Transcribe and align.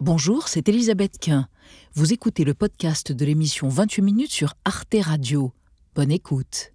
Bonjour, 0.00 0.46
c'est 0.46 0.68
Elisabeth 0.68 1.18
Quint. 1.18 1.48
Vous 1.94 2.12
écoutez 2.12 2.44
le 2.44 2.54
podcast 2.54 3.10
de 3.10 3.24
l'émission 3.24 3.68
28 3.68 4.02
minutes 4.02 4.30
sur 4.30 4.54
Arte 4.64 4.94
Radio. 5.00 5.50
Bonne 5.96 6.12
écoute. 6.12 6.72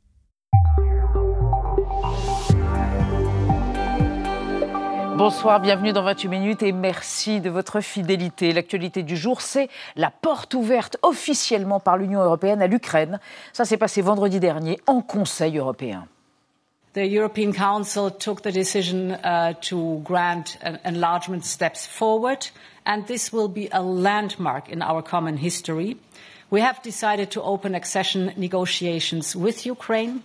Bonsoir, 5.15 5.61
bienvenue 5.61 5.93
dans 5.93 6.03
28 6.03 6.27
minutes 6.27 6.63
et 6.63 6.73
merci 6.73 7.39
de 7.39 7.49
votre 7.49 7.79
fidélité. 7.79 8.51
L'actualité 8.51 9.03
du 9.03 9.15
jour, 9.15 9.39
c'est 9.39 9.69
la 9.95 10.11
porte 10.11 10.53
ouverte 10.53 10.97
officiellement 11.01 11.79
par 11.79 11.95
l'Union 11.95 12.21
européenne 12.21 12.61
à 12.61 12.67
l'Ukraine. 12.67 13.21
Ça 13.53 13.63
s'est 13.63 13.77
passé 13.77 14.01
vendredi 14.01 14.41
dernier 14.41 14.81
en 14.85 15.01
Conseil 15.01 15.57
européen. 15.57 16.09
The 16.93 17.09
European 17.09 17.53
Council 17.53 18.11
took 18.11 18.41
the 18.43 18.51
decision 18.51 19.17
uh, 19.23 19.55
to 19.61 20.01
grant 20.03 20.59
enlargement 20.85 21.43
steps 21.43 21.87
forward, 21.87 22.51
and 22.85 23.03
this 23.05 23.31
will 23.31 23.47
be 23.47 23.69
a 23.71 23.81
landmark 23.81 24.69
in 24.69 24.81
our 24.81 25.01
common 25.01 25.37
history. 25.37 25.97
We 26.49 26.61
have 26.61 26.81
decided 26.83 27.31
to 27.31 27.41
open 27.41 27.75
accession 27.75 28.31
negotiations 28.37 29.35
with 29.35 29.65
Ukraine. 29.65 30.21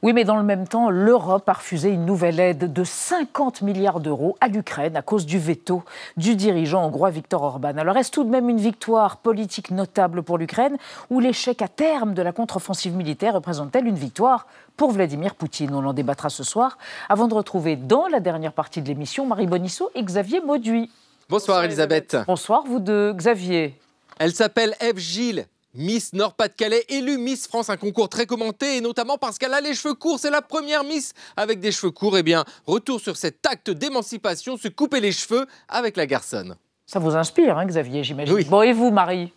Oui, 0.00 0.12
mais 0.12 0.22
dans 0.22 0.36
le 0.36 0.44
même 0.44 0.68
temps, 0.68 0.90
l'Europe 0.90 1.48
a 1.48 1.54
refusé 1.54 1.88
une 1.90 2.06
nouvelle 2.06 2.38
aide 2.38 2.72
de 2.72 2.84
50 2.84 3.62
milliards 3.62 3.98
d'euros 3.98 4.36
à 4.40 4.46
l'Ukraine 4.46 4.96
à 4.96 5.02
cause 5.02 5.26
du 5.26 5.40
veto 5.40 5.82
du 6.16 6.36
dirigeant 6.36 6.84
hongrois 6.84 7.10
Viktor 7.10 7.42
Orban. 7.42 7.76
Alors 7.76 7.96
est-ce 7.96 8.12
tout 8.12 8.22
de 8.22 8.30
même 8.30 8.48
une 8.48 8.60
victoire 8.60 9.16
politique 9.16 9.72
notable 9.72 10.22
pour 10.22 10.38
l'Ukraine 10.38 10.76
ou 11.10 11.18
l'échec 11.18 11.62
à 11.62 11.68
terme 11.68 12.14
de 12.14 12.22
la 12.22 12.30
contre-offensive 12.30 12.94
militaire 12.94 13.34
représente-t-elle 13.34 13.88
une 13.88 13.96
victoire 13.96 14.46
pour 14.76 14.92
Vladimir 14.92 15.34
Poutine? 15.34 15.74
On 15.74 15.84
en 15.84 15.92
débattra 15.92 16.30
ce 16.30 16.44
soir 16.44 16.78
avant 17.08 17.26
de 17.26 17.34
retrouver 17.34 17.74
dans 17.74 18.06
la 18.06 18.20
dernière 18.20 18.52
partie 18.52 18.82
de 18.82 18.86
l'émission 18.86 19.26
Marie 19.26 19.48
Bonisseau 19.48 19.90
et 19.96 20.02
Xavier 20.04 20.40
Mauduit. 20.40 20.90
Bonsoir, 21.30 21.62
Elisabeth. 21.62 22.16
Bonsoir 22.26 22.64
vous 22.64 22.78
deux. 22.78 23.12
Xavier. 23.12 23.78
Elle 24.18 24.34
s'appelle 24.34 24.74
Eve 24.80 24.96
Gilles. 24.96 25.46
Miss 25.74 26.14
Nord-Pas-de-Calais, 26.14 26.86
élue 26.88 27.18
Miss 27.18 27.46
France, 27.46 27.68
un 27.68 27.76
concours 27.76 28.08
très 28.08 28.24
commenté, 28.24 28.78
et 28.78 28.80
notamment 28.80 29.18
parce 29.18 29.36
qu'elle 29.36 29.52
a 29.52 29.60
les 29.60 29.74
cheveux 29.74 29.92
courts. 29.92 30.18
C'est 30.18 30.30
la 30.30 30.40
première 30.40 30.84
Miss 30.84 31.12
avec 31.36 31.60
des 31.60 31.70
cheveux 31.70 31.90
courts. 31.90 32.16
Eh 32.16 32.22
bien, 32.22 32.46
retour 32.66 32.98
sur 32.98 33.18
cet 33.18 33.44
acte 33.44 33.68
d'émancipation, 33.68 34.56
se 34.56 34.68
couper 34.68 35.00
les 35.00 35.12
cheveux 35.12 35.46
avec 35.68 35.98
la 35.98 36.06
garçonne. 36.06 36.56
Ça 36.86 36.98
vous 36.98 37.14
inspire, 37.14 37.58
hein, 37.58 37.66
Xavier, 37.66 38.02
j'imagine. 38.02 38.34
Oui. 38.34 38.44
Bon, 38.44 38.62
et 38.62 38.72
vous, 38.72 38.90
Marie? 38.90 39.30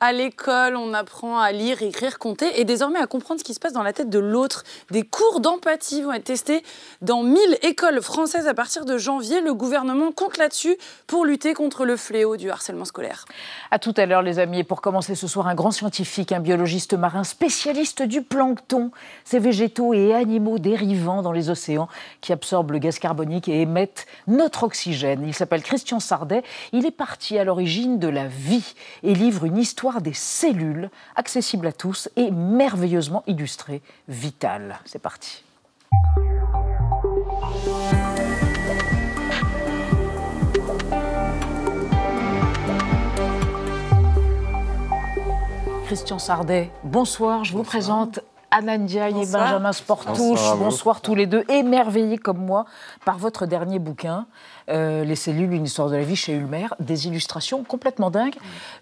À 0.00 0.12
l'école, 0.12 0.76
on 0.76 0.94
apprend 0.94 1.40
à 1.40 1.50
lire, 1.50 1.82
écrire, 1.82 2.18
compter 2.18 2.60
et 2.60 2.64
désormais 2.64 3.00
à 3.00 3.08
comprendre 3.08 3.40
ce 3.40 3.44
qui 3.44 3.52
se 3.52 3.58
passe 3.58 3.72
dans 3.72 3.82
la 3.82 3.92
tête 3.92 4.08
de 4.08 4.20
l'autre. 4.20 4.62
Des 4.92 5.02
cours 5.02 5.40
d'empathie 5.40 6.02
vont 6.02 6.12
être 6.12 6.24
testés 6.24 6.62
dans 7.02 7.24
1000 7.24 7.58
écoles 7.62 8.00
françaises 8.00 8.46
à 8.46 8.54
partir 8.54 8.84
de 8.84 8.96
janvier. 8.96 9.40
Le 9.40 9.54
gouvernement 9.54 10.12
compte 10.12 10.36
là-dessus 10.36 10.76
pour 11.08 11.24
lutter 11.24 11.52
contre 11.52 11.84
le 11.84 11.96
fléau 11.96 12.36
du 12.36 12.48
harcèlement 12.48 12.84
scolaire. 12.84 13.24
À 13.72 13.80
tout 13.80 13.92
à 13.96 14.06
l'heure, 14.06 14.22
les 14.22 14.38
amis. 14.38 14.60
Et 14.60 14.64
pour 14.64 14.80
commencer 14.80 15.16
ce 15.16 15.26
soir, 15.26 15.48
un 15.48 15.56
grand 15.56 15.72
scientifique, 15.72 16.30
un 16.30 16.40
biologiste 16.40 16.94
marin, 16.94 17.24
spécialiste 17.24 18.02
du 18.02 18.22
plancton, 18.22 18.92
ces 19.24 19.40
végétaux 19.40 19.94
et 19.94 20.14
animaux 20.14 20.60
dérivants 20.60 21.22
dans 21.22 21.32
les 21.32 21.50
océans 21.50 21.88
qui 22.20 22.32
absorbent 22.32 22.72
le 22.72 22.78
gaz 22.78 23.00
carbonique 23.00 23.48
et 23.48 23.62
émettent 23.62 24.06
notre 24.28 24.62
oxygène. 24.62 25.24
Il 25.26 25.34
s'appelle 25.34 25.62
Christian 25.62 25.98
Sardet. 25.98 26.44
Il 26.72 26.86
est 26.86 26.92
parti 26.92 27.36
à 27.36 27.42
l'origine 27.42 27.98
de 27.98 28.08
la 28.08 28.28
vie 28.28 28.74
et 29.02 29.14
livre 29.14 29.44
une 29.44 29.58
histoire 29.58 29.87
des 30.00 30.14
cellules, 30.14 30.90
accessible 31.16 31.66
à 31.66 31.72
tous 31.72 32.08
et 32.16 32.30
merveilleusement 32.30 33.22
illustrée, 33.26 33.82
vitale. 34.08 34.78
C'est 34.84 35.00
parti. 35.00 35.44
Christian 45.86 46.18
Sardet, 46.18 46.70
bonsoir, 46.84 47.44
je 47.44 47.54
vous 47.54 47.62
présente 47.62 48.20
Anandia 48.50 49.08
et 49.08 49.12
Benjamin 49.12 49.72
Sportouche, 49.72 50.40
bonsoir. 50.58 51.00
tous 51.00 51.14
les 51.14 51.26
deux, 51.26 51.44
émerveillés 51.48 52.18
comme 52.18 52.44
moi 52.44 52.66
par 53.04 53.18
votre 53.18 53.46
dernier 53.46 53.78
bouquin, 53.78 54.26
euh, 54.68 55.04
Les 55.04 55.16
cellules, 55.16 55.52
une 55.52 55.64
histoire 55.64 55.88
de 55.90 55.96
la 55.96 56.02
vie 56.02 56.16
chez 56.16 56.32
Ulmer, 56.34 56.66
des 56.80 57.06
illustrations 57.06 57.64
complètement 57.64 58.10
dingues. 58.10 58.36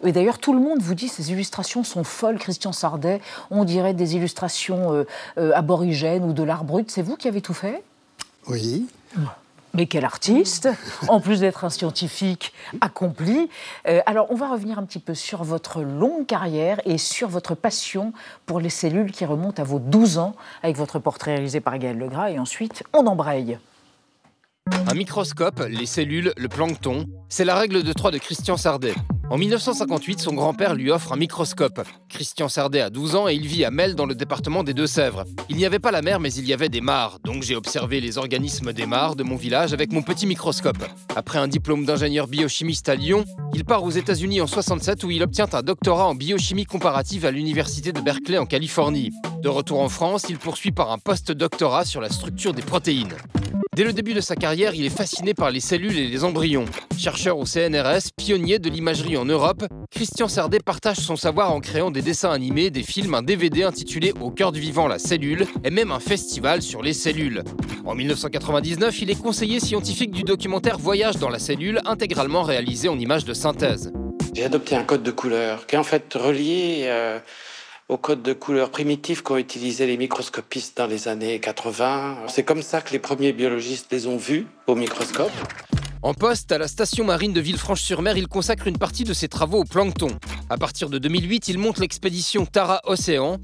Et 0.04 0.12
d'ailleurs, 0.12 0.38
tout 0.38 0.52
le 0.52 0.60
monde 0.60 0.80
vous 0.80 0.94
dit 0.94 1.08
ces 1.08 1.32
illustrations 1.32 1.84
sont 1.84 2.04
folles, 2.04 2.38
Christian 2.38 2.72
Sardet, 2.72 3.20
on 3.50 3.64
dirait 3.64 3.94
des 3.94 4.16
illustrations 4.16 4.92
euh, 4.92 5.04
euh, 5.38 5.52
aborigènes 5.54 6.24
ou 6.24 6.32
de 6.32 6.42
l'art 6.42 6.64
brut. 6.64 6.90
C'est 6.90 7.02
vous 7.02 7.16
qui 7.16 7.28
avez 7.28 7.40
tout 7.40 7.54
fait? 7.54 7.82
Oui. 8.48 8.86
Mais 9.76 9.86
quel 9.86 10.06
artiste, 10.06 10.70
en 11.08 11.20
plus 11.20 11.40
d'être 11.40 11.64
un 11.64 11.70
scientifique 11.70 12.54
accompli. 12.80 13.50
Euh, 13.86 14.00
alors, 14.06 14.26
on 14.30 14.34
va 14.34 14.48
revenir 14.48 14.78
un 14.78 14.84
petit 14.84 14.98
peu 14.98 15.14
sur 15.14 15.44
votre 15.44 15.82
longue 15.82 16.24
carrière 16.24 16.80
et 16.86 16.96
sur 16.96 17.28
votre 17.28 17.54
passion 17.54 18.14
pour 18.46 18.58
les 18.58 18.70
cellules 18.70 19.12
qui 19.12 19.26
remontent 19.26 19.60
à 19.62 19.66
vos 19.66 19.78
12 19.78 20.16
ans, 20.16 20.34
avec 20.62 20.76
votre 20.76 20.98
portrait 20.98 21.32
réalisé 21.32 21.60
par 21.60 21.76
Gaël 21.78 21.98
Legras. 21.98 22.30
Et 22.30 22.38
ensuite, 22.38 22.84
on 22.94 23.06
embraye. 23.06 23.58
Un 24.88 24.94
microscope, 24.94 25.64
les 25.68 25.86
cellules, 25.86 26.32
le 26.36 26.48
plancton, 26.48 27.06
c'est 27.28 27.44
la 27.44 27.56
règle 27.56 27.82
de 27.82 27.92
3 27.92 28.10
de 28.10 28.18
Christian 28.18 28.56
Sardet. 28.56 28.94
En 29.30 29.38
1958, 29.38 30.20
son 30.20 30.34
grand-père 30.34 30.74
lui 30.76 30.92
offre 30.92 31.12
un 31.12 31.16
microscope. 31.16 31.80
Christian 32.08 32.48
Sardet 32.48 32.80
a 32.80 32.90
12 32.90 33.16
ans 33.16 33.28
et 33.28 33.34
il 33.34 33.46
vit 33.46 33.64
à 33.64 33.72
Mel 33.72 33.96
dans 33.96 34.06
le 34.06 34.14
département 34.14 34.62
des 34.62 34.74
Deux-Sèvres. 34.74 35.24
Il 35.48 35.56
n'y 35.56 35.66
avait 35.66 35.80
pas 35.80 35.90
la 35.90 36.02
mer 36.02 36.20
mais 36.20 36.32
il 36.32 36.46
y 36.46 36.52
avait 36.52 36.68
des 36.68 36.80
mares, 36.80 37.18
donc 37.24 37.42
j'ai 37.42 37.56
observé 37.56 38.00
les 38.00 38.18
organismes 38.18 38.72
des 38.72 38.86
mares 38.86 39.16
de 39.16 39.24
mon 39.24 39.34
village 39.34 39.72
avec 39.72 39.92
mon 39.92 40.02
petit 40.02 40.26
microscope. 40.26 40.78
Après 41.16 41.38
un 41.38 41.48
diplôme 41.48 41.84
d'ingénieur 41.84 42.28
biochimiste 42.28 42.88
à 42.88 42.94
Lyon, 42.94 43.24
il 43.54 43.64
part 43.64 43.82
aux 43.82 43.90
États-Unis 43.90 44.40
en 44.40 44.46
67 44.46 45.02
où 45.02 45.10
il 45.10 45.22
obtient 45.24 45.48
un 45.52 45.62
doctorat 45.62 46.06
en 46.06 46.14
biochimie 46.14 46.64
comparative 46.64 47.26
à 47.26 47.32
l'université 47.32 47.92
de 47.92 48.00
Berkeley 48.00 48.38
en 48.38 48.46
Californie. 48.46 49.10
De 49.42 49.48
retour 49.48 49.80
en 49.80 49.88
France, 49.88 50.26
il 50.28 50.38
poursuit 50.38 50.72
par 50.72 50.92
un 50.92 50.98
post-doctorat 50.98 51.84
sur 51.84 52.00
la 52.00 52.10
structure 52.10 52.52
des 52.52 52.62
protéines. 52.62 53.16
Dès 53.76 53.84
le 53.84 53.92
début 53.92 54.14
de 54.14 54.22
sa 54.22 54.36
carrière, 54.36 54.74
il 54.74 54.86
est 54.86 54.96
fasciné 54.96 55.34
par 55.34 55.50
les 55.50 55.60
cellules 55.60 55.98
et 55.98 56.08
les 56.08 56.24
embryons. 56.24 56.64
Chercheur 56.96 57.36
au 57.36 57.44
CNRS, 57.44 58.08
pionnier 58.16 58.58
de 58.58 58.70
l'imagerie 58.70 59.18
en 59.18 59.26
Europe, 59.26 59.66
Christian 59.90 60.28
Sardet 60.28 60.60
partage 60.60 60.96
son 60.96 61.14
savoir 61.14 61.52
en 61.52 61.60
créant 61.60 61.90
des 61.90 62.00
dessins 62.00 62.30
animés, 62.30 62.70
des 62.70 62.82
films, 62.82 63.12
un 63.12 63.20
DVD 63.22 63.64
intitulé 63.64 64.14
Au 64.18 64.30
cœur 64.30 64.52
du 64.52 64.60
vivant, 64.60 64.88
la 64.88 64.98
cellule, 64.98 65.46
et 65.62 65.68
même 65.68 65.92
un 65.92 66.00
festival 66.00 66.62
sur 66.62 66.80
les 66.80 66.94
cellules. 66.94 67.44
En 67.84 67.94
1999, 67.94 69.02
il 69.02 69.10
est 69.10 69.22
conseiller 69.22 69.60
scientifique 69.60 70.10
du 70.10 70.22
documentaire 70.22 70.78
Voyage 70.78 71.18
dans 71.18 71.28
la 71.28 71.38
cellule, 71.38 71.82
intégralement 71.84 72.44
réalisé 72.44 72.88
en 72.88 72.98
images 72.98 73.26
de 73.26 73.34
synthèse. 73.34 73.92
J'ai 74.32 74.44
adopté 74.44 74.74
un 74.74 74.84
code 74.84 75.02
de 75.02 75.10
couleur 75.10 75.66
qui 75.66 75.74
est 75.74 75.78
en 75.78 75.84
fait 75.84 76.14
relié 76.14 76.84
euh, 76.84 77.18
au 77.88 77.98
code 77.98 78.22
de 78.22 78.32
couleur 78.32 78.70
primitif 78.70 79.22
qu'ont 79.22 79.36
utilisé 79.36 79.86
les 79.86 79.96
microscopistes 79.96 80.76
dans 80.76 80.86
les 80.86 81.06
années 81.06 81.38
80. 81.38 82.24
C'est 82.26 82.42
comme 82.42 82.62
ça 82.62 82.80
que 82.80 82.92
les 82.92 82.98
premiers 82.98 83.32
biologistes 83.32 83.92
les 83.92 84.08
ont 84.08 84.16
vus 84.16 84.46
au 84.66 84.74
microscope. 84.74 85.30
En 86.02 86.12
poste 86.12 86.50
à 86.50 86.58
la 86.58 86.66
station 86.66 87.04
marine 87.04 87.32
de 87.32 87.40
Villefranche-sur-Mer, 87.40 88.16
il 88.16 88.26
consacre 88.26 88.66
une 88.66 88.78
partie 88.78 89.04
de 89.04 89.12
ses 89.12 89.28
travaux 89.28 89.60
au 89.60 89.64
plancton. 89.64 90.08
À 90.50 90.56
partir 90.58 90.90
de 90.90 90.98
2008, 90.98 91.48
il 91.48 91.58
monte 91.58 91.78
l'expédition 91.78 92.44
Tara 92.44 92.80
Océan. 92.84 93.38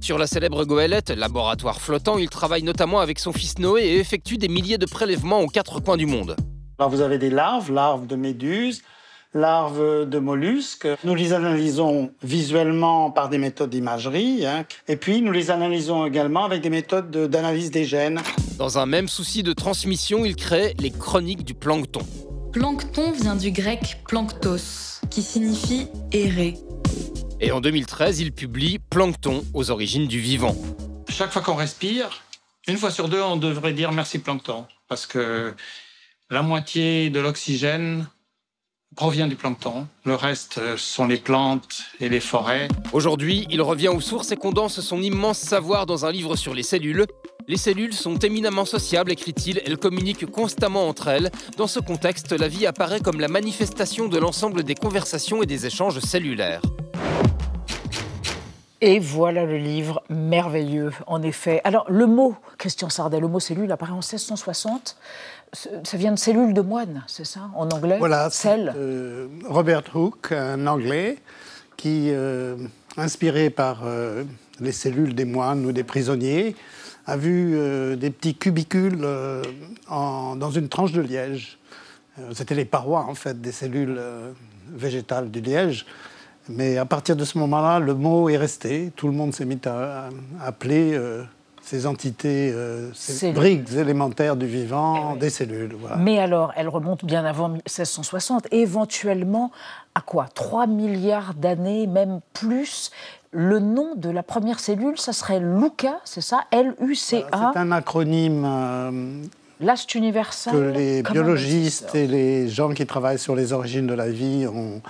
Sur 0.00 0.16
la 0.16 0.28
célèbre 0.28 0.64
goélette, 0.64 1.10
laboratoire 1.10 1.80
flottant, 1.80 2.18
il 2.18 2.28
travaille 2.28 2.62
notamment 2.62 3.00
avec 3.00 3.18
son 3.18 3.32
fils 3.32 3.58
Noé 3.58 3.82
et 3.82 3.98
effectue 3.98 4.38
des 4.38 4.48
milliers 4.48 4.78
de 4.78 4.86
prélèvements 4.86 5.40
aux 5.40 5.48
quatre 5.48 5.80
coins 5.80 5.96
du 5.96 6.06
monde. 6.06 6.36
Alors 6.78 6.90
vous 6.90 7.00
avez 7.00 7.18
des 7.18 7.30
larves, 7.30 7.72
larves 7.72 8.06
de 8.06 8.14
méduses, 8.14 8.82
larves 9.34 10.08
de 10.08 10.18
mollusques. 10.18 10.88
Nous 11.04 11.14
les 11.14 11.32
analysons 11.32 12.12
visuellement 12.22 13.10
par 13.10 13.28
des 13.28 13.38
méthodes 13.38 13.70
d'imagerie, 13.70 14.46
hein. 14.46 14.64
et 14.86 14.96
puis 14.96 15.20
nous 15.22 15.32
les 15.32 15.50
analysons 15.50 16.06
également 16.06 16.44
avec 16.44 16.62
des 16.62 16.70
méthodes 16.70 17.10
d'analyse 17.10 17.70
des 17.70 17.84
gènes. 17.84 18.20
Dans 18.58 18.78
un 18.78 18.86
même 18.86 19.08
souci 19.08 19.42
de 19.42 19.52
transmission, 19.52 20.24
il 20.24 20.36
crée 20.36 20.74
les 20.78 20.90
chroniques 20.90 21.44
du 21.44 21.54
plancton. 21.54 22.00
Plancton 22.52 23.12
vient 23.12 23.36
du 23.36 23.50
grec 23.50 23.98
planctos, 24.08 25.00
qui 25.10 25.22
signifie 25.22 25.88
errer. 26.12 26.56
Et 27.40 27.52
en 27.52 27.60
2013, 27.60 28.20
il 28.20 28.32
publie 28.32 28.78
Plancton 28.78 29.44
aux 29.54 29.70
origines 29.70 30.08
du 30.08 30.18
vivant. 30.18 30.56
Chaque 31.08 31.30
fois 31.30 31.42
qu'on 31.42 31.54
respire, 31.54 32.22
une 32.66 32.76
fois 32.76 32.90
sur 32.90 33.08
deux, 33.08 33.22
on 33.22 33.36
devrait 33.36 33.72
dire 33.72 33.92
merci 33.92 34.18
plancton, 34.18 34.66
parce 34.88 35.06
que 35.06 35.54
la 36.30 36.42
moitié 36.42 37.10
de 37.10 37.20
l'oxygène 37.20 38.06
provient 38.96 39.28
du 39.28 39.36
plancton. 39.36 39.86
Le 40.04 40.14
reste 40.14 40.58
euh, 40.58 40.76
sont 40.76 41.06
les 41.06 41.18
plantes 41.18 41.82
et 42.00 42.08
les 42.08 42.20
forêts. 42.20 42.68
Aujourd'hui, 42.92 43.46
il 43.50 43.62
revient 43.62 43.88
aux 43.88 44.00
sources 44.00 44.32
et 44.32 44.36
condense 44.36 44.80
son 44.80 45.02
immense 45.02 45.38
savoir 45.38 45.86
dans 45.86 46.04
un 46.04 46.12
livre 46.12 46.36
sur 46.36 46.54
les 46.54 46.62
cellules. 46.62 47.06
Les 47.46 47.56
cellules 47.56 47.94
sont 47.94 48.18
éminemment 48.18 48.64
sociables, 48.64 49.10
écrit-il, 49.10 49.62
elles 49.64 49.78
communiquent 49.78 50.26
constamment 50.30 50.88
entre 50.88 51.08
elles. 51.08 51.30
Dans 51.56 51.66
ce 51.66 51.80
contexte, 51.80 52.32
la 52.32 52.48
vie 52.48 52.66
apparaît 52.66 53.00
comme 53.00 53.20
la 53.20 53.28
manifestation 53.28 54.08
de 54.08 54.18
l'ensemble 54.18 54.64
des 54.64 54.74
conversations 54.74 55.42
et 55.42 55.46
des 55.46 55.64
échanges 55.64 56.00
cellulaires. 56.00 56.60
Et 58.80 59.00
voilà 59.00 59.44
le 59.44 59.56
livre 59.56 60.04
merveilleux, 60.08 60.92
en 61.08 61.20
effet. 61.22 61.60
Alors, 61.64 61.84
le 61.90 62.06
mot, 62.06 62.36
Christian 62.58 62.88
Sardet, 62.88 63.18
le 63.18 63.26
mot 63.26 63.40
cellule 63.40 63.72
apparaît 63.72 63.92
en 63.92 63.96
1660. 63.96 64.96
Ça 65.52 65.96
vient 65.96 66.12
de 66.12 66.18
cellule 66.18 66.52
de 66.52 66.60
moine, 66.60 67.02
c'est 67.06 67.24
ça, 67.26 67.50
en 67.54 67.68
anglais 67.70 67.96
Voilà, 67.98 68.28
Cell. 68.30 68.72
euh, 68.76 69.28
Robert 69.46 69.82
Hooke, 69.94 70.32
un 70.32 70.66
anglais, 70.66 71.18
qui, 71.76 72.08
euh, 72.10 72.56
inspiré 72.96 73.48
par 73.48 73.82
euh, 73.84 74.24
les 74.60 74.72
cellules 74.72 75.14
des 75.14 75.24
moines 75.24 75.64
ou 75.64 75.72
des 75.72 75.84
prisonniers, 75.84 76.54
a 77.06 77.16
vu 77.16 77.52
des 77.96 78.10
petits 78.10 78.34
cubicules 78.34 79.06
en- 79.88 80.36
dans 80.36 80.50
une 80.50 80.68
tranche 80.68 80.92
de 80.92 81.00
liège. 81.00 81.58
C'était 82.34 82.54
les 82.54 82.66
parois, 82.66 83.06
en 83.08 83.14
fait, 83.14 83.40
des 83.40 83.52
cellules 83.52 83.98
végétales 84.70 85.30
du 85.30 85.40
liège. 85.40 85.86
Mais 86.50 86.76
à 86.76 86.84
partir 86.84 87.16
de 87.16 87.24
ce 87.24 87.38
moment-là, 87.38 87.78
le 87.78 87.94
mot 87.94 88.28
est 88.28 88.36
resté. 88.36 88.92
Tout 88.94 89.06
le 89.06 89.14
monde 89.14 89.32
s'est 89.32 89.46
mis 89.46 89.58
à, 89.64 90.08
à 90.40 90.46
appeler 90.48 90.98
ces 91.68 91.86
entités, 91.86 92.50
euh, 92.54 92.90
ces 92.94 93.12
Cellules. 93.12 93.34
briques 93.34 93.72
élémentaires 93.74 94.36
du 94.36 94.46
vivant, 94.46 95.10
Eh 95.10 95.12
oui. 95.12 95.18
des 95.18 95.30
cellules. 95.30 95.74
Voilà. 95.78 95.96
Mais 95.96 96.18
alors, 96.18 96.52
elle 96.56 96.68
remonte 96.68 97.04
bien 97.04 97.24
avant 97.26 97.48
1660, 97.50 98.46
éventuellement 98.52 99.50
à 99.94 100.00
quoi? 100.00 100.26
3 100.34 100.66
milliards 100.66 101.34
d'années, 101.34 101.86
même 101.86 102.20
plus. 102.32 102.90
Le 103.32 103.58
nom 103.58 103.94
de 103.96 104.08
la 104.08 104.22
première 104.22 104.58
cellule, 104.60 104.98
ça 104.98 105.12
serait 105.12 105.40
Luca, 105.40 106.00
c'est 106.04 106.22
ça? 106.22 106.44
L-U-C-A, 106.50 107.50
C'est 107.52 107.58
un 107.58 107.70
acronyme 107.72 108.44
euh, 108.46 109.22
Last 109.60 109.94
Universal. 109.94 110.54
que 110.54 110.58
les 110.78 111.02
biologistes 111.02 111.94
et 111.94 112.06
les 112.06 112.48
gens 112.48 112.70
qui 112.72 112.86
travaillent 112.86 113.18
sur 113.18 113.36
les 113.36 113.52
origines 113.52 113.86
de 113.86 113.92
la 113.92 114.08
vie 114.08 114.46
ont 114.46 114.80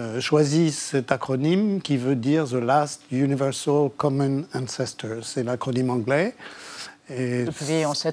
euh, 0.00 0.20
choisi 0.20 0.72
cet 0.72 1.12
acronyme 1.12 1.82
qui 1.82 1.98
veut 1.98 2.16
dire 2.16 2.46
The 2.46 2.54
Last 2.54 3.02
Universal 3.12 3.90
Common 3.98 4.44
Ancestor. 4.54 5.18
C'est 5.22 5.42
l'acronyme 5.42 5.90
anglais. 5.90 6.34
Et 7.10 7.44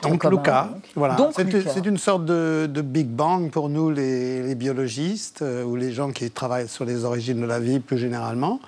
donc 0.01 0.19
commun, 0.19 0.37
Luca, 0.37 0.69
donc. 0.73 0.83
voilà. 0.95 1.17
C'est 1.35 1.85
une 1.85 1.97
sorte 1.97 2.25
de, 2.25 2.67
de 2.69 2.81
Big 2.81 3.07
Bang 3.07 3.51
pour 3.51 3.69
nous 3.69 3.89
les, 3.89 4.41
les 4.41 4.55
biologistes 4.55 5.43
euh, 5.43 5.63
ou 5.63 5.75
les 5.75 5.93
gens 5.93 6.11
qui 6.11 6.29
travaillent 6.31 6.67
sur 6.67 6.83
les 6.83 7.05
origines 7.05 7.39
de 7.39 7.45
la 7.45 7.59
vie 7.59 7.79
plus 7.79 7.97
généralement. 7.97 8.59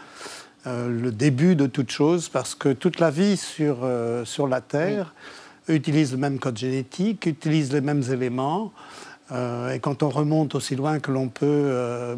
Euh, 0.67 0.87
le 0.87 1.11
début 1.11 1.55
de 1.55 1.65
toute 1.65 1.89
chose 1.89 2.29
parce 2.29 2.53
que 2.53 2.69
toute 2.69 2.99
la 2.99 3.09
vie 3.09 3.37
sur, 3.37 3.79
euh, 3.83 4.23
sur 4.23 4.47
la 4.47 4.61
Terre 4.61 5.13
utilise 5.67 6.11
le 6.11 6.19
même 6.19 6.39
code 6.39 6.57
génétique, 6.57 7.25
utilise 7.25 7.73
les 7.73 7.81
mêmes 7.81 8.03
éléments. 8.11 8.71
Et 9.31 9.77
quand 9.79 10.01
on 10.01 10.09
remonte 10.09 10.55
aussi 10.55 10.75
loin 10.75 10.97
que 10.97 11.11
l'on 11.11 11.27
peut 11.27 12.17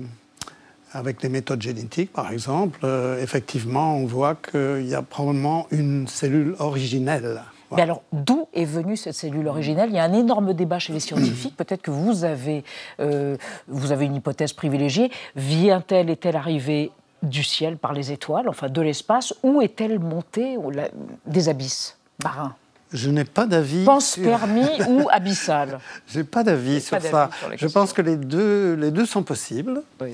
avec 0.93 1.21
les 1.23 1.29
méthodes 1.29 1.61
génétiques, 1.61 2.11
par 2.11 2.31
exemple, 2.31 2.79
euh, 2.83 3.21
effectivement, 3.21 3.95
on 3.95 4.05
voit 4.05 4.35
qu'il 4.35 4.87
y 4.87 4.95
a 4.95 5.01
probablement 5.01 5.67
une 5.71 6.07
cellule 6.07 6.55
originelle. 6.59 7.41
Mais 7.73 7.81
alors, 7.83 8.03
d'où 8.11 8.49
est 8.53 8.65
venue 8.65 8.97
cette 8.97 9.13
cellule 9.13 9.47
originelle? 9.47 9.89
Il 9.91 9.95
y 9.95 9.99
a 9.99 10.03
un 10.03 10.11
énorme 10.11 10.53
débat 10.53 10.77
chez 10.79 10.91
les 10.91 10.99
scientifiques. 10.99 11.55
Peut-être 11.55 11.81
que 11.81 11.91
vous 11.91 12.25
avez, 12.25 12.65
euh, 12.99 13.37
vous 13.69 13.93
avez 13.93 14.05
une 14.07 14.15
hypothèse 14.15 14.51
privilégiée. 14.51 15.09
Vient-elle, 15.37 16.09
est-elle 16.09 16.35
arrivée 16.35 16.91
du 17.23 17.43
ciel 17.43 17.77
par 17.77 17.93
les 17.93 18.11
étoiles, 18.11 18.49
enfin 18.49 18.67
de 18.67 18.81
l'espace, 18.81 19.33
ou 19.43 19.61
est-elle 19.61 19.99
montée 19.99 20.57
au 20.57 20.69
la- 20.69 20.89
des 21.25 21.47
abysses 21.47 21.97
marins? 22.21 22.55
Je 22.91 23.09
n'ai 23.09 23.23
pas 23.23 23.45
d'avis. 23.45 23.85
Pense 23.85 24.13
sur- 24.15 24.23
permis 24.23 24.67
ou 24.89 25.07
abyssal? 25.09 25.79
J'ai 26.09 26.25
pas 26.25 26.43
d'avis 26.43 26.81
sur 26.81 26.97
pas 26.97 26.99
d'avis 27.03 27.11
ça. 27.11 27.29
sur 27.39 27.49
la 27.49 27.55
Je 27.55 27.67
pense 27.67 27.93
que 27.93 28.01
les 28.01 28.17
deux, 28.17 28.73
les 28.73 28.91
deux 28.91 29.05
sont 29.05 29.23
possibles. 29.23 29.81
Oui. 30.01 30.09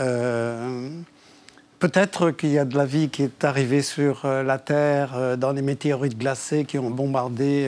Euh, 0.00 0.88
Peut-être 1.78 2.30
qu'il 2.30 2.50
y 2.50 2.58
a 2.58 2.66
de 2.66 2.76
la 2.76 2.84
vie 2.84 3.08
qui 3.08 3.22
est 3.22 3.42
arrivée 3.42 3.80
sur 3.80 4.26
euh, 4.26 4.42
la 4.42 4.58
Terre 4.58 5.12
euh, 5.14 5.36
dans 5.36 5.52
les 5.52 5.62
météorites 5.62 6.18
glacés 6.18 6.66
qui 6.66 6.78
ont 6.78 6.90
bombardé 6.90 7.66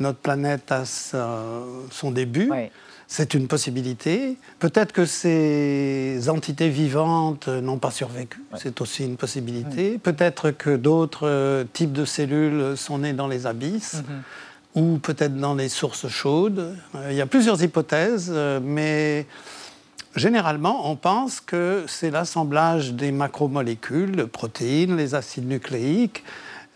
notre 0.00 0.18
planète 0.18 0.72
à 0.72 0.82
son 0.84 2.10
début. 2.10 2.48
Oui. 2.50 2.70
C'est 3.08 3.34
une 3.34 3.46
possibilité. 3.46 4.36
Peut-être 4.58 4.90
que 4.90 5.04
ces 5.04 6.28
entités 6.28 6.68
vivantes 6.68 7.46
n'ont 7.46 7.78
pas 7.78 7.92
survécu. 7.92 8.42
C'est 8.56 8.80
aussi 8.80 9.04
une 9.04 9.16
possibilité. 9.16 9.96
Peut-être 9.98 10.50
que 10.50 10.74
d'autres 10.74 11.64
types 11.72 11.92
de 11.92 12.04
cellules 12.04 12.76
sont 12.76 12.98
nées 12.98 13.12
dans 13.12 13.28
les 13.28 13.46
abysses 13.46 14.02
ou 14.74 14.98
peut-être 14.98 15.36
dans 15.36 15.54
les 15.54 15.68
sources 15.68 16.08
chaudes. 16.08 16.76
Il 17.08 17.14
y 17.14 17.20
a 17.20 17.26
plusieurs 17.26 17.62
hypothèses, 17.62 18.34
mais 18.60 19.26
généralement, 20.16 20.90
on 20.90 20.96
pense 20.96 21.40
que 21.40 21.84
c'est 21.88 22.10
l'assemblage 22.10 22.92
des 22.92 23.12
macromolécules, 23.12 24.12
les 24.12 24.26
protéines, 24.26 24.96
les 24.96 25.14
acides 25.14 25.48
nucléiques, 25.48 26.24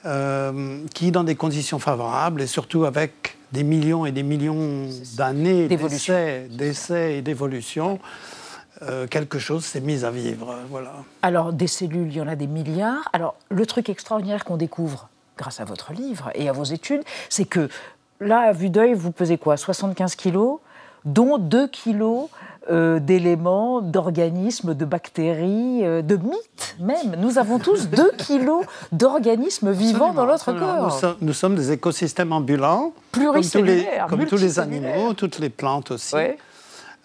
euh, 0.06 0.78
qui, 0.94 1.10
dans 1.10 1.24
des 1.24 1.34
conditions 1.34 1.78
favorables 1.78 2.40
et 2.40 2.46
surtout 2.46 2.84
avec 2.84 3.36
des 3.52 3.64
millions 3.64 4.06
et 4.06 4.12
des 4.12 4.22
millions 4.22 4.88
d'années 5.16 5.68
d'essais 5.68 7.18
et 7.18 7.22
d'évolution, 7.22 7.98
euh, 8.82 9.06
quelque 9.06 9.38
chose 9.38 9.64
s'est 9.64 9.80
mis 9.80 10.04
à 10.04 10.10
vivre. 10.10 10.54
Voilà. 10.70 10.92
Alors, 11.20 11.52
des 11.52 11.66
cellules, 11.66 12.08
il 12.08 12.16
y 12.16 12.20
en 12.20 12.28
a 12.28 12.36
des 12.36 12.46
milliards. 12.46 13.08
Alors, 13.12 13.34
le 13.50 13.66
truc 13.66 13.90
extraordinaire 13.90 14.44
qu'on 14.44 14.56
découvre 14.56 15.08
grâce 15.36 15.60
à 15.60 15.64
votre 15.64 15.92
livre 15.92 16.30
et 16.34 16.48
à 16.48 16.52
vos 16.52 16.64
études, 16.64 17.02
c'est 17.28 17.44
que 17.44 17.68
là, 18.20 18.40
à 18.40 18.52
vue 18.52 18.70
d'œil, 18.70 18.94
vous 18.94 19.10
pesez 19.10 19.36
quoi? 19.36 19.56
75 19.56 20.14
kilos, 20.14 20.60
dont 21.04 21.36
2 21.36 21.68
kilos 21.68 22.28
euh, 22.70 22.98
d'éléments, 23.00 23.80
d'organismes, 23.80 24.74
de 24.74 24.84
bactéries, 24.84 25.80
euh, 25.82 26.02
de 26.02 26.16
mythes 26.16 26.76
même. 26.78 27.16
Nous 27.18 27.38
avons 27.38 27.58
tous 27.58 27.88
2 27.90 28.12
kilos 28.18 28.64
d'organismes 28.92 29.72
vivants 29.72 30.12
dans 30.12 30.26
notre. 30.26 30.52
Nous, 30.52 30.58
corps. 30.60 31.16
nous 31.22 31.32
sommes 31.32 31.54
des 31.54 31.72
écosystèmes 31.72 32.32
ambulants, 32.32 32.92
comme 32.92 32.92
tous 33.12 33.20
les, 33.20 33.30
Pluricellulaires, 33.30 34.06
comme 34.08 34.26
tous 34.26 34.36
les 34.36 34.58
animaux, 34.58 35.14
toutes 35.14 35.38
les 35.38 35.48
plantes 35.48 35.90
aussi. 35.92 36.14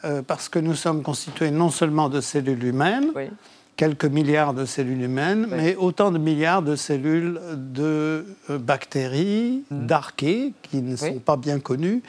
Euh, 0.03 0.21
parce 0.21 0.49
que 0.49 0.59
nous 0.59 0.75
sommes 0.75 1.01
constitués 1.03 1.51
non 1.51 1.69
seulement 1.69 2.09
de 2.09 2.19
cellules 2.21 2.63
humaines, 2.65 3.07
Oui. 3.15 3.29
quelques 3.77 4.05
milliards 4.05 4.53
de 4.53 4.65
cellules 4.65 5.01
humaines, 5.01 5.47
Oui. 5.49 5.57
mais 5.57 5.75
autant 5.77 6.11
de 6.11 6.17
milliards 6.19 6.61
de 6.61 6.75
cellules 6.75 7.39
de 7.55 8.25
bactéries, 8.49 9.63
d'archées, 9.71 10.53
qui 10.63 10.81
ne 10.81 10.95
sont 10.95 11.19
pas 11.19 11.37
bien 11.37 11.59
connues, 11.59 12.03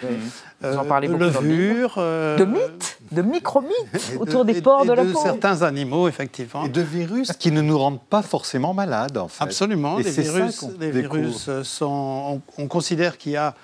de 0.63 1.17
levures, 1.17 1.95
De 1.97 2.45
mythes, 2.45 2.96
de 3.13 3.23
micromythes 3.23 4.13
de- 4.13 4.19
autour 4.19 4.45
des 4.45 4.61
pores 4.61 4.85
et 4.85 4.89
de 4.89 4.93
la 4.93 5.05
peau. 5.05 5.21
certains 5.23 5.63
animaux, 5.63 6.09
effectivement. 6.09 6.65
Et 6.65 6.69
de 6.69 6.81
virus 6.81 7.33
qui 7.33 7.51
ne 7.53 7.61
nous 7.63 7.79
rendent 7.79 8.03
pas 8.03 8.23
forcément 8.23 8.75
malades, 8.75 9.17
en 9.19 9.29
fait. 9.29 9.43
Absolument. 9.45 9.99
Et 9.99 10.03
les 10.03 10.11
virus, 10.11 10.65
les 10.81 10.91
virus 10.91 11.47
euh, 11.49 11.63
sont. 11.65 12.41
On, 12.59 12.63
on 12.63 12.67
considère 12.69 13.19
qu'il 13.19 13.33
y 13.33 13.37
a 13.37 13.55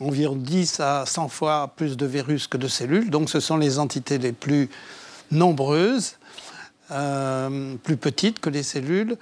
environ 0.00 0.36
10 0.36 0.80
à 0.80 1.04
100 1.06 1.28
fois 1.28 1.72
plus 1.74 1.96
de 1.96 2.04
virus 2.06 2.46
que 2.48 2.56
de 2.58 2.68
cellules. 2.68 3.08
Donc, 3.10 3.30
ce 3.30 3.40
sont 3.40 3.56
les 3.56 3.78
entités 3.78 4.18
les 4.18 4.32
plus 4.32 4.68
nombreuses, 5.30 6.16
euh, 6.90 7.74
plus 7.82 7.96
petites 7.96 8.38
que 8.40 8.50
les 8.50 8.62
cellules, 8.62 9.16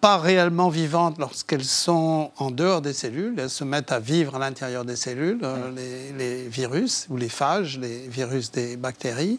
pas 0.00 0.18
réellement 0.18 0.68
vivantes 0.68 1.18
lorsqu'elles 1.18 1.64
sont 1.64 2.30
en 2.38 2.50
dehors 2.50 2.80
des 2.80 2.92
cellules. 2.92 3.34
Elles 3.38 3.50
se 3.50 3.64
mettent 3.64 3.92
à 3.92 4.00
vivre 4.00 4.36
à 4.36 4.38
l'intérieur 4.38 4.84
des 4.84 4.96
cellules, 4.96 5.40
euh, 5.42 5.70
les, 5.76 6.12
les 6.18 6.48
virus 6.48 7.06
ou 7.10 7.16
les 7.16 7.28
phages, 7.28 7.78
les 7.78 8.08
virus 8.08 8.50
des 8.50 8.76
bactéries. 8.76 9.38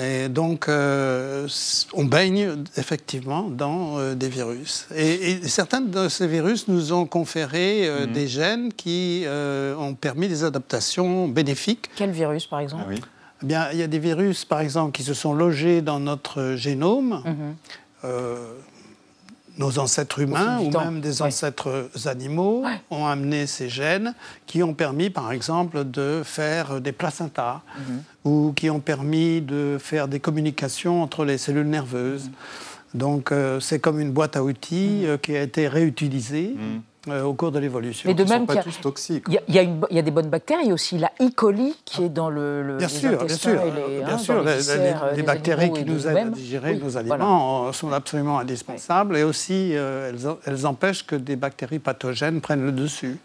Et 0.00 0.28
donc, 0.28 0.68
euh, 0.68 1.46
on 1.92 2.04
baigne 2.04 2.64
effectivement 2.76 3.42
dans 3.42 3.98
euh, 3.98 4.14
des 4.14 4.28
virus. 4.28 4.86
Et, 4.94 5.32
et 5.32 5.48
certains 5.48 5.82
de 5.82 6.08
ces 6.08 6.26
virus 6.26 6.66
nous 6.68 6.92
ont 6.92 7.06
conféré 7.06 7.86
euh, 7.86 8.06
des 8.06 8.26
gènes 8.26 8.72
qui 8.72 9.22
euh, 9.26 9.76
ont 9.76 9.94
permis 9.94 10.26
des 10.26 10.42
adaptations 10.42 11.28
bénéfiques. 11.28 11.90
Quel 11.94 12.10
virus, 12.10 12.46
par 12.46 12.60
exemple? 12.60 12.84
Ah 12.86 12.90
oui. 12.90 13.00
Eh 13.42 13.46
bien, 13.46 13.68
il 13.72 13.78
y 13.78 13.82
a 13.82 13.86
des 13.86 13.98
virus, 13.98 14.44
par 14.44 14.60
exemple, 14.60 14.92
qui 14.92 15.04
se 15.04 15.14
sont 15.14 15.34
logés 15.34 15.82
dans 15.82 16.00
notre 16.00 16.54
génome. 16.56 17.22
Mhm. 17.24 17.56
Euh, 18.04 18.54
nos 19.58 19.78
ancêtres 19.78 20.18
humains 20.20 20.58
ou 20.58 20.70
même 20.70 21.00
des 21.00 21.22
Ouais. 21.22 21.28
ancêtres 21.28 21.88
animaux 22.06 22.62
Ouais. 22.64 22.80
ont 22.90 23.06
amené 23.06 23.46
ces 23.46 23.68
gènes 23.68 24.14
qui 24.46 24.62
ont 24.62 24.74
permis, 24.74 25.10
par 25.10 25.30
exemple, 25.32 25.84
de 25.84 26.22
faire 26.24 26.80
des 26.80 26.92
placentas 26.92 27.60
Mhm. 27.78 28.02
ou 28.24 28.52
qui 28.56 28.68
ont 28.70 28.80
permis 28.80 29.40
de 29.40 29.76
faire 29.80 30.08
des 30.08 30.18
communications 30.20 31.02
entre 31.02 31.24
les 31.24 31.38
cellules 31.38 31.68
nerveuses. 31.68 32.24
Mhm. 32.26 32.32
Donc, 32.94 33.32
euh, 33.32 33.58
c'est 33.60 33.78
comme 33.80 34.00
une 34.00 34.12
boîte 34.12 34.36
à 34.36 34.42
outils 34.44 35.04
euh, 35.06 35.18
qui 35.18 35.36
a 35.36 35.42
été 35.42 35.66
réutilisée 35.68 36.54
euh, 37.08 37.22
au 37.22 37.34
cours 37.34 37.52
de 37.52 37.58
l'évolution. 37.58 38.08
Mais 38.08 38.14
de 38.14 38.22
Ils 38.24 38.28
même 38.28 38.46
qu'il 38.46 38.56
y 39.28 39.32
y, 39.48 39.58
a, 39.58 39.62
y 39.62 39.68
y 39.90 40.02
des 40.02 40.10
bonnes 40.10 40.28
bactéries 40.28 40.72
aussi. 40.72 40.98
La 40.98 41.10
E. 41.20 41.28
coli 41.34 41.74
qui 41.84 42.04
est 42.04 42.08
dans 42.08 42.30
le, 42.30 42.62
le- 42.62 42.76
Bien 42.76 42.86
les 42.86 42.92
sûr, 42.92 43.24
bien 43.24 43.36
sûr, 43.36 43.50
et 43.60 43.70
les, 43.70 43.98
bien 44.04 44.14
hein, 44.14 44.18
sûr. 44.18 44.34
dans 44.36 44.40
les 44.42 44.50
les- 44.52 44.56
viscères, 44.58 45.04
les- 45.04 45.10
les 45.10 45.16
des 45.16 45.22
bactéries 45.22 45.72
qui 45.72 45.84
nous 45.84 46.06
aident 46.08 46.16
à 46.16 46.24
digérer 46.30 46.72
Oui, 46.72 46.80
nos 46.82 46.96
aliments 46.96 47.66
euh, 47.66 47.72
sont 47.72 47.92
absolument 47.92 48.38
indispensables 48.38 49.16
et 49.16 49.22
aussi 49.22 49.70
euh, 49.74 50.10
elles, 50.10 50.28
en- 50.28 50.38
elles 50.46 50.66
empêchent 50.66 51.06
que 51.06 51.16
des 51.16 51.36
bactéries 51.36 51.78
pathogènes 51.78 52.40
prennent 52.40 52.64
le 52.64 52.72
dessus. 52.72 53.18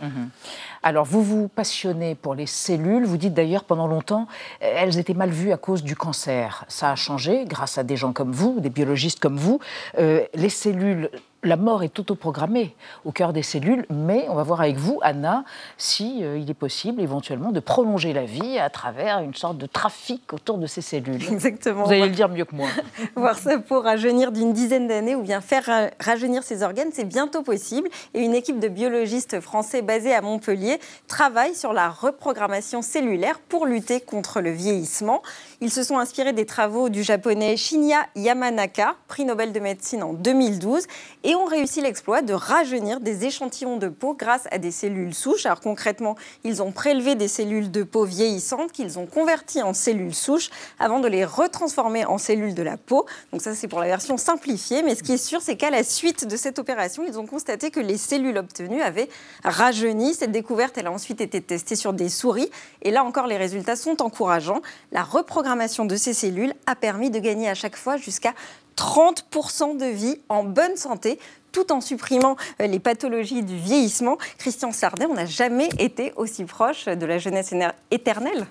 Alors, 0.83 1.05
vous 1.05 1.23
vous 1.23 1.47
passionnez 1.49 2.15
pour 2.15 2.35
les 2.35 2.45
cellules. 2.45 3.05
Vous 3.05 3.17
dites 3.17 3.33
d'ailleurs 3.33 3.63
pendant 3.65 3.87
longtemps, 3.87 4.27
elles 4.61 4.97
étaient 4.97 5.13
mal 5.13 5.29
vues 5.29 5.51
à 5.51 5.57
cause 5.57 5.83
du 5.83 5.95
cancer. 5.95 6.65
Ça 6.67 6.91
a 6.91 6.95
changé 6.95 7.43
grâce 7.45 7.77
à 7.77 7.83
des 7.83 7.97
gens 7.97 8.13
comme 8.13 8.31
vous, 8.31 8.59
des 8.59 8.69
biologistes 8.69 9.19
comme 9.19 9.37
vous. 9.37 9.59
Euh, 9.97 10.21
les 10.33 10.49
cellules, 10.49 11.09
la 11.43 11.55
mort 11.55 11.83
est 11.83 11.97
autoprogrammée 11.99 12.75
au 13.05 13.11
cœur 13.11 13.31
des 13.33 13.43
cellules, 13.43 13.85
mais 13.89 14.25
on 14.29 14.35
va 14.35 14.43
voir 14.43 14.59
avec 14.61 14.75
vous, 14.77 14.99
Anna, 15.01 15.45
si 15.77 16.19
euh, 16.23 16.37
il 16.37 16.49
est 16.49 16.53
possible 16.53 17.01
éventuellement 17.01 17.51
de 17.51 17.59
prolonger 17.59 18.11
la 18.13 18.25
vie 18.25 18.59
à 18.59 18.69
travers 18.69 19.19
une 19.19 19.33
sorte 19.33 19.57
de 19.57 19.65
trafic 19.65 20.33
autour 20.33 20.57
de 20.57 20.67
ces 20.67 20.81
cellules. 20.81 21.23
Exactement. 21.31 21.83
Vous 21.85 21.91
allez 21.91 22.01
le 22.03 22.09
dire 22.09 22.27
mieux 22.29 22.45
que 22.45 22.55
moi. 22.55 22.67
Voir 23.15 23.37
ça 23.37 23.57
pour 23.59 23.83
rajeunir 23.83 24.31
d'une 24.31 24.51
dizaine 24.53 24.87
d'années 24.87 25.15
ou 25.15 25.21
bien 25.21 25.39
faire 25.41 25.63
ra- 25.65 25.89
rajeunir 25.99 26.43
ses 26.43 26.61
organes, 26.63 26.89
c'est 26.91 27.05
bientôt 27.05 27.41
possible. 27.41 27.87
Et 28.13 28.19
une 28.21 28.35
équipe 28.35 28.59
de 28.59 28.67
biologistes 28.67 29.39
français 29.39 29.81
basée 29.81 30.13
à 30.13 30.21
Montpellier 30.21 30.79
travaille 31.07 31.55
sur 31.55 31.71
la 31.73 31.89
reprogrammation 31.89 32.81
cellulaire 32.81 33.39
pour 33.39 33.65
lutter 33.65 34.01
contre 34.01 34.41
le 34.41 34.51
vieillissement. 34.51 35.21
Ils 35.61 35.71
se 35.71 35.83
sont 35.83 35.97
inspirés 35.97 36.31
des 36.31 36.45
travaux 36.45 36.87
du 36.87 37.03
japonais 37.03 37.57
Shinya 37.57 38.05
Yamanaka, 38.15 38.95
prix 39.09 39.25
Nobel 39.25 39.51
de 39.51 39.59
médecine 39.59 40.03
en 40.03 40.13
2012, 40.13 40.85
et 41.25 41.35
ont 41.35 41.43
réussi 41.43 41.81
l'exploit 41.81 42.21
de 42.21 42.31
rajeunir 42.31 43.01
des 43.01 43.25
échantillons 43.25 43.75
de 43.75 43.89
peau 43.89 44.13
grâce 44.13 44.47
à 44.51 44.57
des 44.57 44.71
cellules 44.71 45.13
souches. 45.13 45.45
Alors 45.45 45.59
concrètement, 45.59 46.15
ils 46.45 46.63
ont 46.63 46.71
prélevé 46.71 47.15
des 47.15 47.27
cellules 47.27 47.71
de 47.71 47.83
peau 47.83 48.05
vieillissantes 48.05 48.71
qu'ils 48.71 48.99
ont 48.99 49.05
converties 49.05 49.61
en 49.61 49.73
cellules 49.73 50.15
souches 50.15 50.49
avant 50.79 51.01
de 51.01 51.09
les 51.09 51.25
retransformer 51.25 52.05
en 52.05 52.17
cellules 52.17 52.55
de 52.55 52.63
la 52.63 52.77
peau. 52.77 53.05
Donc 53.33 53.41
ça, 53.41 53.53
c'est 53.53 53.67
pour 53.67 53.81
la 53.81 53.87
version 53.87 54.15
simplifiée. 54.15 54.81
Mais 54.81 54.95
ce 54.95 55.03
qui 55.03 55.11
est 55.11 55.17
sûr, 55.17 55.41
c'est 55.41 55.57
qu'à 55.57 55.71
la 55.71 55.83
suite 55.83 56.25
de 56.25 56.37
cette 56.37 56.57
opération, 56.59 57.03
ils 57.05 57.19
ont 57.19 57.25
constaté 57.25 57.69
que 57.69 57.81
les 57.81 57.97
cellules 57.97 58.37
obtenues 58.37 58.81
avaient 58.81 59.09
rajeuni. 59.43 60.13
Cette 60.13 60.31
découverte, 60.31 60.77
elle 60.77 60.87
a 60.87 60.91
ensuite 60.93 61.19
été 61.19 61.41
testée 61.41 61.75
sur 61.75 61.91
des 61.91 62.07
souris. 62.07 62.49
Et 62.81 62.91
là 62.91 63.03
encore, 63.03 63.27
les 63.27 63.35
résultats 63.35 63.75
sont 63.75 64.01
encourageants. 64.01 64.61
La 64.93 65.03
reprogrammation 65.03 65.48
de 65.85 65.95
ces 65.95 66.13
cellules 66.13 66.53
a 66.67 66.75
permis 66.75 67.09
de 67.09 67.19
gagner 67.19 67.49
à 67.49 67.55
chaque 67.55 67.75
fois 67.75 67.97
jusqu'à 67.97 68.33
30% 68.77 69.77
de 69.77 69.85
vie 69.85 70.17
en 70.29 70.43
bonne 70.43 70.75
santé 70.77 71.19
tout 71.51 71.71
en 71.71 71.81
supprimant 71.81 72.35
euh, 72.61 72.67
les 72.67 72.77
pathologies 72.79 73.41
du 73.41 73.57
vieillissement. 73.57 74.17
Christian 74.37 74.71
Sardet, 74.71 75.07
on 75.07 75.15
n'a 75.15 75.25
jamais 75.25 75.69
été 75.79 76.13
aussi 76.15 76.45
proche 76.45 76.85
de 76.85 77.05
la 77.07 77.17
jeunesse 77.17 77.51
éternelle. 77.89 78.45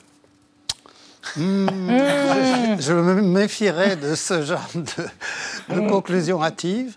Hmm, 1.37 1.69
Je, 1.88 2.76
je 2.81 2.93
me 2.95 3.21
méfierais 3.23 3.97
de 3.97 4.14
ce 4.14 4.43
genre 4.43 4.67
de, 4.75 5.75
de 5.75 5.88
conclusion 5.88 6.43
hâtive. 6.43 6.97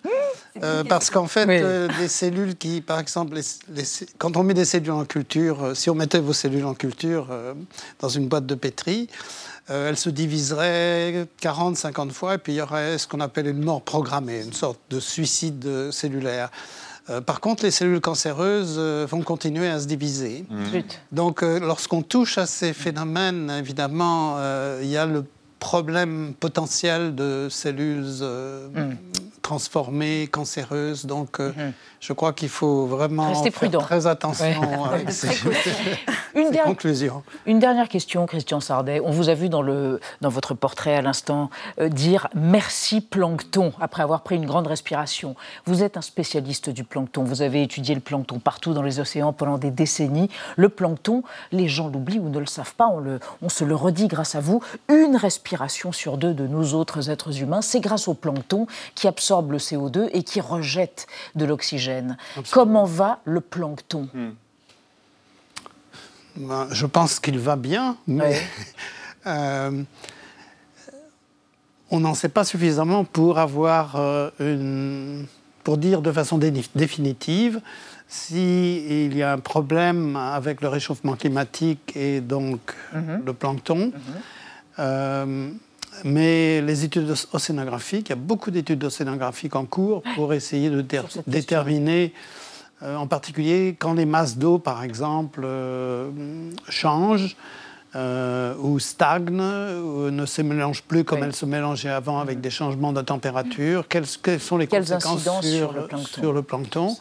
euh, 0.64 0.84
parce 0.84 1.10
qu'en 1.10 1.28
fait, 1.28 1.46
Oui. 1.48 1.60
euh, 1.62 1.88
des 2.00 2.08
cellules 2.08 2.56
qui, 2.56 2.82
par 2.82 3.00
exemple, 3.00 3.36
les- 3.36 3.42
les- 3.82 3.86
quand 4.18 4.36
on 4.38 4.44
met 4.44 4.54
des 4.54 4.66
cellules 4.66 4.92
en 4.92 5.06
culture, 5.06 5.64
euh, 5.64 5.74
si 5.76 5.90
on 5.90 5.96
mettait 5.96 6.20
vos 6.20 6.34
cellules 6.34 6.66
en 6.66 6.74
culture 6.74 7.28
euh, 7.32 7.54
dans 8.00 8.10
une 8.10 8.28
boîte 8.28 8.46
de 8.46 8.56
pétri, 8.56 9.08
euh, 9.72 9.90
elles 9.90 9.98
se 9.98 10.10
diviseraient 10.10 11.26
40, 11.40 11.76
50 11.78 12.12
fois, 12.12 12.36
et 12.36 12.38
puis 12.38 12.54
il 12.54 12.58
y 12.58 12.62
aurait 12.62 12.98
ce 12.98 13.08
qu'on 13.08 13.20
appelle 13.22 13.48
une 13.48 13.64
mort 13.64 13.82
programmée, 13.82 14.42
une 14.44 14.54
sorte 14.54 14.80
de 14.90 15.00
suicide 15.00 15.90
cellulaire. 15.92 16.50
Euh, 17.10 17.20
par 17.22 17.40
contre, 17.42 17.64
les 17.64 17.72
cellules 17.72 18.00
cancéreuses 18.02 18.76
euh, 18.78 19.08
vont 19.10 19.22
continuer 19.24 19.68
à 19.68 19.80
se 19.80 19.88
diviser. 19.88 20.46
Zut. 20.72 21.02
Donc, 21.12 21.42
euh, 21.42 21.60
lorsqu'on 21.60 22.04
touche 22.04 22.38
à 22.38 22.46
ces 22.46 22.74
phénomènes, 22.74 23.50
évidemment, 23.50 24.36
euh, 24.38 24.80
il 24.84 24.90
y 24.90 24.98
a 24.98 25.08
le 25.08 25.26
problème 25.60 26.34
potentiel 26.40 27.16
de 27.16 27.48
cellules 27.50 28.06
euh, 28.22 28.68
Mm. 28.74 28.96
transformées, 29.42 30.28
cancéreuses. 30.32 31.06
Donc, 31.06 31.40
euh, 31.40 31.52
je 32.00 32.14
crois 32.14 32.34
qu'il 32.34 32.50
faut 32.50 32.86
vraiment 32.86 33.30
Restez 33.30 33.50
faire 33.52 33.60
prudent. 33.70 33.82
très 33.82 34.06
attention 34.08 34.46
Ouais. 34.62 34.90
avec 34.94 35.12
ces, 35.20 35.28
Une 36.36 36.52
conclusions. 36.52 37.24
Une 37.46 37.60
dernière 37.60 37.90
question, 37.90 38.26
Christian 38.26 38.60
Sardet. 38.60 39.02
On 39.04 39.12
vous 39.12 39.30
a 39.30 39.34
vu 39.34 39.50
dans, 39.50 39.62
le, 39.62 40.00
dans 40.22 40.30
votre 40.30 40.54
portrait 40.54 40.96
à 40.96 41.02
l'instant 41.02 41.50
euh, 41.80 41.90
dire 41.90 42.28
merci 42.34 43.02
plancton 43.02 43.74
après 43.80 44.04
avoir 44.04 44.22
pris 44.22 44.36
une 44.36 44.46
grande 44.46 44.68
respiration. 44.68 45.36
Vous 45.66 45.84
êtes 45.84 45.98
un 45.98 46.02
spécialiste 46.02 46.70
du 46.70 46.84
plancton. 46.84 47.24
Vous 47.24 47.42
avez 47.42 47.64
étudié 47.64 47.96
le 47.96 48.02
plancton 48.02 48.40
partout 48.40 48.74
dans 48.74 48.82
les 48.82 49.00
océans 49.00 49.34
pendant 49.34 49.58
des 49.58 49.72
décennies. 49.72 50.30
Le 50.56 50.70
plancton, 50.70 51.24
les 51.52 51.68
gens 51.68 51.90
l'oublient 51.90 52.20
ou 52.20 52.30
ne 52.30 52.40
le 52.40 52.46
savent 52.46 52.76
pas. 52.76 52.88
On, 52.88 53.00
le, 53.00 53.20
on 53.42 53.50
se 53.50 53.64
le 53.64 53.76
redit 53.76 54.08
grâce 54.08 54.36
à 54.36 54.40
vous. 54.40 54.62
Une 54.90 55.16
respiration 55.16 55.92
sur 55.92 56.18
deux 56.18 56.34
de 56.34 56.48
nous 56.48 56.74
autres 56.74 57.10
êtres 57.10 57.42
humains, 57.42 57.62
c'est 57.62 57.80
grâce 57.80 58.08
au 58.08 58.14
plancton 58.14 58.68
qui 58.96 59.08
absorbe 59.08 59.52
le 59.52 59.58
CO2 59.58 60.10
et 60.14 60.24
qui 60.24 60.42
rejette 60.42 61.08
de 61.36 61.46
l'oxygène. 61.46 62.18
Comment 62.52 62.86
va 62.86 63.20
le 63.26 63.42
plancton? 63.42 64.08
Ben, 66.36 66.68
Je 66.72 66.86
pense 66.86 67.20
qu'il 67.20 67.40
va 67.40 67.56
bien, 67.56 67.98
mais 68.08 68.42
euh, 69.28 69.84
on 71.90 72.00
n'en 72.00 72.14
sait 72.14 72.30
pas 72.30 72.44
suffisamment 72.46 73.04
pour 73.04 73.38
avoir 73.38 73.96
euh, 73.98 74.30
une, 74.40 75.26
pour 75.64 75.78
dire 75.78 76.02
de 76.02 76.12
façon 76.12 76.38
dé- 76.38 76.54
définitive 76.76 77.60
s'il 78.08 79.16
y 79.16 79.24
a 79.24 79.34
un 79.34 79.40
problème 79.40 80.16
avec 80.16 80.62
le 80.62 80.68
réchauffement 80.68 81.16
climatique 81.16 81.94
et 81.96 82.20
donc 82.22 82.60
le 83.26 83.34
plancton. 83.34 83.92
Euh, 84.80 85.50
mais 86.04 86.62
les 86.62 86.84
études 86.86 87.10
oc- 87.10 87.28
océanographiques, 87.34 88.08
il 88.08 88.12
y 88.12 88.14
a 88.14 88.16
beaucoup 88.16 88.52
d'études 88.52 88.84
océanographiques 88.84 89.56
en 89.56 89.66
cours 89.66 90.02
pour 90.16 90.34
essayer 90.34 90.70
de 90.70 90.82
déterminer, 91.28 92.14
en 92.84 93.08
particulier 93.08 93.76
quand 93.78 93.94
les 93.94 94.06
masses 94.06 94.38
d'eau, 94.38 94.58
par 94.60 94.84
exemple, 94.84 95.42
euh, 95.44 96.10
changent 96.70 97.36
euh, 97.96 98.56
ou 98.60 98.80
stagnent, 98.80 99.42
ou 99.42 100.10
ne 100.10 100.26
se 100.26 100.42
mélangent 100.42 100.84
plus 100.84 101.04
comme 101.04 101.20
Oui. 101.20 101.26
elles 101.26 101.36
se 101.36 101.46
mélangeaient 101.46 101.90
avant 101.90 102.20
avec 102.20 102.40
des 102.40 102.50
changements 102.50 102.94
de 102.94 103.02
température. 103.02 103.88
Quelles, 103.90 104.06
quelles 104.24 104.40
sont 104.40 104.58
les 104.58 104.68
Quelles 104.68 104.84
conséquences 104.84 105.28
incidences 105.28 105.46
sur 105.46 105.58
sur, 105.58 105.74
le 105.74 105.88
plancton? 105.88 106.22
sur 106.22 106.34
le 106.34 106.42
plancton? 106.42 106.96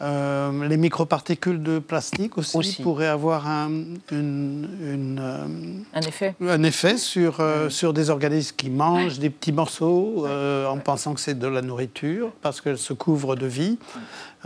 Euh, 0.00 0.68
les 0.68 0.76
microparticules 0.76 1.60
de 1.60 1.80
plastique 1.80 2.38
aussi, 2.38 2.56
Aussi. 2.56 2.82
pourraient 2.82 3.08
avoir 3.08 3.48
un, 3.48 3.68
une- 4.12 4.68
une, 4.80 5.18
euh, 5.20 5.46
Un 5.92 6.00
effet. 6.02 6.36
un 6.40 6.62
effet 6.62 6.96
sur, 6.98 7.40
euh, 7.40 7.68
sur 7.68 7.92
des 7.92 8.08
organismes 8.08 8.54
qui 8.56 8.70
mangent 8.70 9.18
des 9.18 9.28
petits 9.30 9.50
morceaux 9.50 10.24
euh, 10.26 10.66
en 10.68 10.78
pensant 10.78 11.14
que 11.14 11.20
c'est 11.20 11.36
de 11.36 11.48
la 11.48 11.62
nourriture, 11.62 12.30
parce 12.42 12.60
qu'elles 12.60 12.78
se 12.78 12.92
couvrent 12.92 13.34
de 13.34 13.46
vie, 13.46 13.76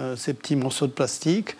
euh, 0.01 0.17
ces 0.17 0.33
petits 0.33 0.57
morceaux 0.57 0.87
de 0.87 0.93
plastique. 0.93 1.55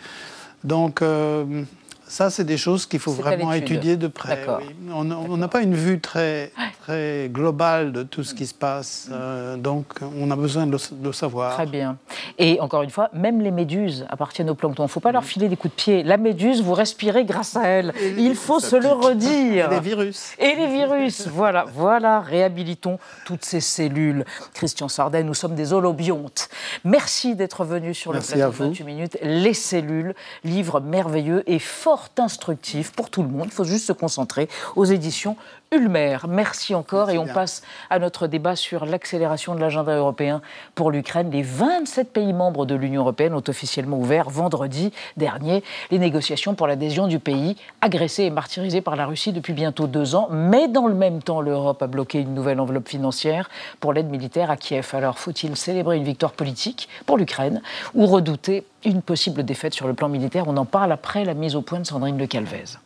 Donc, 0.63 1.03
euh, 1.03 1.63
ça, 2.07 2.29
c'est 2.31 2.43
des 2.45 2.57
choses 2.57 2.85
qu'il 2.87 2.99
faut 2.99 3.11
vraiment 3.13 3.53
étudier 3.53 3.95
de 3.97 4.07
près. 4.07 4.43
On 4.91 5.03
n'a 5.37 5.47
pas 5.47 5.61
une 5.61 5.75
vue 5.75 5.99
très, 5.99 6.51
très 6.83 7.29
globale 7.29 7.93
de 7.93 8.03
tout 8.03 8.25
ce 8.25 8.33
qui 8.33 8.45
se 8.45 8.53
passe, 8.53 9.07
euh, 9.09 9.55
donc 9.55 9.85
on 10.19 10.29
a 10.31 10.35
besoin 10.35 10.67
de 10.67 10.73
le, 10.73 10.77
de 10.91 11.11
savoir. 11.13 11.53
Très 11.53 11.65
bien. 11.65 11.97
Et 12.37 12.59
encore 12.59 12.81
une 12.81 12.89
fois, 12.89 13.09
même 13.13 13.41
les 13.41 13.51
méduses 13.51 14.05
appartiennent 14.09 14.49
au 14.49 14.55
plancton. 14.55 14.83
Il 14.83 14.87
ne 14.87 14.91
faut 14.91 14.99
pas 14.99 15.13
leur 15.13 15.23
filer 15.23 15.47
des 15.47 15.55
coups 15.55 15.73
de 15.73 15.81
pied. 15.81 16.03
La 16.03 16.17
méduse, 16.17 16.61
vous 16.61 16.73
respirez 16.73 17.23
grâce 17.23 17.55
à 17.55 17.63
elle. 17.63 17.93
Il 18.17 18.35
faut 18.35 18.59
se 18.59 18.75
le 18.75 18.89
redire. 18.89 19.71
Et 19.71 19.75
les 19.75 19.79
virus. 19.79 20.33
Et 20.39 20.55
les 20.55 20.67
virus, 20.67 21.27
voilà, 21.27 21.65
voilà, 21.73 22.19
réhabilitons 22.19 22.99
toutes 23.25 23.45
ces 23.45 23.61
cellules. 23.61 24.25
Christian 24.53 24.89
Sardet, 24.89 25.23
nous 25.23 25.33
sommes 25.33 25.55
des 25.55 25.71
holobiontes. 25.71 26.49
Merci 26.83 27.35
d'être 27.35 27.63
venu 27.63 27.93
sur 27.93 28.11
Merci 28.11 28.33
le 28.33 28.39
plateau 28.39 28.51
de 28.51 28.57
vous. 28.57 28.63
28 28.71 28.83
minutes. 28.83 29.17
Les 29.21 29.53
cellules, 29.53 30.15
livre 30.43 30.81
merveilleux 30.81 31.43
et 31.49 31.59
fort 31.59 32.09
instructif 32.17 32.91
pour 32.91 33.09
tout 33.09 33.23
le 33.23 33.29
monde. 33.29 33.45
Il 33.45 33.51
faut 33.51 33.63
juste 33.63 33.87
se 33.87 33.93
concentrer 33.93 34.49
aux 34.75 34.85
éditions 34.85 35.37
Ulmer. 35.73 36.17
Merci 36.27 36.72
encore 36.75 37.09
et 37.09 37.17
on 37.17 37.25
bien. 37.25 37.33
passe 37.33 37.63
à 37.89 37.99
notre 37.99 38.27
débat 38.27 38.55
sur 38.55 38.85
l'accélération 38.85 39.55
de 39.55 39.59
l'agenda 39.59 39.95
européen 39.95 40.41
pour 40.75 40.91
l'Ukraine. 40.91 41.29
Les 41.31 41.41
27 41.41 42.11
pays 42.11 42.33
membres 42.33 42.65
de 42.65 42.75
l'Union 42.75 43.01
européenne 43.01 43.33
ont 43.33 43.43
officiellement 43.47 43.97
ouvert 43.97 44.29
vendredi 44.29 44.91
dernier 45.17 45.63
les 45.91 45.99
négociations 45.99 46.55
pour 46.55 46.67
l'adhésion 46.67 47.07
du 47.07 47.19
pays 47.19 47.55
agressé 47.81 48.23
et 48.23 48.29
martyrisé 48.29 48.81
par 48.81 48.95
la 48.95 49.05
Russie 49.05 49.33
depuis 49.33 49.53
bientôt 49.53 49.87
deux 49.87 50.15
ans. 50.15 50.27
Mais 50.31 50.67
dans 50.67 50.87
le 50.87 50.95
même 50.95 51.21
temps, 51.21 51.41
l'Europe 51.41 51.81
a 51.81 51.87
bloqué 51.87 52.19
une 52.19 52.33
nouvelle 52.33 52.59
enveloppe 52.59 52.89
financière 52.89 53.49
pour 53.79 53.93
l'aide 53.93 54.09
militaire 54.09 54.51
à 54.51 54.57
Kiev. 54.57 54.89
Alors 54.93 55.19
faut-il 55.19 55.55
célébrer 55.55 55.97
une 55.97 56.03
victoire 56.03 56.33
politique 56.33 56.89
pour 57.05 57.17
l'Ukraine 57.17 57.61
ou 57.93 58.05
redouter 58.05 58.65
une 58.85 59.01
possible 59.01 59.43
défaite 59.43 59.73
sur 59.73 59.87
le 59.87 59.93
plan 59.93 60.09
militaire? 60.09 60.45
On 60.47 60.57
en 60.57 60.65
parle 60.65 60.91
après 60.91 61.25
la 61.25 61.33
mise 61.33 61.55
au 61.55 61.61
point 61.61 61.79
de 61.79 61.85
Sandrine 61.85 62.17
Le 62.17 62.27
Calvez. 62.27 62.77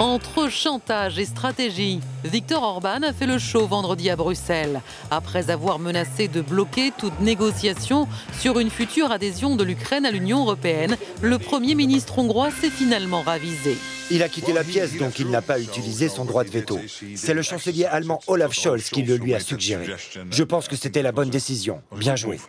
Entre 0.00 0.48
chantage 0.48 1.18
et 1.18 1.26
stratégie, 1.26 2.00
Viktor 2.24 2.62
Orban 2.62 3.02
a 3.02 3.12
fait 3.12 3.26
le 3.26 3.38
show 3.38 3.66
vendredi 3.66 4.08
à 4.08 4.16
Bruxelles, 4.16 4.80
après 5.10 5.50
avoir 5.50 5.78
menacé 5.78 6.26
de 6.26 6.40
bloquer 6.40 6.90
toute 6.96 7.20
négociation 7.20 8.08
sur 8.40 8.58
une 8.58 8.70
future 8.70 9.12
adhésion 9.12 9.56
de 9.56 9.62
l'Ukraine 9.62 10.06
à 10.06 10.10
l'Union 10.10 10.40
européenne. 10.40 10.96
Le 11.20 11.38
Premier 11.38 11.74
ministre 11.74 12.18
hongrois 12.18 12.50
s'est 12.50 12.70
finalement 12.70 13.20
ravisé. 13.20 13.76
Il 14.10 14.22
a 14.22 14.30
quitté 14.30 14.54
la 14.54 14.64
pièce, 14.64 14.96
donc 14.96 15.18
il 15.18 15.28
n'a 15.28 15.42
pas 15.42 15.60
utilisé 15.60 16.08
son 16.08 16.24
droit 16.24 16.44
de 16.44 16.50
veto. 16.50 16.78
C'est 17.14 17.34
le 17.34 17.42
chancelier 17.42 17.84
allemand 17.84 18.20
Olaf 18.26 18.54
Scholz 18.54 18.88
qui 18.88 19.02
le 19.02 19.16
lui 19.16 19.34
a 19.34 19.40
suggéré. 19.40 19.86
Je 20.30 20.42
pense 20.44 20.66
que 20.66 20.76
c'était 20.76 21.02
la 21.02 21.12
bonne 21.12 21.28
décision. 21.28 21.82
Bien 21.94 22.16
joué. 22.16 22.40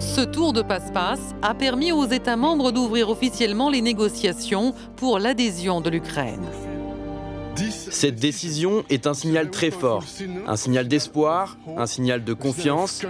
Ce 0.00 0.20
tour 0.20 0.52
de 0.52 0.60
passe-passe 0.60 1.34
a 1.40 1.54
permis 1.54 1.92
aux 1.92 2.06
États 2.06 2.36
membres 2.36 2.72
d'ouvrir 2.72 3.08
officiellement 3.08 3.70
les 3.70 3.80
négociations 3.80 4.74
pour 4.96 5.18
l'adhésion 5.18 5.80
de 5.80 5.88
l'Ukraine. 5.88 6.44
Cette 7.90 8.16
décision 8.16 8.84
est 8.90 9.06
un 9.06 9.14
signal 9.14 9.50
très 9.50 9.70
fort, 9.70 10.04
un 10.46 10.56
signal 10.56 10.88
d'espoir, 10.88 11.56
un 11.76 11.86
signal 11.86 12.24
de 12.24 12.32
confiance, 12.32 13.02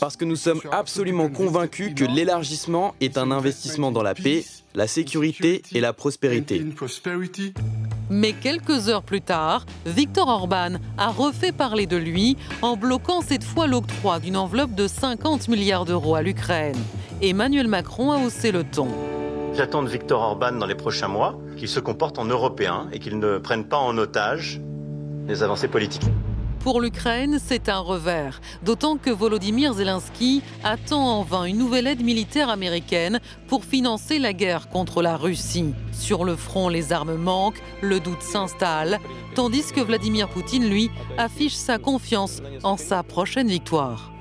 parce 0.00 0.16
que 0.16 0.24
nous 0.24 0.36
sommes 0.36 0.60
absolument 0.72 1.28
convaincus 1.28 1.92
que 1.94 2.04
l'élargissement 2.04 2.94
est 3.00 3.18
un 3.18 3.30
investissement 3.30 3.92
dans 3.92 4.02
la 4.02 4.14
paix, 4.14 4.44
la 4.74 4.86
sécurité 4.86 5.62
et 5.72 5.80
la 5.80 5.92
prospérité. 5.92 6.64
Mais 8.10 8.32
quelques 8.32 8.88
heures 8.88 9.02
plus 9.02 9.20
tard, 9.20 9.64
Viktor 9.86 10.28
Orban 10.28 10.74
a 10.98 11.08
refait 11.08 11.52
parler 11.52 11.86
de 11.86 11.96
lui 11.96 12.36
en 12.60 12.76
bloquant 12.76 13.22
cette 13.22 13.44
fois 13.44 13.66
l'octroi 13.66 14.18
d'une 14.18 14.36
enveloppe 14.36 14.74
de 14.74 14.86
50 14.86 15.48
milliards 15.48 15.84
d'euros 15.84 16.14
à 16.14 16.22
l'Ukraine. 16.22 16.76
Emmanuel 17.22 17.68
Macron 17.68 18.10
a 18.10 18.18
haussé 18.18 18.52
le 18.52 18.64
ton. 18.64 18.88
J'attends 19.54 19.82
de 19.82 19.88
Viktor 19.88 20.20
Orban 20.20 20.52
dans 20.52 20.66
les 20.66 20.74
prochains 20.74 21.08
mois 21.08 21.38
qu'il 21.58 21.68
se 21.68 21.78
comporte 21.78 22.18
en 22.18 22.24
Européen 22.24 22.88
et 22.92 22.98
qu'il 22.98 23.18
ne 23.18 23.36
prenne 23.36 23.64
pas 23.64 23.76
en 23.76 23.98
otage 23.98 24.60
les 25.28 25.42
avancées 25.42 25.68
politiques. 25.68 26.08
Pour 26.62 26.80
l'Ukraine, 26.80 27.40
c'est 27.44 27.68
un 27.68 27.80
revers, 27.80 28.40
d'autant 28.62 28.96
que 28.96 29.10
Volodymyr 29.10 29.74
Zelensky 29.74 30.42
attend 30.62 31.18
en 31.18 31.22
vain 31.24 31.44
une 31.44 31.58
nouvelle 31.58 31.88
aide 31.88 32.04
militaire 32.04 32.50
américaine 32.50 33.18
pour 33.48 33.64
financer 33.64 34.20
la 34.20 34.32
guerre 34.32 34.68
contre 34.68 35.02
la 35.02 35.16
Russie. 35.16 35.74
Sur 35.90 36.24
le 36.24 36.36
front, 36.36 36.68
les 36.68 36.92
armes 36.92 37.16
manquent, 37.16 37.60
le 37.80 37.98
doute 37.98 38.22
s'installe, 38.22 39.00
tandis 39.34 39.72
que 39.72 39.80
Vladimir 39.80 40.28
Poutine, 40.28 40.68
lui, 40.68 40.88
affiche 41.18 41.54
sa 41.54 41.78
confiance 41.78 42.40
en 42.62 42.76
sa 42.76 43.02
prochaine 43.02 43.48
victoire. 43.48 44.12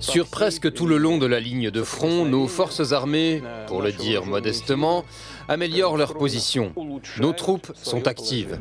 Sur 0.00 0.28
presque 0.28 0.72
tout 0.72 0.86
le 0.86 0.96
long 0.96 1.18
de 1.18 1.26
la 1.26 1.40
ligne 1.40 1.70
de 1.70 1.82
front, 1.82 2.24
nos 2.24 2.48
forces 2.48 2.92
armées, 2.92 3.42
pour 3.66 3.82
le 3.82 3.92
dire 3.92 4.24
modestement, 4.24 5.04
améliorent 5.48 5.96
leur 5.96 6.14
position. 6.14 6.72
Nos 7.18 7.32
troupes 7.32 7.72
sont 7.82 8.06
actives. 8.06 8.58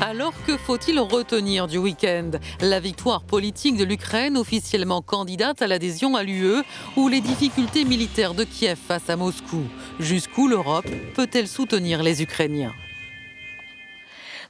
Alors 0.00 0.32
que 0.46 0.56
faut-il 0.56 0.98
retenir 0.98 1.66
du 1.66 1.78
week-end? 1.78 2.32
La 2.60 2.80
victoire 2.80 3.22
politique 3.22 3.76
de 3.76 3.84
l'Ukraine, 3.84 4.36
officiellement 4.36 5.02
candidate 5.02 5.62
à 5.62 5.66
l'adhésion 5.66 6.16
à 6.16 6.22
l'UE, 6.22 6.62
ou 6.96 7.08
les 7.08 7.20
difficultés 7.20 7.84
militaires 7.84 8.34
de 8.34 8.44
Kiev 8.44 8.76
face 8.76 9.08
à 9.08 9.16
Moscou? 9.16 9.62
Jusqu'où 10.00 10.48
l'Europe 10.48 10.88
peut-elle 11.14 11.48
soutenir 11.48 12.02
les 12.02 12.22
Ukrainiens? 12.22 12.72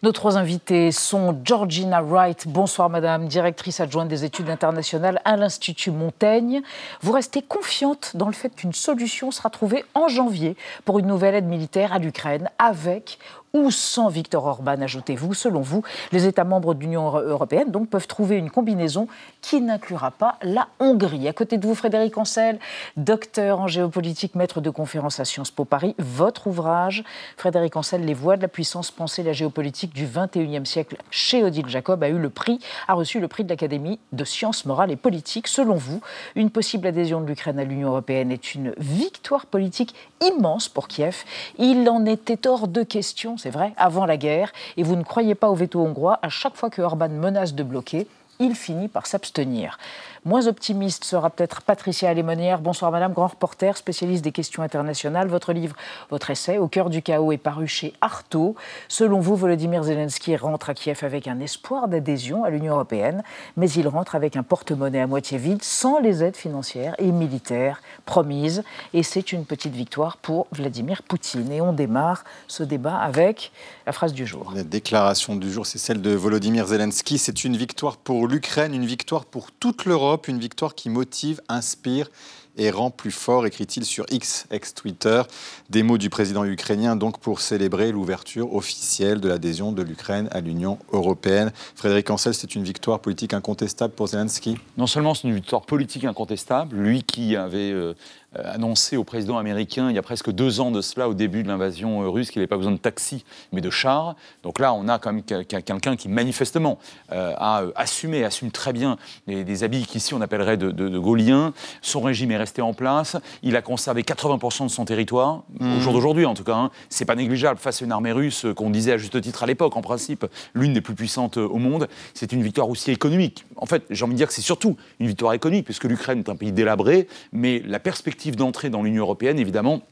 Nos 0.04 0.12
trois 0.12 0.36
invités 0.36 0.92
sont 0.92 1.40
Georgina 1.44 2.02
Wright, 2.02 2.46
bonsoir 2.46 2.90
madame, 2.90 3.26
directrice 3.26 3.80
adjointe 3.80 4.06
des 4.06 4.26
études 4.26 4.50
internationales 4.50 5.18
à 5.24 5.38
l'Institut 5.38 5.92
Montaigne. 5.92 6.60
Vous 7.00 7.10
restez 7.10 7.40
confiante 7.40 8.14
dans 8.14 8.26
le 8.26 8.34
fait 8.34 8.54
qu'une 8.54 8.74
solution 8.74 9.30
sera 9.30 9.48
trouvée 9.48 9.82
en 9.94 10.08
janvier 10.08 10.58
pour 10.84 10.98
une 10.98 11.06
nouvelle 11.06 11.34
aide 11.34 11.46
militaire 11.46 11.94
à 11.94 11.98
l'Ukraine 11.98 12.50
avec 12.58 13.18
ou 13.54 13.70
sans 13.70 14.08
Victor 14.08 14.44
Orban, 14.44 14.82
ajoutez-vous. 14.82 15.32
Selon 15.32 15.60
vous, 15.60 15.82
les 16.12 16.26
États 16.26 16.44
membres 16.44 16.74
de 16.74 16.80
l'Union 16.80 17.16
européenne 17.16 17.70
donc, 17.70 17.88
peuvent 17.88 18.08
trouver 18.08 18.36
une 18.36 18.50
combinaison 18.50 19.06
qui 19.40 19.60
n'inclura 19.60 20.10
pas 20.10 20.36
la 20.42 20.68
Hongrie. 20.80 21.28
À 21.28 21.32
côté 21.32 21.56
de 21.56 21.66
vous, 21.66 21.74
Frédéric 21.74 22.18
Ancel, 22.18 22.58
docteur 22.96 23.60
en 23.60 23.68
géopolitique, 23.68 24.34
maître 24.34 24.60
de 24.60 24.70
conférence 24.70 25.20
à 25.20 25.24
Sciences 25.24 25.52
Po 25.52 25.64
Paris. 25.64 25.94
Votre 25.98 26.48
ouvrage, 26.48 27.04
Frédéric 27.36 27.76
Ancel, 27.76 28.04
Les 28.04 28.14
voies 28.14 28.36
de 28.36 28.42
la 28.42 28.48
puissance, 28.48 28.90
penser 28.90 29.22
la 29.22 29.32
géopolitique 29.32 29.94
du 29.94 30.06
21e 30.06 30.64
siècle 30.64 30.96
chez 31.10 31.44
Odile 31.44 31.68
Jacob, 31.68 32.02
a 32.02 32.08
eu 32.08 32.18
le 32.18 32.30
prix, 32.30 32.58
a 32.88 32.94
reçu 32.94 33.20
le 33.20 33.28
prix 33.28 33.44
de 33.44 33.50
l'Académie 33.50 34.00
de 34.12 34.24
sciences 34.24 34.64
morales 34.64 34.90
et 34.90 34.96
politiques. 34.96 35.46
Selon 35.46 35.76
vous, 35.76 36.00
une 36.34 36.50
possible 36.50 36.88
adhésion 36.88 37.20
de 37.20 37.26
l'Ukraine 37.26 37.60
à 37.60 37.64
l'Union 37.64 37.88
européenne 37.88 38.32
est 38.32 38.54
une 38.54 38.74
victoire 38.78 39.46
politique 39.46 39.94
immense 40.20 40.68
pour 40.68 40.88
Kiev? 40.88 41.24
Il 41.58 41.88
en 41.88 42.04
était 42.04 42.48
hors 42.48 42.66
de 42.66 42.82
question 42.82 43.36
c'est 43.44 43.50
vrai, 43.50 43.74
avant 43.76 44.06
la 44.06 44.16
guerre, 44.16 44.54
et 44.78 44.82
vous 44.82 44.96
ne 44.96 45.02
croyez 45.02 45.34
pas 45.34 45.50
au 45.50 45.54
veto 45.54 45.78
hongrois, 45.78 46.18
à 46.22 46.30
chaque 46.30 46.56
fois 46.56 46.70
que 46.70 46.80
Orban 46.80 47.10
menace 47.10 47.52
de 47.52 47.62
bloquer, 47.62 48.06
il 48.40 48.54
finit 48.54 48.88
par 48.88 49.06
s'abstenir. 49.06 49.76
Moins 50.26 50.46
optimiste 50.46 51.04
sera 51.04 51.28
peut-être 51.28 51.60
Patricia 51.60 52.08
Alémonière. 52.08 52.58
Bonsoir 52.58 52.90
Madame, 52.90 53.12
grand 53.12 53.26
reporter, 53.26 53.76
spécialiste 53.76 54.24
des 54.24 54.32
questions 54.32 54.62
internationales. 54.62 55.28
Votre 55.28 55.52
livre, 55.52 55.76
votre 56.08 56.30
essai, 56.30 56.56
Au 56.56 56.66
cœur 56.66 56.88
du 56.88 57.02
chaos, 57.02 57.30
est 57.32 57.36
paru 57.36 57.68
chez 57.68 57.92
Artaud. 58.00 58.54
Selon 58.88 59.20
vous, 59.20 59.36
Volodymyr 59.36 59.82
Zelensky 59.82 60.34
rentre 60.36 60.70
à 60.70 60.74
Kiev 60.74 61.00
avec 61.02 61.28
un 61.28 61.40
espoir 61.40 61.88
d'adhésion 61.88 62.42
à 62.42 62.48
l'Union 62.48 62.72
européenne, 62.72 63.22
mais 63.58 63.70
il 63.72 63.86
rentre 63.86 64.14
avec 64.14 64.34
un 64.36 64.42
porte-monnaie 64.42 65.02
à 65.02 65.06
moitié 65.06 65.36
vide, 65.36 65.62
sans 65.62 65.98
les 65.98 66.24
aides 66.24 66.38
financières 66.38 66.94
et 66.96 67.12
militaires 67.12 67.82
promises. 68.06 68.64
Et 68.94 69.02
c'est 69.02 69.30
une 69.30 69.44
petite 69.44 69.74
victoire 69.74 70.16
pour 70.16 70.46
Vladimir 70.52 71.02
Poutine. 71.02 71.52
Et 71.52 71.60
on 71.60 71.74
démarre 71.74 72.24
ce 72.48 72.62
débat 72.62 72.96
avec 72.96 73.52
la 73.86 73.92
phrase 73.92 74.14
du 74.14 74.26
jour. 74.26 74.54
La 74.56 74.64
déclaration 74.64 75.36
du 75.36 75.52
jour, 75.52 75.66
c'est 75.66 75.76
celle 75.76 76.00
de 76.00 76.12
Volodymyr 76.14 76.66
Zelensky. 76.66 77.18
C'est 77.18 77.44
une 77.44 77.58
victoire 77.58 77.98
pour 77.98 78.26
l'Ukraine, 78.26 78.72
une 78.72 78.86
victoire 78.86 79.26
pour 79.26 79.52
toute 79.52 79.84
l'Europe 79.84 80.13
une 80.28 80.38
victoire 80.38 80.74
qui 80.74 80.90
motive, 80.90 81.40
inspire 81.48 82.08
et 82.56 82.70
rend 82.70 82.90
plus 82.90 83.10
fort, 83.10 83.46
écrit-il 83.46 83.84
sur 83.84 84.06
X, 84.10 84.46
ex-Twitter. 84.50 85.22
Des 85.70 85.82
mots 85.82 85.98
du 85.98 86.10
président 86.10 86.44
ukrainien 86.44 86.96
donc 86.96 87.18
pour 87.18 87.40
célébrer 87.40 87.90
l'ouverture 87.92 88.54
officielle 88.54 89.20
de 89.20 89.28
l'adhésion 89.28 89.72
de 89.72 89.82
l'Ukraine 89.82 90.28
à 90.30 90.40
l'Union 90.40 90.78
européenne. 90.92 91.52
Frédéric 91.74 92.10
Ancel, 92.10 92.34
c'est 92.34 92.54
une 92.54 92.64
victoire 92.64 93.00
politique 93.00 93.34
incontestable 93.34 93.94
pour 93.94 94.08
Zelensky 94.08 94.56
Non 94.76 94.86
seulement 94.86 95.14
c'est 95.14 95.28
une 95.28 95.34
victoire 95.34 95.62
politique 95.62 96.04
incontestable, 96.04 96.76
lui 96.76 97.02
qui 97.02 97.36
avait 97.36 97.72
euh, 97.72 97.94
annoncé 98.42 98.96
au 98.96 99.04
président 99.04 99.38
américain 99.38 99.90
il 99.90 99.94
y 99.94 99.98
a 99.98 100.02
presque 100.02 100.30
deux 100.30 100.60
ans 100.60 100.70
de 100.70 100.80
cela, 100.80 101.08
au 101.08 101.14
début 101.14 101.42
de 101.42 101.48
l'invasion 101.48 102.02
euh, 102.02 102.08
russe, 102.08 102.30
qu'il 102.30 102.40
n'avait 102.40 102.48
pas 102.48 102.56
besoin 102.56 102.72
de 102.72 102.78
taxi, 102.78 103.24
mais 103.52 103.60
de 103.60 103.70
chars. 103.70 104.14
Donc 104.42 104.58
là, 104.58 104.74
on 104.74 104.88
a 104.88 104.98
quand 104.98 105.12
même 105.12 105.22
quelqu'un 105.22 105.96
qui 105.96 106.08
manifestement 106.08 106.78
euh, 107.12 107.34
a 107.36 107.64
assumé, 107.76 108.24
assume 108.24 108.50
très 108.50 108.72
bien 108.72 108.96
des, 109.26 109.64
habits 109.64 109.86
qu'ici 109.86 110.14
on 110.14 110.20
appellerait 110.20 110.56
de, 110.56 110.70
de, 110.70 110.98
gauliens. 110.98 111.52
Son 111.82 112.00
régime 112.00 112.30
est 112.32 112.36
resté 112.36 112.62
en 112.62 112.74
place. 112.74 113.16
Il 113.42 113.56
a 113.56 113.62
conservé 113.62 114.02
80% 114.02 114.64
de 114.64 114.68
son 114.68 114.84
territoire, 114.84 115.42
au 115.60 115.64
mmh. 115.64 115.80
jour 115.80 115.92
d'aujourd'hui 115.92 116.26
en 116.26 116.34
tout 116.34 116.44
cas. 116.44 116.56
Hein. 116.56 116.70
C'est 116.88 117.04
pas 117.04 117.14
négligeable 117.14 117.58
face 117.58 117.82
à 117.82 117.84
une 117.84 117.92
armée 117.92 118.12
russe 118.12 118.46
qu'on 118.56 118.70
disait 118.70 118.92
à 118.92 118.98
juste 118.98 119.20
titre 119.20 119.42
à 119.42 119.46
l'époque, 119.46 119.76
en 119.76 119.82
principe, 119.82 120.26
l'une 120.54 120.72
des 120.72 120.80
plus 120.80 120.94
puissantes 120.94 121.36
au 121.36 121.56
monde. 121.56 121.88
C'est 122.14 122.32
une 122.32 122.42
victoire 122.42 122.68
aussi 122.68 122.90
économique. 122.90 123.44
En 123.56 123.66
fait, 123.66 123.84
j'ai 123.90 124.04
envie 124.04 124.14
de 124.14 124.18
dire 124.18 124.28
que 124.28 124.34
c'est 124.34 124.42
surtout 124.42 124.76
une 125.00 125.06
victoire 125.06 125.32
économique, 125.32 125.64
puisque 125.64 125.84
l'Ukraine 125.84 126.20
est 126.20 126.28
un 126.28 126.36
pays 126.36 126.52
délabré, 126.52 127.08
mais 127.32 127.62
la 127.66 127.78
perspective 127.78 128.36
d'entrée 128.36 128.70
dans 128.70 128.82
l'Union 128.82 129.02
européenne, 129.02 129.38
évidemment, 129.38 129.82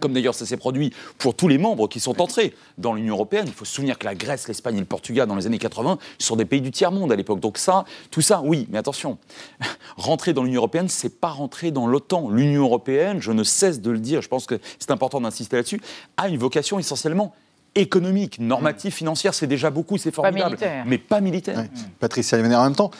comme 0.00 0.12
d'ailleurs 0.12 0.34
ça 0.34 0.46
s'est 0.46 0.56
produit 0.56 0.92
pour 1.16 1.34
tous 1.34 1.48
les 1.48 1.58
membres 1.58 1.88
qui 1.88 1.98
sont 2.00 2.20
entrés 2.20 2.54
dans 2.76 2.94
l'Union 2.94 3.14
européenne. 3.14 3.44
Il 3.46 3.52
faut 3.52 3.64
se 3.64 3.74
souvenir 3.74 3.98
que 3.98 4.04
la 4.04 4.14
Grèce, 4.14 4.46
l'Espagne 4.46 4.76
et 4.76 4.80
le 4.80 4.86
Portugal, 4.86 5.26
dans 5.26 5.34
les 5.36 5.46
années 5.46 5.58
80, 5.58 5.98
sont 6.18 6.36
des 6.36 6.44
pays 6.44 6.60
du 6.60 6.70
tiers-monde 6.70 7.10
à 7.10 7.16
l'époque. 7.16 7.40
Donc 7.40 7.58
ça, 7.58 7.84
tout 8.10 8.20
ça, 8.20 8.42
oui, 8.44 8.66
mais 8.70 8.78
attention, 8.78 9.18
rentrer 9.96 10.32
dans 10.32 10.42
l'Union 10.42 10.58
européenne, 10.58 10.88
c'est 10.88 11.20
pas 11.20 11.30
rentrer 11.30 11.70
dans 11.70 11.86
l'OTAN. 11.86 12.30
L'Union 12.30 12.62
européenne, 12.62 13.20
je 13.20 13.32
ne 13.32 13.42
cesse 13.42 13.80
de 13.80 13.90
le 13.90 13.98
dire, 13.98 14.20
je 14.20 14.28
pense 14.28 14.46
que 14.46 14.60
c'est 14.78 14.90
important 14.90 15.20
d'insister 15.20 15.56
là-dessus, 15.56 15.80
a 16.16 16.28
une 16.28 16.38
vocation 16.38 16.78
essentiellement 16.78 17.34
économique, 17.74 18.38
normative, 18.40 18.92
financière, 18.92 19.34
c'est 19.34 19.46
déjà 19.46 19.70
beaucoup, 19.70 19.98
c'est 19.98 20.10
formidable. 20.14 20.56
mais 20.86 20.98
pas 20.98 21.20
militaire. 21.20 21.64
Patricia 22.00 22.38
en 22.38 22.42
même 22.42 22.74
temps, 22.74 22.90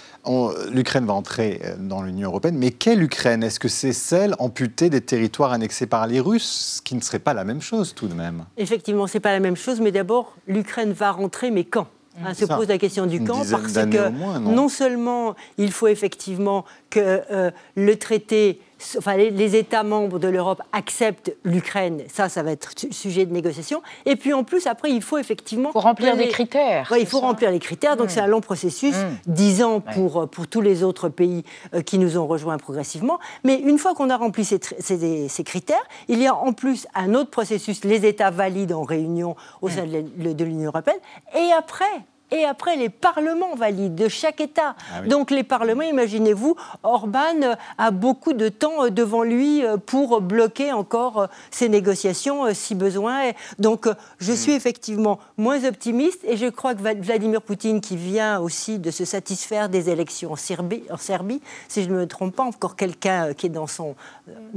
l'Ukraine 0.71 1.07
va 1.07 1.15
entrer 1.15 1.61
euh, 1.65 1.77
dans 1.79 2.03
l'Union 2.03 2.29
européenne, 2.29 2.57
mais 2.57 2.71
quelle 2.71 3.03
Ukraine? 3.03 3.43
Est-ce 3.43 3.61
que 3.61 3.69
c'est 3.69 3.93
celle 3.93 4.35
amputée 4.39 4.91
des 4.91 5.01
territoires 5.01 5.53
annexés 5.53 5.87
par 5.87 6.07
les 6.07 6.21
Russes, 6.21 6.77
ce 6.77 6.83
qui 6.83 6.95
ne 6.95 7.01
serait 7.01 7.19
pas 7.19 7.35
la 7.35 7.45
même 7.45 7.61
chose 7.61 7.95
tout 7.95 8.09
de 8.09 8.15
même? 8.15 8.45
Effectivement, 8.57 9.07
c'est 9.07 9.21
pas 9.21 9.33
la 9.33 9.41
même 9.41 9.57
chose, 9.57 9.81
mais 9.81 9.93
d'abord, 9.93 10.37
l'Ukraine 10.47 10.93
va 10.93 11.13
rentrer, 11.13 11.51
mais 11.51 11.65
quand? 11.65 11.89
Hein, 12.25 12.35
se 12.35 12.45
pose 12.45 12.69
la 12.69 12.79
question 12.79 13.07
du 13.07 13.23
camp 13.23 13.43
parce 13.49 13.73
que 13.73 14.39
non, 14.41 14.69
seulement 14.69 15.37
il 15.57 15.71
faut 15.71 15.87
effectivement 15.87 16.65
que 16.91 17.23
euh, 17.31 17.51
le 17.77 17.97
traité 17.97 18.61
enfin, 18.99 19.17
les, 19.17 19.57
États 19.57 19.83
membres 19.83 20.19
de 20.19 20.29
l'Europe 20.29 20.61
acceptent 20.73 21.35
l'Ukraine. 21.45 22.03
Ça, 22.13 22.29
ça 22.29 22.43
va 22.43 22.53
être 22.53 22.71
su- 22.79 22.93
sujet 22.93 23.27
de 23.27 23.33
négociation. 23.33 23.83
Et 24.07 24.17
puis 24.17 24.33
en 24.33 24.45
plus, 24.45 24.67
après, 24.67 24.91
il 24.91 25.03
faut 25.03 25.19
effectivement. 25.19 25.73
Pour 25.73 25.83
remplir 25.83 26.17
des 26.17 26.29
critères. 26.29 26.89
Ouais, 26.91 27.01
il 27.01 27.07
faut 27.07 27.21
ça 27.21 27.27
remplir 27.27 27.51
les 27.51 27.59
critères. 27.59 27.97
Donc 27.97 28.07
Mm. 28.07 28.11
c'est 28.11 28.21
un 28.21 28.27
long 28.27 28.41
processus, 28.41 28.95
Mm. 28.95 29.33
10 29.33 29.63
ans 29.63 29.75
Ouais. 29.87 29.95
pour, 29.95 30.23
euh, 30.23 30.27
pour 30.27 30.47
tous 30.47 30.61
les 30.61 30.83
autres 30.83 31.09
pays 31.09 31.45
euh, 31.75 31.83
qui 31.83 31.99
nous 31.99 32.17
ont 32.19 32.27
rejoints 32.27 32.59
progressivement. 32.59 33.19
Mais 33.45 33.57
une 33.59 33.79
fois 33.79 33.95
qu'on 33.95 34.11
a 34.11 34.17
rempli 34.17 34.45
ces, 34.45 34.61
ces- 34.79 35.29
ces 35.29 35.45
critères, 35.45 35.83
il 36.09 36.21
y 36.21 36.27
a 36.27 36.35
en 36.35 36.53
plus 36.53 36.87
un 36.95 37.15
autre 37.15 37.31
processus. 37.31 37.85
Les 37.85 38.07
États 38.07 38.31
valident 38.31 38.73
en 38.73 38.83
réunion 38.83 39.37
au 39.63 39.69
sein 39.69 39.85
de 39.87 40.05
l'E- 40.19 40.35
de 40.35 40.45
l'Union 40.45 40.69
européenne. 40.69 40.99
Et 41.37 41.51
après, 41.57 41.85
et 42.31 42.45
après, 42.45 42.77
les 42.77 42.91
parlements 42.91 43.55
valident 43.55 43.95
de 43.95 44.09
chaque 44.09 44.41
État. 44.41 44.75
Ah 44.93 45.01
oui. 45.03 45.09
Donc 45.09 45.31
les 45.31 45.45
parlements, 45.45 45.83
imaginez-vous, 45.83 46.57
Orban 46.83 47.43
euh, 47.43 47.55
a 47.79 47.91
beaucoup 47.91 48.35
de 48.35 48.51
temps 48.51 48.85
euh, 48.85 48.91
devant 48.91 49.23
lui 49.23 49.65
euh, 49.65 49.79
pour 49.79 50.21
bloquer 50.21 50.73
encore 50.73 51.29
ces 51.51 51.71
négociations 51.71 52.53
si 52.53 52.75
besoin. 52.75 53.33
Donc 53.59 53.89
je 54.19 54.33
suis 54.33 54.53
effectivement 54.53 55.19
moins 55.39 55.65
optimiste 55.65 56.21
et 56.25 56.37
je 56.37 56.47
crois 56.47 56.75
que 56.75 56.83
Vladimir 56.83 57.41
Poutine, 57.41 57.81
qui 57.81 57.97
vient 57.97 58.41
aussi 58.41 58.79
de 58.79 58.91
se 58.91 59.05
satisfaire 59.05 59.69
des 59.69 59.89
élections 59.89 60.33
en 60.33 60.37
Serbie, 60.37 60.83
en 60.91 60.97
Serbie 60.97 61.41
si 61.69 61.83
je 61.83 61.89
ne 61.89 61.95
me 61.95 62.07
trompe 62.07 62.37
pas, 62.37 62.45
encore 62.45 62.77
quelqu'un 62.77 63.33
qui 63.33 63.47
est 63.47 63.51
dans 63.51 63.67
son 63.67 63.95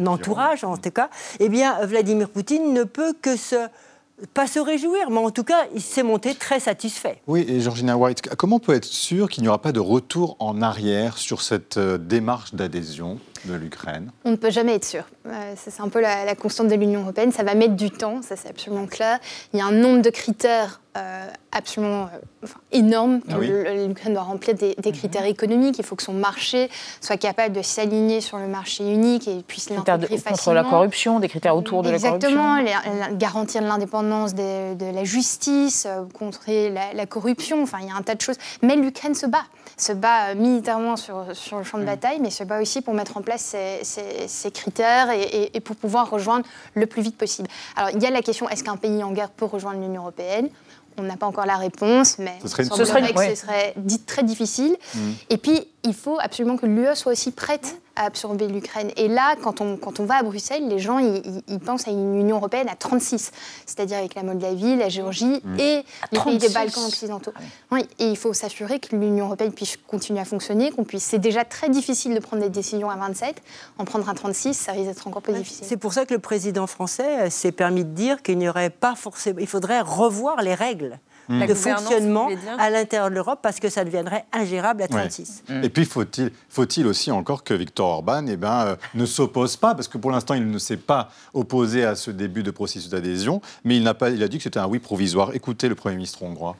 entourage 0.06 0.64
en 0.64 0.78
tout 0.78 0.92
cas, 0.92 1.10
eh 1.40 1.50
bien 1.50 1.86
Vladimir 1.86 2.30
Poutine 2.30 2.74
ne 2.74 2.84
peut 2.84 3.14
que 3.22 3.36
se 3.36 3.68
pas 4.34 4.48
se 4.48 4.60
réjouir, 4.60 5.10
mais 5.10 5.18
en 5.18 5.32
tout 5.32 5.44
cas, 5.44 5.66
il 5.74 5.82
s'est 5.82 6.04
monté 6.04 6.36
très 6.36 6.60
satisfait. 6.60 7.22
Oui, 7.28 7.46
et 7.48 7.62
Georgina 7.62 7.98
White, 7.98 8.36
comment 8.36 8.58
on 8.58 8.60
peut 8.60 8.74
être 8.74 8.86
sûr 8.86 9.30
qu'il 9.30 9.44
n'y 9.44 9.50
aura 9.50 9.62
pas 9.62 9.72
de 9.72 9.80
retour 9.80 10.36
en 10.40 10.62
arrière 10.62 11.18
sur 11.18 11.42
cette 11.42 11.78
euh, 11.78 11.98
démarche 11.98 12.54
d'adhésion? 12.54 13.20
De 13.45 13.54
l'Ukraine 13.56 14.12
On 14.25 14.32
ne 14.32 14.36
peut 14.36 14.51
jamais 14.51 14.75
être 14.75 14.86
sûr. 14.86 15.04
Euh, 15.27 15.54
c'est 15.56 15.82
un 15.82 15.89
peu 15.89 16.01
la, 16.01 16.25
la 16.25 16.36
constante 16.36 16.67
de 16.67 16.75
l'Union 16.75 17.01
européenne. 17.01 17.32
Ça 17.32 17.43
va 17.43 17.54
mettre 17.56 17.75
du 17.75 17.91
temps, 17.91 18.21
ça 18.21 18.36
c'est 18.36 18.49
absolument 18.49 18.86
clair. 18.88 19.19
Il 19.54 19.60
y 19.60 19.62
a 19.62 19.65
un 19.65 19.71
nombre 19.71 20.01
de 20.01 20.10
critères 20.10 20.80
euh, 20.97 21.25
absolument 21.54 22.04
euh, 22.13 22.17
enfin, 22.43 22.60
énorme 22.73 23.21
que 23.21 23.27
Ah 23.32 23.38
oui. 23.39 23.49
l'Ukraine 23.88 24.13
doit 24.13 24.23
remplir 24.23 24.56
des, 24.56 24.75
des 24.75 24.91
critères 24.91 25.25
économiques. 25.25 25.77
Il 25.80 25.86
faut 25.86 25.95
que 25.95 26.04
son 26.04 26.12
marché 26.13 26.69
soit 26.99 27.15
capable 27.15 27.56
de 27.56 27.62
s'aligner 27.62 28.19
sur 28.19 28.38
le 28.39 28.47
marché 28.47 28.84
unique 28.84 29.25
et 29.30 29.41
puisse 29.41 29.69
l'intégrer 29.69 30.15
contre 30.17 30.25
la 30.25 30.32
facilement. 30.36 30.69
corruption, 30.69 31.19
des 31.21 31.30
critères 31.30 31.56
autour 31.56 31.82
de 31.84 31.89
la 31.89 31.95
Exactement, 31.95 32.58
corruption. 32.58 32.82
la- 32.99 33.12
garantir 33.13 33.62
l'indépendance 33.62 34.34
de 34.36 34.93
la 34.93 35.04
justice, 35.06 35.86
euh, 35.89 36.04
contrer 36.13 36.69
la, 36.69 36.93
la 36.93 37.06
corruption, 37.06 37.63
enfin 37.63 37.77
il 37.82 37.88
y 37.88 37.91
a 37.91 37.95
un 37.95 38.01
tas 38.01 38.15
de 38.15 38.21
choses. 38.21 38.38
Mais 38.62 38.75
l'Ukraine 38.75 39.15
se 39.15 39.25
bat, 39.27 39.43
se 39.77 39.93
bat 39.93 40.32
euh, 40.32 40.36
militairement 40.36 40.97
sur, 40.97 41.25
sur 41.34 41.58
le 41.58 41.63
champ 41.63 41.77
Mm. 41.77 41.82
de 41.82 41.86
bataille, 41.86 42.19
mais 42.19 42.32
se 42.32 42.43
bat 42.43 42.62
aussi 42.62 42.82
pour 42.82 42.93
mettre 42.93 43.15
en 43.15 43.21
place 43.21 43.31
ces, 43.38 43.80
ces- 43.84 44.28
ces 44.28 44.52
critères 44.52 45.10
et, 45.12 45.22
et- 45.22 45.58
et 45.58 45.60
pour 45.60 45.76
pouvoir 45.76 46.10
rejoindre 46.10 46.46
le 46.74 46.86
plus 46.86 47.02
vite 47.02 47.17
possible. 47.17 47.48
Alors 47.76 47.89
il 47.91 48.02
y 48.02 48.06
a 48.06 48.10
la 48.10 48.22
question, 48.22 48.48
est-ce 48.50 48.63
qu'un 48.63 48.78
pays 48.78 49.04
en 49.04 49.12
guerre 49.12 49.30
peut 49.30 49.46
rejoindre 49.46 49.80
l'Union 49.80 50.02
européenne? 50.02 50.50
On 50.98 51.04
n'a 51.04 51.15
pas 51.15 51.26
encore 51.26 51.46
la 51.46 51.56
réponse, 51.56 52.17
mais 52.20 52.34
Ce 52.41 52.50
serait 52.50 52.63
une 52.63 52.70
Ce 52.72 52.84
serait 52.86 53.00
une- 53.10 53.17
ouais. 53.17 53.30
ce 53.36 53.41
serait 53.44 53.74
dit 53.78 54.00
très 54.02 54.24
difficile. 54.24 54.76
Et 55.30 55.38
puis, 55.38 55.65
il 55.84 55.94
faut 55.94 56.17
absolument 56.20 56.58
que 56.58 56.65
l'UE 56.65 56.96
soit 56.96 57.13
aussi 57.13 57.32
prête 57.32 57.82
à 57.96 58.06
absorber 58.06 58.48
l'Ukraine. 58.48 58.91
Et 58.96 59.08
là, 59.08 59.36
quand 59.44 59.60
on, 59.62 59.76
quand 59.76 60.00
on 60.00 60.06
va 60.06 60.15
à 60.15 60.24
Bruxelles, 60.24 60.67
les 60.67 60.80
gens, 60.80 61.00
ils, 61.00 61.60
pensent 61.60 61.88
à 61.88 61.91
une 61.91 62.15
Union 62.15 62.38
européenne 62.38 62.70
à 62.70 62.76
36, 62.76 63.32
c'est-à-dire 63.65 63.98
avec 63.98 64.15
la 64.15 64.24
Moldavie, 64.24 64.78
la 64.78 64.88
Géorgie 64.88 65.41
Mm. 65.44 65.60
et 65.60 65.84
les 66.12 66.20
pays 66.20 66.38
des 66.38 66.50
36. 66.50 66.54
Balkans 66.54 66.86
occidentaux. 66.86 67.34
Oui, 67.72 67.86
et 68.00 68.06
il 68.06 68.17
faut 68.17 68.34
s'assurer 68.34 68.80
que 68.80 68.96
l'Union 68.96 69.26
européenne 69.26 69.54
puisse 69.54 69.78
continuer 69.88 70.20
à 70.20 70.26
fonctionner, 70.26 70.72
qu'on 70.72 70.84
puisse... 70.84 71.04
C'est 71.04 71.20
déjà 71.20 71.44
très 71.46 71.70
difficile 71.70 72.13
de 72.13 72.20
prendre 72.20 72.44
des 72.44 72.50
décisions 72.50 72.89
à 72.89 72.96
27. 72.96 73.41
En 73.78 73.86
prendre 73.86 74.08
un 74.10 74.13
36, 74.13 74.54
ça 74.54 74.72
risque 74.72 74.88
d'être 74.88 75.08
encore 75.08 75.22
plus 75.22 75.34
difficile. 75.34 75.65
C'est 75.67 75.78
pour 75.78 75.94
ça 75.94 76.06
que 76.06 76.13
le 76.13 76.20
président 76.20 76.67
français 76.67 77.28
euh, 77.28 77.30
s'est 77.30 77.52
permis 77.52 77.84
de 77.84 77.91
dire 77.91 78.22
qu'il 78.22 78.38
n'y 78.38 78.50
aurait 78.50 78.70
pas 78.70 78.96
forcément. 78.96 79.39
Il 79.39 79.48
faudrait 79.48 79.82
revoir 79.82 80.41
les 80.41 80.54
règles 80.54 81.00
Mm. 81.32 81.39
La 81.39 81.48
de 81.48 81.54
fonctionnement 81.54 82.30
à 82.58 82.70
l'intérieur 82.70 83.10
de 83.10 83.15
l'Europe 83.15 83.39
parce 83.41 83.60
que 83.60 83.70
ça 83.70 83.86
deviendrait 83.86 84.26
ingérable 84.34 84.82
à 84.82 84.86
Ouais. 84.91 85.08
36. 85.08 85.44
Et 85.63 85.70
puis, 85.70 85.86
faut-il 85.86 86.32
faut 86.50 86.65
aussi 86.86 87.12
encore 87.12 87.44
que 87.46 87.54
Viktor 87.54 87.88
Orban 87.88 88.26
eh 88.28 88.36
ben, 88.36 88.65
euh, 88.65 88.76
ne 88.94 89.06
s'oppose 89.06 89.56
pas, 89.56 89.74
parce 89.74 89.88
que 89.88 89.98
pour 89.98 90.12
l'instant, 90.12 90.34
il 90.34 90.50
ne 90.50 90.58
s'est 90.58 90.76
pas 90.76 91.10
opposé 91.34 91.86
à 91.86 91.96
ce 91.96 92.12
début 92.12 92.44
de 92.44 92.52
processus 92.52 92.89
d'adhésion, 92.89 93.41
mais 93.63 93.78
il, 93.78 93.84
n'a 93.84 93.94
pas, 93.94 94.10
il 94.10 94.22
a 94.22 94.28
dit 94.28 94.38
que 94.38 94.44
c'était 94.44 94.60
un 94.60 94.67
oui 94.67 94.80
provisoire. 94.80 95.34
Écoutez 95.34 95.70
le 95.70 95.76
Premier 95.76 95.96
ministre 95.96 96.22
hongrois. 96.24 96.58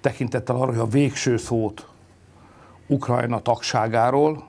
tekintettel 0.00 0.56
arra, 0.56 0.66
hogy 0.66 0.78
a 0.78 0.86
végső 0.86 1.36
szót 1.36 1.86
Ukrajna 2.86 3.40
tagságáról 3.40 4.44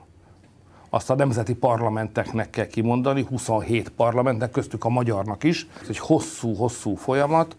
azt 0.90 1.10
a 1.10 1.14
nemzeti 1.14 1.54
parlamenteknek 1.54 2.50
kell 2.50 2.66
kimondani, 2.66 3.26
27 3.28 3.88
parlamentnek, 3.88 4.50
köztük 4.50 4.84
a 4.84 4.88
magyarnak 4.88 5.44
is. 5.44 5.66
Ez 5.82 5.88
egy 5.88 5.98
hosszú-hosszú 5.98 6.94
folyamat, 6.94 7.56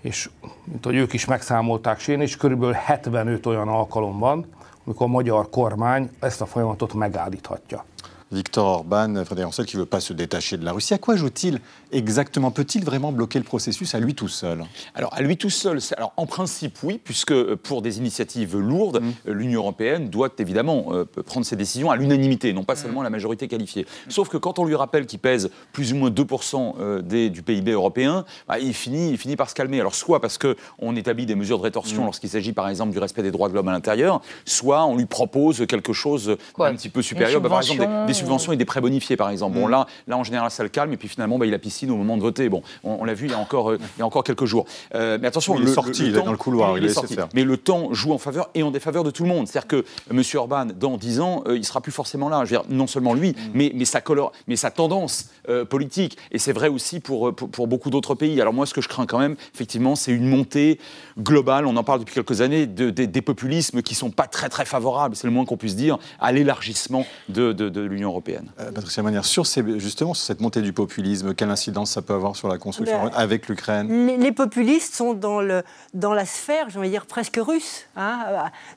és 0.00 0.30
mint 0.64 0.84
hogy 0.84 0.94
ők 0.94 1.12
is 1.12 1.24
megszámolták, 1.24 2.06
én 2.06 2.20
is, 2.20 2.36
körülbelül 2.36 2.74
75 2.74 3.46
olyan 3.46 3.68
alkalom 3.68 4.18
van, 4.18 4.46
amikor 4.84 5.06
a 5.06 5.10
magyar 5.10 5.50
kormány 5.50 6.10
ezt 6.20 6.40
a 6.40 6.46
folyamatot 6.46 6.94
megállíthatja. 6.94 7.84
Viktor 8.32 8.64
Orban, 8.66 9.24
Frédéric 9.24 9.48
Ancel, 9.48 9.66
qui 9.66 9.76
ne 9.76 9.80
veut 9.82 9.86
pas 9.86 9.98
se 10.00 10.12
détacher 10.12 10.56
de 10.56 10.64
la 10.64 10.72
Russie. 10.72 10.94
À 10.94 10.98
quoi 10.98 11.16
joue-t-il 11.16 11.60
exactement? 11.90 12.52
Peut-il 12.52 12.84
vraiment 12.84 13.10
bloquer 13.10 13.38
le 13.40 13.44
processus 13.44 13.94
à 13.96 13.98
lui 13.98 14.14
tout 14.14 14.28
seul? 14.28 14.64
Alors, 14.94 15.12
à 15.14 15.20
lui 15.22 15.36
tout 15.36 15.50
seul, 15.50 15.80
alors, 15.96 16.12
en 16.16 16.26
principe, 16.26 16.78
oui, 16.84 17.00
puisque 17.02 17.32
euh, 17.32 17.56
pour 17.60 17.82
des 17.82 17.98
initiatives 17.98 18.56
lourdes, 18.56 19.02
euh, 19.26 19.34
l'Union 19.34 19.60
européenne 19.62 20.10
doit 20.10 20.28
évidemment 20.38 20.86
euh, 20.92 21.04
prendre 21.26 21.44
ses 21.44 21.56
décisions 21.56 21.90
à 21.90 21.96
l'unanimité, 21.96 22.52
non 22.52 22.62
pas 22.62 22.76
seulement 22.76 23.00
à 23.00 23.04
la 23.04 23.10
majorité 23.10 23.48
qualifiée. 23.48 23.84
Sauf 24.08 24.28
que 24.28 24.36
quand 24.36 24.60
on 24.60 24.64
lui 24.64 24.76
rappelle 24.76 25.06
qu'il 25.06 25.18
pèse 25.18 25.50
plus 25.72 25.92
ou 25.92 25.96
moins 25.96 26.10
2% 26.10 26.76
euh, 26.78 27.02
des- 27.02 27.30
du 27.30 27.42
PIB 27.42 27.72
européen, 27.72 28.24
bah, 28.46 28.60
il, 28.60 28.74
finit, 28.74 29.10
il 29.10 29.18
finit 29.18 29.34
par 29.36 29.50
se 29.50 29.54
calmer. 29.56 29.80
Alors, 29.80 29.94
soit 29.96 30.20
parce 30.20 30.38
qu'on 30.38 30.94
établit 30.94 31.26
des 31.26 31.34
mesures 31.34 31.58
de 31.58 31.64
rétorsion 31.64 32.02
Mm. 32.02 32.04
lorsqu'il 32.06 32.30
s'agit, 32.30 32.52
par 32.52 32.68
exemple, 32.68 32.92
du 32.92 32.98
respect 33.00 33.22
des 33.24 33.32
droits 33.32 33.48
de 33.48 33.54
l'homme 33.54 33.68
à 33.68 33.72
l'intérieur, 33.72 34.20
soit 34.44 34.84
on 34.86 34.96
lui 34.96 35.06
propose 35.06 35.66
quelque 35.66 35.92
chose 35.92 36.36
d'un 36.58 36.74
petit 36.76 36.88
peu 36.90 37.02
supérieur, 37.02 37.40
Bah, 37.40 37.48
par 37.48 37.58
exemple, 37.58 37.88
des 38.06 38.19
subventions 38.20 38.52
et 38.52 38.56
des 38.56 38.64
prêts 38.64 38.80
bonifiés, 38.80 39.16
par 39.16 39.30
exemple. 39.30 39.58
Bon, 39.58 39.66
Mm. 39.66 39.70
là, 39.70 39.86
là, 40.06 40.16
en 40.16 40.24
général, 40.24 40.50
ça 40.50 40.62
le 40.62 40.68
calme, 40.68 40.92
et 40.92 40.96
puis 40.96 41.08
finalement, 41.08 41.38
bah, 41.38 41.46
il 41.46 41.54
a 41.54 41.58
piscine 41.58 41.90
au 41.90 41.96
moment 41.96 42.16
de 42.16 42.22
voter. 42.22 42.48
Bon, 42.48 42.62
on, 42.84 42.98
on 43.00 43.04
l'a 43.04 43.14
vu 43.14 43.26
il 43.26 43.30
y 43.32 43.34
a 43.34 43.38
encore, 43.38 43.70
euh, 43.70 43.78
il 43.96 44.00
y 44.00 44.02
a 44.02 44.06
encore 44.06 44.24
quelques 44.24 44.44
jours. 44.44 44.66
Euh, 44.94 45.18
mais 45.20 45.26
attention, 45.28 45.56
il 45.58 45.68
est 45.68 45.72
sorti, 45.72 46.02
il 46.06 46.16
est 46.16 46.22
dans 46.22 46.30
le 46.30 46.36
couloir, 46.36 46.76
il 46.78 46.84
est 46.84 46.88
sorti. 46.90 47.14
faire. 47.14 47.28
Mais 47.34 47.44
le 47.44 47.56
temps 47.56 47.92
joue 47.92 48.12
en 48.12 48.18
faveur 48.18 48.50
et 48.54 48.62
en 48.62 48.70
défaveur 48.70 49.04
de 49.04 49.10
tout 49.10 49.22
le 49.24 49.28
monde. 49.28 49.46
C'est-à-dire 49.48 49.68
que 49.68 49.84
M. 50.10 50.22
Orban, 50.34 50.66
dans 50.66 50.96
10 50.96 51.20
ans, 51.20 51.42
euh, 51.46 51.56
il 51.56 51.64
sera 51.64 51.80
plus 51.80 51.92
forcément 51.92 52.28
là. 52.28 52.44
Je 52.44 52.54
veux 52.54 52.60
dire, 52.62 52.64
non 52.70 52.86
seulement 52.86 53.14
lui, 53.14 53.34
mais, 53.54 53.72
mais, 53.74 53.84
sa 53.84 54.00
color, 54.00 54.32
mais 54.46 54.56
sa 54.56 54.70
tendance 54.70 55.30
euh, 55.48 55.64
politique. 55.64 56.16
Et 56.32 56.38
c'est 56.38 56.52
vrai 56.52 56.68
aussi 56.68 57.00
pour, 57.00 57.28
euh, 57.28 57.32
pour, 57.32 57.48
pour 57.50 57.66
beaucoup 57.66 57.90
d'autres 57.90 58.14
pays. 58.14 58.40
Alors 58.40 58.52
moi, 58.52 58.66
ce 58.66 58.74
que 58.74 58.80
je 58.80 58.88
crains 58.88 59.06
quand 59.06 59.18
même, 59.18 59.36
effectivement, 59.54 59.94
c'est 59.96 60.12
une 60.12 60.26
montée 60.28 60.78
globale, 61.18 61.66
on 61.66 61.76
en 61.76 61.84
parle 61.84 62.00
depuis 62.00 62.14
quelques 62.14 62.40
années, 62.40 62.66
de, 62.66 62.90
des- 62.90 63.06
des 63.06 63.22
populismes 63.22 63.82
qui 63.82 63.94
sont 63.94 64.10
pas 64.10 64.26
très 64.26 64.48
très 64.48 64.64
favorables, 64.64 65.16
c'est 65.16 65.26
le 65.26 65.32
moins 65.32 65.44
qu'on 65.44 65.56
puisse 65.56 65.76
dire, 65.76 65.98
à 66.20 66.32
l'élargissement 66.32 67.04
de, 67.28 67.52
de- 67.52 67.68
de 67.68 67.80
l'Union 68.10 68.12
européenne. 68.12 68.50
Euh, 68.60 68.72
Patricia 68.72 69.02
Manière, 69.02 69.24
sur 69.24 69.46
ces, 69.46 69.62
justement 69.78 70.14
sur 70.14 70.24
cette 70.26 70.40
montée 70.40 70.62
du 70.62 70.72
populisme, 70.72 71.34
quelle 71.34 71.50
incidence 71.50 71.90
ça 71.92 72.02
peut 72.02 72.14
avoir 72.14 72.36
sur 72.36 72.48
la 72.48 72.58
construction 72.58 73.04
Ben, 73.04 73.10
avec 73.14 73.48
l'Ukraine? 73.48 74.06
Les, 74.06 74.16
les 74.16 74.32
populistes 74.32 74.94
sont 74.94 75.14
dans, 75.14 75.40
le, 75.40 75.62
dans 75.94 76.12
la 76.12 76.24
sphère, 76.26 76.68
j'ai 76.68 76.78
envie 76.78 76.88
de 76.88 76.92
dire, 76.92 77.06
presque 77.06 77.38
russe. 77.40 77.86
hein. 77.96 78.18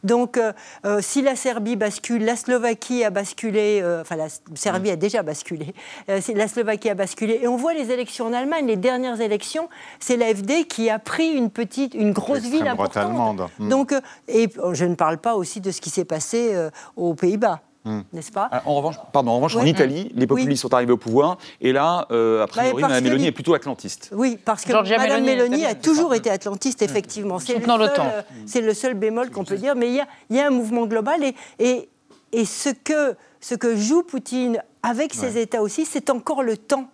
Donc, 0.04 0.38
euh, 0.38 0.54
euh, 0.86 1.00
si 1.02 1.22
la 1.22 1.36
Serbie 1.36 1.76
bascule, 1.76 2.24
la 2.26 2.36
Slovaquie 2.36 3.04
a 3.04 3.10
basculé, 3.10 3.80
euh, 3.82 4.02
enfin, 4.02 4.15
la 4.15 4.28
Serbie 4.56 4.91
a 4.91 4.96
déjà 4.96 5.24
basculé, 5.24 5.74
euh, 6.10 6.19
la 6.36 6.48
Slovaquie 6.48 6.89
a 6.89 6.96
basculé. 6.96 7.39
Et 7.41 7.48
on 7.48 7.56
voit 7.58 7.74
les 7.74 7.91
élections 7.91 8.28
en 8.28 8.34
Allemagne, 8.34 8.65
les 8.67 8.76
dernières 8.78 9.22
élections, 9.22 9.69
c'est 10.00 10.17
l'AFD 10.17 10.65
qui 10.67 10.89
a 10.89 11.00
pris 11.00 11.32
une 11.32 11.50
petite, 11.50 11.93
une 11.93 12.12
grosse 12.12 12.39
ville 12.41 12.67
importante. 12.67 13.06
allemande. 13.06 13.48
Mm. 13.60 13.69
Donc, 13.69 13.91
euh, 13.91 14.02
et 14.28 14.50
euh, 14.60 14.74
je 14.74 14.86
ne 14.86 14.96
parle 14.96 15.17
pas 15.17 15.36
aussi 15.36 15.62
de 15.62 15.72
ce 15.72 15.82
qui 15.82 15.89
s'est 15.89 16.06
passé 16.06 16.52
euh, 16.54 16.69
aux 16.96 17.13
Pays-Bas, 17.13 17.62
Mm. 17.86 18.00
n'est-ce 18.13 18.32
pas 18.32 18.43
Alors, 18.46 18.67
En 18.69 18.76
revanche, 18.76 18.96
pardon, 19.12 19.32
en 19.32 19.36
revanche 19.36 19.56
en. 19.58 19.65
Italie, 19.65 20.12
les 20.15 20.26
populistes 20.28 20.62
sont 20.62 20.74
arrivés 20.74 20.93
au 20.93 20.98
pouvoir, 20.98 21.38
et 21.60 21.74
là, 21.74 22.08
euh, 22.12 22.43
a 22.43 22.48
priori, 22.48 22.82
Bah, 22.82 22.88
Mme 22.88 23.15
les- 23.15 23.26
est 23.26 23.32
plutôt 23.32 23.54
atlantiste. 23.54 24.10
Oui, 24.13 24.38
parce 24.43 24.63
que 24.63 24.72
Meloni, 24.72 25.26
Mélanie 25.26 25.65
a 25.65 25.76
toujours 25.76 26.13
été 26.13 26.30
atlantiste, 26.30 26.82
effectivement. 26.82 27.39
C'est 27.39 27.58
le, 27.60 27.69
euh, 27.69 28.22
c'est 28.46 28.62
le 28.62 28.74
seul 28.74 28.93
bémol 28.93 29.32
qu'on 29.32 29.43
peut 29.43 29.58
dire. 29.58 29.76
Mais 29.76 29.88
il 29.89 29.96
y 29.96 30.00
a, 30.00 30.08
il 30.30 30.38
y 30.38 30.39
a 30.39 30.48
un 30.48 30.52
mouvement 30.52 30.86
global 30.86 31.24
et, 31.24 31.36
et, 31.60 31.89
et 32.32 32.46
ce, 32.46 32.69
que, 32.69 33.15
ce 33.41 33.56
que 33.56 33.76
joue 33.76 34.04
Poutine 34.04 34.62
avec 34.82 35.13
ses 35.13 35.38
États 35.38 35.62
aussi, 35.62 35.86
c'est 35.86 36.10
encore 36.10 36.43
le 36.43 36.56
temps. 36.58 36.88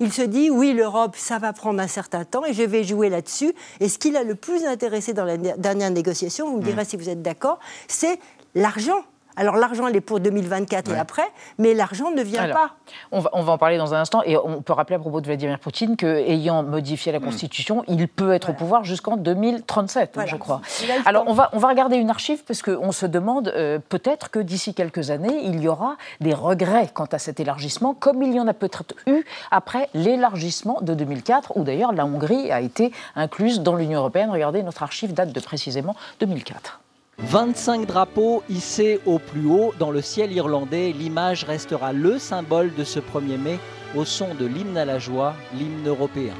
Il 0.00 0.12
se 0.12 0.22
dit, 0.22 0.48
oui, 0.50 0.74
l'Europe, 0.74 1.16
ça 1.16 1.38
va 1.38 1.52
prendre 1.52 1.80
un 1.80 1.88
certain 1.88 2.24
temps 2.24 2.44
et 2.44 2.52
je 2.52 2.62
vais 2.62 2.84
jouer 2.84 3.08
là-dessus. 3.08 3.52
Et 3.80 3.88
ce 3.88 3.98
qui 3.98 4.10
l'a 4.12 4.22
le 4.22 4.34
plus 4.36 4.64
intéressé 4.64 5.12
dans 5.12 5.24
la 5.24 5.36
dernière 5.36 5.90
négociation, 5.90 6.50
vous 6.50 6.58
me 6.58 6.62
direz 6.62 6.84
si 6.84 6.96
vous 6.96 7.08
êtes 7.08 7.20
d'accord, 7.22 7.58
c'est 7.88 8.20
l'argent. 8.54 9.02
Alors 9.38 9.56
l'argent, 9.56 9.86
il 9.86 9.94
est 9.94 10.00
pour 10.00 10.18
2024 10.18 10.90
et 10.92 10.98
après, 10.98 11.22
mais 11.58 11.72
l'argent 11.72 12.10
ne 12.10 12.22
vient 12.22 12.48
pas. 12.48 12.72
On 13.12 13.20
va, 13.20 13.30
on 13.32 13.42
va 13.42 13.52
en 13.52 13.58
parler 13.58 13.78
dans 13.78 13.94
un 13.94 14.00
instant. 14.00 14.22
Et 14.24 14.36
on 14.36 14.62
peut 14.62 14.72
rappeler 14.72 14.96
à 14.96 14.98
propos 14.98 15.20
de 15.20 15.26
Vladimir 15.26 15.60
Poutine 15.60 15.96
qu'ayant 15.96 16.64
modifié 16.64 17.12
la 17.12 17.20
Constitution, 17.20 17.84
il 17.86 18.08
peut 18.08 18.32
être 18.32 18.50
au 18.50 18.52
pouvoir 18.52 18.84
jusqu'en 18.84 19.16
2037, 19.16 20.18
je 20.26 20.36
crois. 20.36 20.60
Alors 21.06 21.24
on 21.28 21.34
va, 21.34 21.50
on 21.52 21.58
va 21.58 21.68
regarder 21.68 21.96
une 21.96 22.10
archive 22.10 22.42
parce 22.44 22.62
qu'on 22.62 22.90
se 22.90 23.06
demande 23.06 23.52
euh, 23.54 23.78
peut-être 23.78 24.30
que 24.30 24.40
d'ici 24.40 24.74
quelques 24.74 25.10
années, 25.10 25.44
il 25.44 25.60
y 25.60 25.68
aura 25.68 25.96
des 26.20 26.34
regrets 26.34 26.88
quant 26.92 27.08
à 27.12 27.18
cet 27.18 27.38
élargissement, 27.38 27.94
comme 27.94 28.22
il 28.22 28.34
y 28.34 28.40
en 28.40 28.48
a 28.48 28.54
peut-être 28.54 28.94
eu 29.06 29.24
après 29.52 29.88
l'élargissement 29.94 30.80
de 30.80 30.94
2004, 30.94 31.52
où 31.56 31.62
d'ailleurs 31.62 31.92
la 31.92 32.04
Hongrie 32.04 32.50
a 32.50 32.60
été 32.60 32.92
incluse 33.14 33.60
dans 33.60 33.76
l'Union 33.76 34.00
européenne. 34.00 34.30
Regardez, 34.30 34.64
notre 34.64 34.82
archive 34.82 35.14
date 35.14 35.32
de 35.32 35.40
précisément 35.40 35.94
2004. 36.18 36.80
25 37.20 37.84
drapeaux 37.84 38.44
hissés 38.48 39.00
au 39.04 39.18
plus 39.18 39.46
haut 39.46 39.74
dans 39.78 39.90
le 39.90 40.00
ciel 40.00 40.32
irlandais, 40.32 40.94
l'image 40.96 41.44
restera 41.44 41.92
le 41.92 42.18
symbole 42.18 42.72
de 42.74 42.84
ce 42.84 43.00
1er 43.00 43.38
mai 43.38 43.58
au 43.96 44.04
son 44.04 44.34
de 44.34 44.46
l'hymne 44.46 44.76
à 44.76 44.84
la 44.84 44.98
joie, 44.98 45.34
l'hymne 45.52 45.86
européen. 45.88 46.34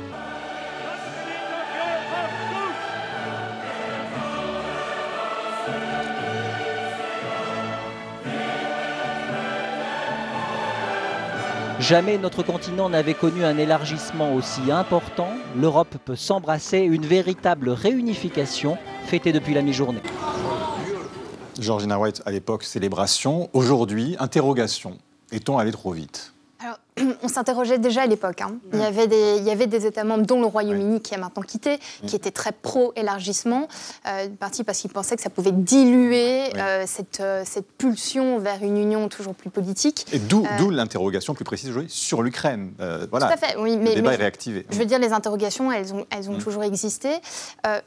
Jamais 11.80 12.18
notre 12.18 12.42
continent 12.42 12.88
n'avait 12.88 13.14
connu 13.14 13.44
un 13.44 13.56
élargissement 13.56 14.34
aussi 14.34 14.70
important. 14.70 15.30
L'Europe 15.56 15.96
peut 16.04 16.16
s'embrasser, 16.16 16.80
une 16.80 17.06
véritable 17.06 17.70
réunification 17.70 18.76
fêtée 19.06 19.32
depuis 19.32 19.54
la 19.54 19.62
mi-journée. 19.62 20.02
Georgina 21.58 21.98
White, 21.98 22.22
à 22.24 22.30
l'époque, 22.30 22.62
célébration. 22.62 23.50
Aujourd'hui, 23.52 24.16
interrogation. 24.18 24.98
Est-on 25.32 25.58
allé 25.58 25.72
trop 25.72 25.92
vite? 25.92 26.32
On 27.22 27.28
s'interrogeait 27.28 27.78
déjà 27.78 28.02
à 28.02 28.06
l'époque. 28.06 28.40
Hein. 28.40 28.56
Il, 28.72 28.78
y 28.78 28.82
avait 28.82 29.06
des, 29.06 29.36
il 29.38 29.44
y 29.44 29.50
avait 29.50 29.66
des 29.66 29.86
États 29.86 30.04
membres, 30.04 30.26
dont 30.26 30.40
le 30.40 30.46
Royaume-Uni, 30.46 31.00
qui 31.00 31.14
a 31.14 31.18
maintenant 31.18 31.42
quitté, 31.42 31.78
qui 32.06 32.16
étaient 32.16 32.30
très 32.30 32.52
pro-élargissement, 32.52 33.68
euh, 34.06 34.28
parti 34.38 34.64
parce 34.64 34.78
qu'ils 34.78 34.90
pensaient 34.90 35.16
que 35.16 35.22
ça 35.22 35.30
pouvait 35.30 35.52
diluer 35.52 36.56
euh, 36.56 36.84
cette, 36.86 37.20
euh, 37.20 37.42
cette, 37.44 37.66
pulsion 37.78 38.38
vers 38.38 38.62
une 38.62 38.76
union 38.76 39.08
toujours 39.08 39.34
plus 39.34 39.50
politique. 39.50 40.06
Et 40.12 40.18
d'où 40.18 40.44
l'interrogation 40.70 41.34
plus 41.34 41.44
précise 41.44 41.70
aujourd'hui 41.70 41.90
sur 41.90 42.22
l'Ukraine. 42.22 42.72
voilà. 43.10 43.26
Tout 43.26 43.32
à 43.32 43.36
fait, 43.36 43.56
oui. 43.58 43.76
Mais, 43.76 43.90
le 43.90 43.96
débat 43.96 44.14
est 44.14 44.16
réactivé. 44.16 44.66
Je 44.70 44.78
veux 44.78 44.84
dire, 44.84 44.98
les 44.98 45.12
interrogations, 45.12 45.70
elles 45.70 45.94
ont, 45.94 46.06
elles 46.10 46.28
ont 46.30 46.34
mm. 46.34 46.42
toujours 46.42 46.64
existé. 46.64 47.10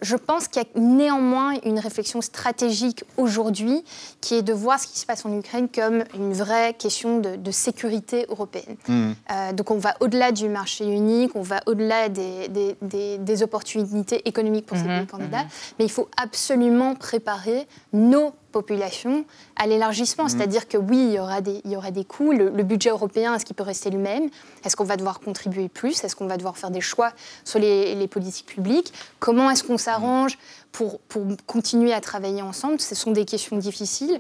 je 0.02 0.16
pense 0.16 0.48
qu'il 0.48 0.62
y 0.62 0.66
a 0.66 0.80
néanmoins 0.80 1.54
une 1.66 1.80
réflexion 1.80 2.22
stratégique 2.22 3.04
aujourd'hui 3.18 3.84
qui 4.22 4.36
est 4.36 4.42
de 4.42 4.54
voir 4.54 4.80
ce 4.80 4.88
qui 4.88 5.00
se 5.00 5.06
passe 5.06 5.26
en 5.26 5.38
Ukraine 5.38 5.68
comme 5.74 6.04
une 6.16 6.34
vraie 6.34 6.74
question 6.74 7.20
de, 7.20 7.36
de 7.36 7.52
sécurité 7.52 8.26
européenne. 8.30 8.76
Mm. 8.88 9.12
Euh, 9.32 9.54
donc 9.54 9.72
on 9.72 9.78
va 9.78 9.96
au-delà 10.00 10.32
du 10.32 10.50
marché 10.50 10.86
unique, 10.86 11.36
on 11.36 11.42
va 11.42 11.62
au-delà 11.66 12.10
des, 12.10 12.50
des, 12.50 13.44
opportunités 13.44 14.28
économiques 14.28 14.66
pour 14.66 14.78
ces 14.78 14.84
mhm, 14.84 15.08
candidats, 15.08 15.44
mhm. 15.44 15.50
mais 15.80 15.86
il 15.86 15.92
faut 15.92 16.10
absolument 16.22 16.96
préparer 16.96 17.68
nos 17.94 18.34
populations 18.52 19.24
à 19.56 19.68
l'élargissement. 19.68 20.26
Mhm. 20.26 20.30
C'est-à-dire 20.30 20.68
que 20.68 20.78
oui, 20.78 20.98
il 20.98 21.14
y 21.14 21.20
aura 21.20 21.42
des, 21.42 21.62
il 21.64 21.72
y 21.72 21.78
aura 21.78 21.92
des 21.92 22.04
coûts. 22.04 22.32
Le, 22.32 22.64
budget 22.64 22.90
européen, 22.90 23.34
est-ce 23.34 23.46
qu'il 23.46 23.56
peut 23.56 23.64
rester 23.64 23.90
le 23.90 23.98
même? 23.98 24.30
Est-ce 24.66 24.76
qu'on 24.76 24.84
va 24.84 24.98
devoir 24.98 25.20
contribuer 25.20 25.70
plus? 25.70 26.04
Est-ce 26.04 26.16
qu'on 26.16 26.28
va 26.28 26.38
devoir 26.38 26.58
faire 26.58 26.72
des 26.72 26.82
choix 26.82 27.12
sur 27.46 27.60
les, 27.60 27.96
les 27.96 28.08
politiques 28.08 28.48
publiques? 28.48 28.94
Comment 29.20 29.50
est-ce 29.50 29.64
qu'on 29.64 29.78
s'arrange 29.78 30.38
pour, 30.72 31.00
continuer 31.46 31.94
à 31.94 32.02
travailler 32.02 32.42
ensemble. 32.42 32.80
Ce 32.80 32.96
sont 32.96 33.12
des 33.12 33.26
questions 33.26 33.58
difficiles. 33.58 34.20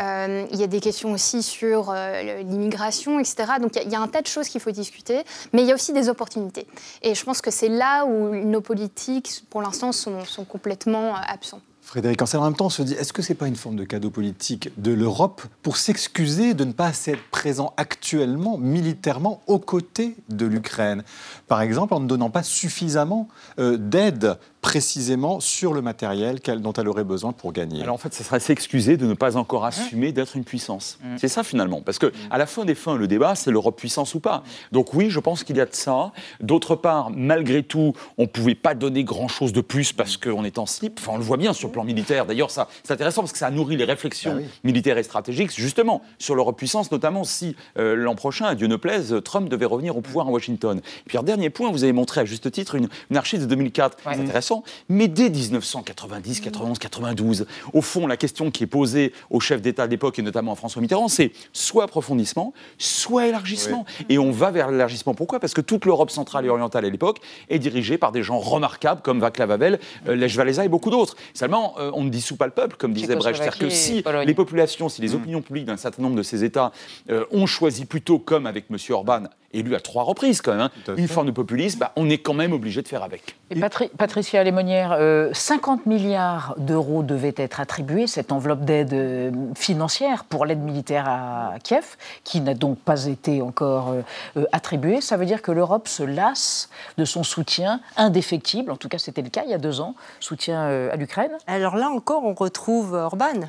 Euh, 0.00 0.46
il 0.50 0.58
y 0.58 0.64
a 0.64 0.66
des 0.66 0.80
questions 0.80 1.12
aussi 1.12 1.42
sur 1.42 1.90
euh, 1.90 2.42
l'immigration, 2.42 3.18
etc. 3.18 3.44
Donc 3.60 3.72
il 3.82 3.90
y, 3.90 3.94
a 3.94 4.00
un 4.00 4.08
tas 4.08 4.22
de 4.22 4.26
choses 4.26 4.48
qu'il 4.48 4.60
faut 4.60 4.70
discuter, 4.70 5.22
mais 5.52 5.62
il 5.62 5.68
y 5.68 5.72
a 5.72 5.74
aussi 5.74 5.92
des 5.92 6.08
opportunités. 6.08 6.66
Et 7.02 7.14
je 7.14 7.24
pense 7.24 7.40
que 7.40 7.50
c'est 7.50 7.68
là 7.68 8.04
où 8.04 8.34
nos 8.34 8.60
politiques, 8.60 9.44
pour 9.50 9.62
l'instant, 9.62 9.92
sont, 9.92 10.22
complètement 10.48 11.14
euh, 11.14 11.20
absents. 11.28 11.60
Frédéric 11.82 12.22
Ancel, 12.22 12.40
en 12.40 12.44
même 12.44 12.54
temps, 12.54 12.66
on 12.66 12.70
se 12.70 12.82
dit, 12.82 12.94
est-ce 12.94 13.12
que 13.12 13.22
ce 13.22 13.32
n'est 13.32 13.36
pas 13.36 13.48
une 13.48 13.56
forme 13.56 13.76
de 13.76 13.84
cadeau 13.84 14.10
politique 14.10 14.70
de 14.80 14.92
l'Europe 14.92 15.42
pour 15.62 15.76
s'excuser 15.76 16.54
de 16.54 16.64
ne 16.64 16.72
pas 16.72 16.92
être 17.06 17.22
présent 17.30 17.74
actuellement, 17.76 18.56
militairement, 18.56 19.42
aux 19.46 19.58
côtés 19.58 20.16
de 20.28 20.46
l'Ukraine? 20.46 21.02
Par 21.48 21.60
exemple, 21.60 21.92
en 21.94 22.00
ne 22.00 22.06
donnant 22.06 22.30
pas 22.30 22.44
suffisamment 22.44 23.28
d'aide 23.58 24.38
précisément 24.62 25.40
sur 25.40 25.74
le 25.74 25.82
matériel 25.82 26.38
dont 26.38 26.72
elle 26.72 26.88
aurait 26.88 27.04
besoin 27.04 27.32
pour 27.32 27.52
gagner. 27.52 27.82
Alors 27.82 27.96
en 27.96 27.98
fait, 27.98 28.14
ça 28.14 28.22
serait 28.22 28.40
s'excuser 28.40 28.96
de 28.96 29.06
ne 29.06 29.14
pas 29.14 29.36
encore 29.36 29.64
assumer 29.64 30.12
d'être 30.12 30.36
une 30.36 30.44
puissance. 30.44 30.98
Mm. 31.02 31.16
C'est 31.18 31.28
ça 31.28 31.42
finalement, 31.42 31.82
parce 31.82 31.98
que 31.98 32.06
mm. 32.06 32.12
à 32.30 32.38
la 32.38 32.46
fin 32.46 32.64
des 32.64 32.76
fins, 32.76 32.96
le 32.96 33.08
débat, 33.08 33.34
c'est 33.34 33.50
l'Europe 33.50 33.76
puissance 33.76 34.14
ou 34.14 34.20
pas. 34.20 34.44
Donc 34.70 34.94
oui, 34.94 35.10
je 35.10 35.18
pense 35.18 35.42
qu'il 35.42 35.56
y 35.56 35.60
a 35.60 35.66
de 35.66 35.74
ça. 35.74 36.12
D'autre 36.40 36.76
part, 36.76 37.10
malgré 37.10 37.64
tout, 37.64 37.92
on 38.18 38.22
ne 38.22 38.26
pouvait 38.28 38.54
pas 38.54 38.74
donner 38.74 39.02
grand-chose 39.02 39.52
de 39.52 39.60
plus 39.60 39.92
parce 39.92 40.16
qu'on 40.16 40.44
est 40.44 40.58
en 40.58 40.66
slip. 40.66 41.00
Enfin, 41.00 41.12
on 41.14 41.18
le 41.18 41.24
voit 41.24 41.38
bien 41.38 41.52
sur 41.52 41.68
le 41.68 41.72
plan 41.72 41.82
militaire. 41.82 42.24
D'ailleurs, 42.24 42.52
ça, 42.52 42.68
c'est 42.84 42.92
intéressant 42.92 43.22
parce 43.22 43.32
que 43.32 43.38
ça 43.38 43.50
nourrit 43.50 43.76
les 43.76 43.84
réflexions 43.84 44.36
bah 44.36 44.42
militaires 44.62 44.96
et 44.96 45.02
stratégiques, 45.02 45.50
justement, 45.52 46.02
sur 46.18 46.36
l'Europe 46.36 46.56
puissance, 46.56 46.92
notamment 46.92 47.24
si 47.24 47.56
euh, 47.78 47.96
l'an 47.96 48.14
prochain, 48.14 48.46
à 48.46 48.54
Dieu 48.54 48.68
ne 48.68 48.76
plaise, 48.76 49.16
Trump 49.24 49.48
devait 49.48 49.66
revenir 49.66 49.96
au 49.96 50.02
pouvoir 50.02 50.28
à 50.28 50.30
Washington. 50.30 50.78
Et 50.78 51.08
puis, 51.08 51.18
un 51.18 51.24
dernier 51.24 51.50
point, 51.50 51.72
vous 51.72 51.82
avez 51.82 51.92
montré 51.92 52.20
à 52.20 52.24
juste 52.24 52.48
titre 52.52 52.76
une, 52.76 52.88
archive 53.16 53.40
de 53.40 53.46
2004. 53.46 53.98
C'est 54.04 54.20
intéressant 54.20 54.51
mais 54.88 55.08
dès 55.08 55.30
1990, 55.30 56.40
91, 56.40 56.78
92, 56.78 57.46
au 57.72 57.82
fond, 57.82 58.06
la 58.06 58.16
question 58.16 58.50
qui 58.50 58.64
est 58.64 58.66
posée 58.66 59.12
aux 59.30 59.40
chefs 59.40 59.62
d'État 59.62 59.86
de 59.86 59.90
l'époque, 59.90 60.18
et 60.18 60.22
notamment 60.22 60.52
à 60.52 60.56
François 60.56 60.82
Mitterrand, 60.82 61.08
c'est 61.08 61.32
soit 61.52 61.84
approfondissement, 61.84 62.52
soit 62.78 63.26
élargissement. 63.26 63.84
Et 64.08 64.18
on 64.18 64.30
va 64.30 64.50
vers 64.50 64.70
l'élargissement. 64.70 65.14
Pourquoi? 65.14 65.40
Parce 65.40 65.54
que 65.54 65.60
toute 65.60 65.84
l'Europe 65.84 66.10
centrale 66.10 66.46
et 66.46 66.48
orientale 66.48 66.84
à 66.84 66.90
l'époque 66.90 67.18
est 67.48 67.58
dirigée 67.58 67.98
par 67.98 68.12
des 68.12 68.22
gens 68.22 68.38
remarquables 68.38 69.02
comme 69.02 69.20
Václav 69.20 69.50
Havel, 69.50 69.78
euh, 70.08 70.14
Lech 70.14 70.36
Walesa 70.36 70.64
et 70.64 70.68
beaucoup 70.68 70.90
d'autres. 70.90 71.16
Seulement, 71.34 71.74
euh, 71.78 71.90
on 71.94 72.04
ne 72.04 72.10
dissout 72.10 72.36
pas 72.36 72.46
le 72.46 72.52
peuple, 72.52 72.76
comme 72.76 72.92
disait 72.92 73.16
Brecht. 73.16 73.36
C'est-à-dire 73.36 73.58
que 73.58 73.68
si 73.68 74.04
les 74.24 74.34
populations, 74.34 74.88
si 74.88 75.00
les 75.02 75.10
mm. 75.10 75.14
opinions 75.14 75.42
publiques 75.42 75.64
d'un 75.66 75.76
certain 75.76 76.02
nombre 76.02 76.16
de 76.16 76.22
ces 76.22 76.44
États 76.44 76.72
euh, 77.10 77.24
ont 77.30 77.46
choisi 77.46 77.84
plutôt, 77.84 78.18
comme 78.18 78.46
avec 78.46 78.66
M. 78.70 78.76
Orban, 78.90 79.24
élu 79.52 79.74
à 79.74 79.80
trois 79.80 80.02
reprises 80.02 80.40
quand 80.40 80.52
même, 80.52 80.60
hein, 80.60 80.94
une 80.96 81.08
forme 81.08 81.26
de 81.26 81.32
populisme, 81.32 81.80
bah, 81.80 81.92
on 81.96 82.08
est 82.10 82.18
quand 82.18 82.34
même 82.34 82.52
obligé 82.52 82.82
de 82.82 82.88
faire 82.88 83.02
avec. 83.02 83.36
Et 83.50 83.60
Patricia 83.98 84.42
Lémonière, 84.42 84.96
50 85.32 85.80
euh, 85.80 85.90
milliards 85.90 86.54
d'euros 86.58 87.02
devaient 87.02 87.34
être 87.36 87.60
attribués, 87.60 88.06
cette 88.06 88.32
enveloppe 88.32 88.64
d'aide 88.64 88.92
euh, 88.92 89.30
financière 89.54 90.24
pour 90.24 90.46
l'aide 90.46 90.60
militaire 90.60 91.08
à 91.08 91.54
Kiev, 91.62 91.96
qui 92.24 92.40
n'a 92.40 92.54
donc 92.54 92.78
pas 92.78 93.06
été 93.06 93.42
encore 93.42 93.94
euh, 94.36 94.44
attribuée. 94.52 95.00
Ça 95.00 95.16
veut 95.16 95.26
dire 95.26 95.42
que 95.42 95.52
l'Europe 95.52 95.88
se 95.88 96.02
lasse 96.02 96.70
de 96.98 97.04
son 97.04 97.22
soutien 97.22 97.80
indéfectible, 97.96 98.70
en 98.70 98.76
tout 98.76 98.88
cas 98.88 98.98
c'était 98.98 99.22
le 99.22 99.30
cas 99.30 99.42
il 99.44 99.50
y 99.50 99.54
a 99.54 99.58
deux 99.58 99.80
ans, 99.80 99.94
soutien 100.20 100.62
à 100.62 100.96
l'Ukraine. 100.96 101.32
Alors 101.46 101.76
là 101.76 101.88
encore, 101.88 102.24
on 102.24 102.34
retrouve 102.34 102.94
Orban. 102.94 103.48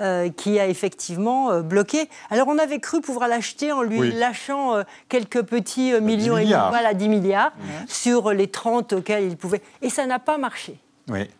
Euh, 0.00 0.28
qui 0.28 0.58
a 0.58 0.66
effectivement 0.66 1.52
euh, 1.52 1.62
bloqué. 1.62 2.08
Alors 2.28 2.48
on 2.48 2.58
avait 2.58 2.80
cru 2.80 3.00
pouvoir 3.00 3.28
l'acheter 3.28 3.70
en 3.70 3.82
lui 3.82 4.10
lâchant 4.10 4.74
euh, 4.74 4.82
quelques 5.08 5.42
petits 5.42 5.92
millions, 6.00 6.36
et 6.36 6.46
voilà 6.46 6.94
10 6.94 7.08
milliards, 7.08 7.52
sur 7.86 8.32
les 8.32 8.48
30 8.48 8.94
auxquels 8.94 9.22
il 9.22 9.36
pouvait. 9.36 9.62
Et 9.82 9.90
ça 9.90 10.04
n'a 10.06 10.18
pas 10.18 10.36
marché. 10.36 10.80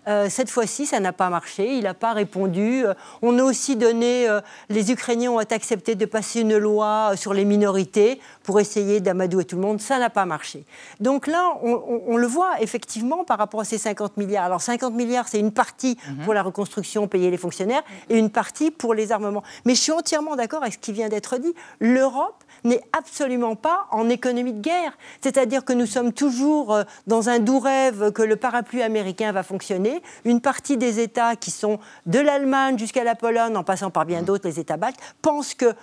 Euh, 0.08 0.26
cette 0.28 0.50
fois-ci, 0.50 0.86
ça 0.86 1.00
n'a 1.00 1.12
pas 1.12 1.30
marché. 1.30 1.76
Il 1.76 1.84
n'a 1.84 1.94
pas 1.94 2.12
répondu. 2.12 2.84
Euh, 2.84 2.94
on 3.22 3.38
a 3.38 3.42
aussi 3.42 3.76
donné. 3.76 4.28
Euh, 4.28 4.40
les 4.68 4.92
Ukrainiens 4.92 5.30
ont 5.30 5.38
accepté 5.38 5.94
de 5.94 6.04
passer 6.04 6.40
une 6.40 6.58
loi 6.58 7.12
sur 7.16 7.32
les 7.32 7.44
minorités 7.44 8.20
pour 8.42 8.60
essayer 8.60 9.00
d'amadouer 9.00 9.44
tout 9.44 9.56
le 9.56 9.62
monde. 9.62 9.80
Ça 9.80 9.98
n'a 9.98 10.10
pas 10.10 10.26
marché. 10.26 10.64
Donc 11.00 11.26
là, 11.26 11.54
on, 11.62 12.16
le 12.16 12.26
voit 12.26 12.60
effectivement 12.60 13.24
par 13.24 13.38
rapport 13.38 13.60
à 13.60 13.64
ces 13.64 13.78
50 13.78 14.16
milliards. 14.16 14.44
Alors 14.44 14.60
50 14.60 14.94
milliards, 14.94 15.28
c'est 15.28 15.40
une 15.40 15.52
partie 15.52 15.96
mhm. 16.08 16.24
pour 16.24 16.34
la 16.34 16.42
reconstruction, 16.42 17.08
payer 17.08 17.30
les 17.30 17.38
fonctionnaires, 17.38 17.82
et 18.10 18.18
une 18.18 18.30
partie 18.30 18.70
pour 18.70 18.94
les 18.94 19.12
armements. 19.12 19.42
Mais 19.64 19.74
je 19.74 19.80
suis 19.80 19.92
entièrement 19.92 20.36
d'accord 20.36 20.62
avec 20.62 20.74
ce 20.74 20.78
qui 20.78 20.92
vient 20.92 21.08
d'être 21.08 21.38
dit. 21.38 21.54
L'Europe 21.80 22.43
n'est 22.64 22.82
absolument 22.96 23.56
pas 23.56 23.86
en 23.90 24.08
économie 24.08 24.52
de 24.52 24.60
guerre. 24.60 24.96
C'est-à-dire 25.20 25.64
que 25.64 25.72
nous 25.72 25.86
sommes 25.86 26.12
toujours 26.12 26.78
dans 27.06 27.28
un 27.28 27.38
doux 27.38 27.60
rêve 27.60 28.12
que 28.12 28.22
le 28.22 28.36
parapluie 28.36 28.82
américain 28.82 29.32
va 29.32 29.42
fonctionner 29.42 30.02
une 30.24 30.40
partie 30.40 30.76
des 30.76 31.00
États 31.00 31.36
qui 31.36 31.50
sont 31.50 31.78
de 32.06 32.18
l'Allemagne 32.18 32.78
jusqu'à 32.78 33.04
la 33.04 33.14
Pologne, 33.14 33.56
en 33.56 33.64
passant 33.64 33.90
par 33.90 34.06
bien 34.06 34.22
mmh. 34.22 34.24
d'autres, 34.24 34.48
les 34.48 34.60
États 34.60 34.76
baltes, 34.76 34.98
pensent 35.22 35.54
que 35.54 35.74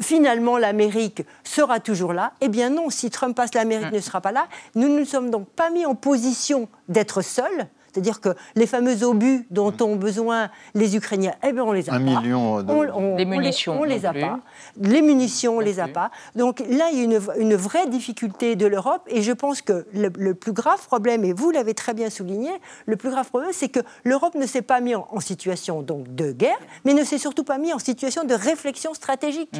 finalement 0.00 0.58
l'Amérique 0.58 1.22
sera 1.44 1.80
toujours 1.80 2.12
là. 2.12 2.32
Eh 2.40 2.48
bien 2.48 2.70
non, 2.70 2.90
si 2.90 3.10
Trump 3.10 3.36
passe, 3.36 3.54
l'Amérique 3.54 3.92
mmh. 3.92 3.96
ne 3.96 4.00
sera 4.00 4.20
pas 4.20 4.32
là. 4.32 4.46
Nous 4.74 4.88
ne 4.88 4.98
nous 4.98 5.04
sommes 5.04 5.30
donc 5.30 5.48
pas 5.48 5.70
mis 5.70 5.86
en 5.86 5.94
position 5.94 6.68
d'être 6.88 7.22
seuls 7.22 7.68
C'est-à-dire 7.96 8.20
que 8.20 8.28
les 8.56 8.66
fameux 8.66 9.04
obus 9.04 9.46
dont 9.50 9.72
ont 9.80 9.96
besoin 9.96 10.50
les 10.74 10.96
Ukrainiens, 10.96 11.32
eh 11.42 11.52
bien, 11.52 11.64
on 11.64 11.72
les 11.72 11.88
a 11.88 11.94
Un 11.94 11.96
pas. 12.04 12.20
million 12.20 12.62
de- 12.62 12.70
On- 12.70 12.80
on- 12.94 13.16
Les 13.16 13.24
on 13.24 13.28
munitions 13.28 13.80
on 13.80 13.84
les 13.84 14.00
non 14.00 14.08
a 14.10 14.12
plus. 14.12 14.20
pas. 14.20 14.40
Les 14.82 15.00
munitions, 15.00 15.56
on 15.56 15.60
les 15.60 15.80
a 15.80 15.88
pas. 15.88 16.10
Donc 16.34 16.60
là, 16.68 16.88
il 16.92 16.98
y 16.98 17.00
a 17.00 17.04
une, 17.04 17.20
une 17.38 17.54
vraie 17.54 17.86
difficulté 17.86 18.54
de 18.54 18.66
l'Europe. 18.66 19.00
Et 19.08 19.22
je 19.22 19.32
pense 19.32 19.62
que 19.62 19.86
le, 19.94 20.10
le 20.18 20.34
plus 20.34 20.52
grave 20.52 20.84
problème, 20.86 21.24
et 21.24 21.32
vous 21.32 21.50
l'avez 21.50 21.72
très 21.72 21.94
bien 21.94 22.10
souligné, 22.10 22.50
le 22.84 22.96
plus 22.96 23.08
grave 23.08 23.28
problème, 23.30 23.52
c'est 23.54 23.70
que 23.70 23.80
l'Europe 24.04 24.34
ne 24.34 24.44
s'est 24.46 24.60
pas 24.60 24.80
mise 24.80 24.96
en, 24.96 25.08
en 25.10 25.20
situation 25.20 25.80
donc, 25.80 26.14
de 26.14 26.32
guerre, 26.32 26.58
mais 26.84 26.92
ne 26.92 27.02
s'est 27.02 27.16
surtout 27.16 27.44
pas 27.44 27.56
mise 27.56 27.72
en 27.72 27.78
situation 27.78 28.24
de 28.24 28.34
réflexion 28.34 28.92
stratégique. 28.92 29.58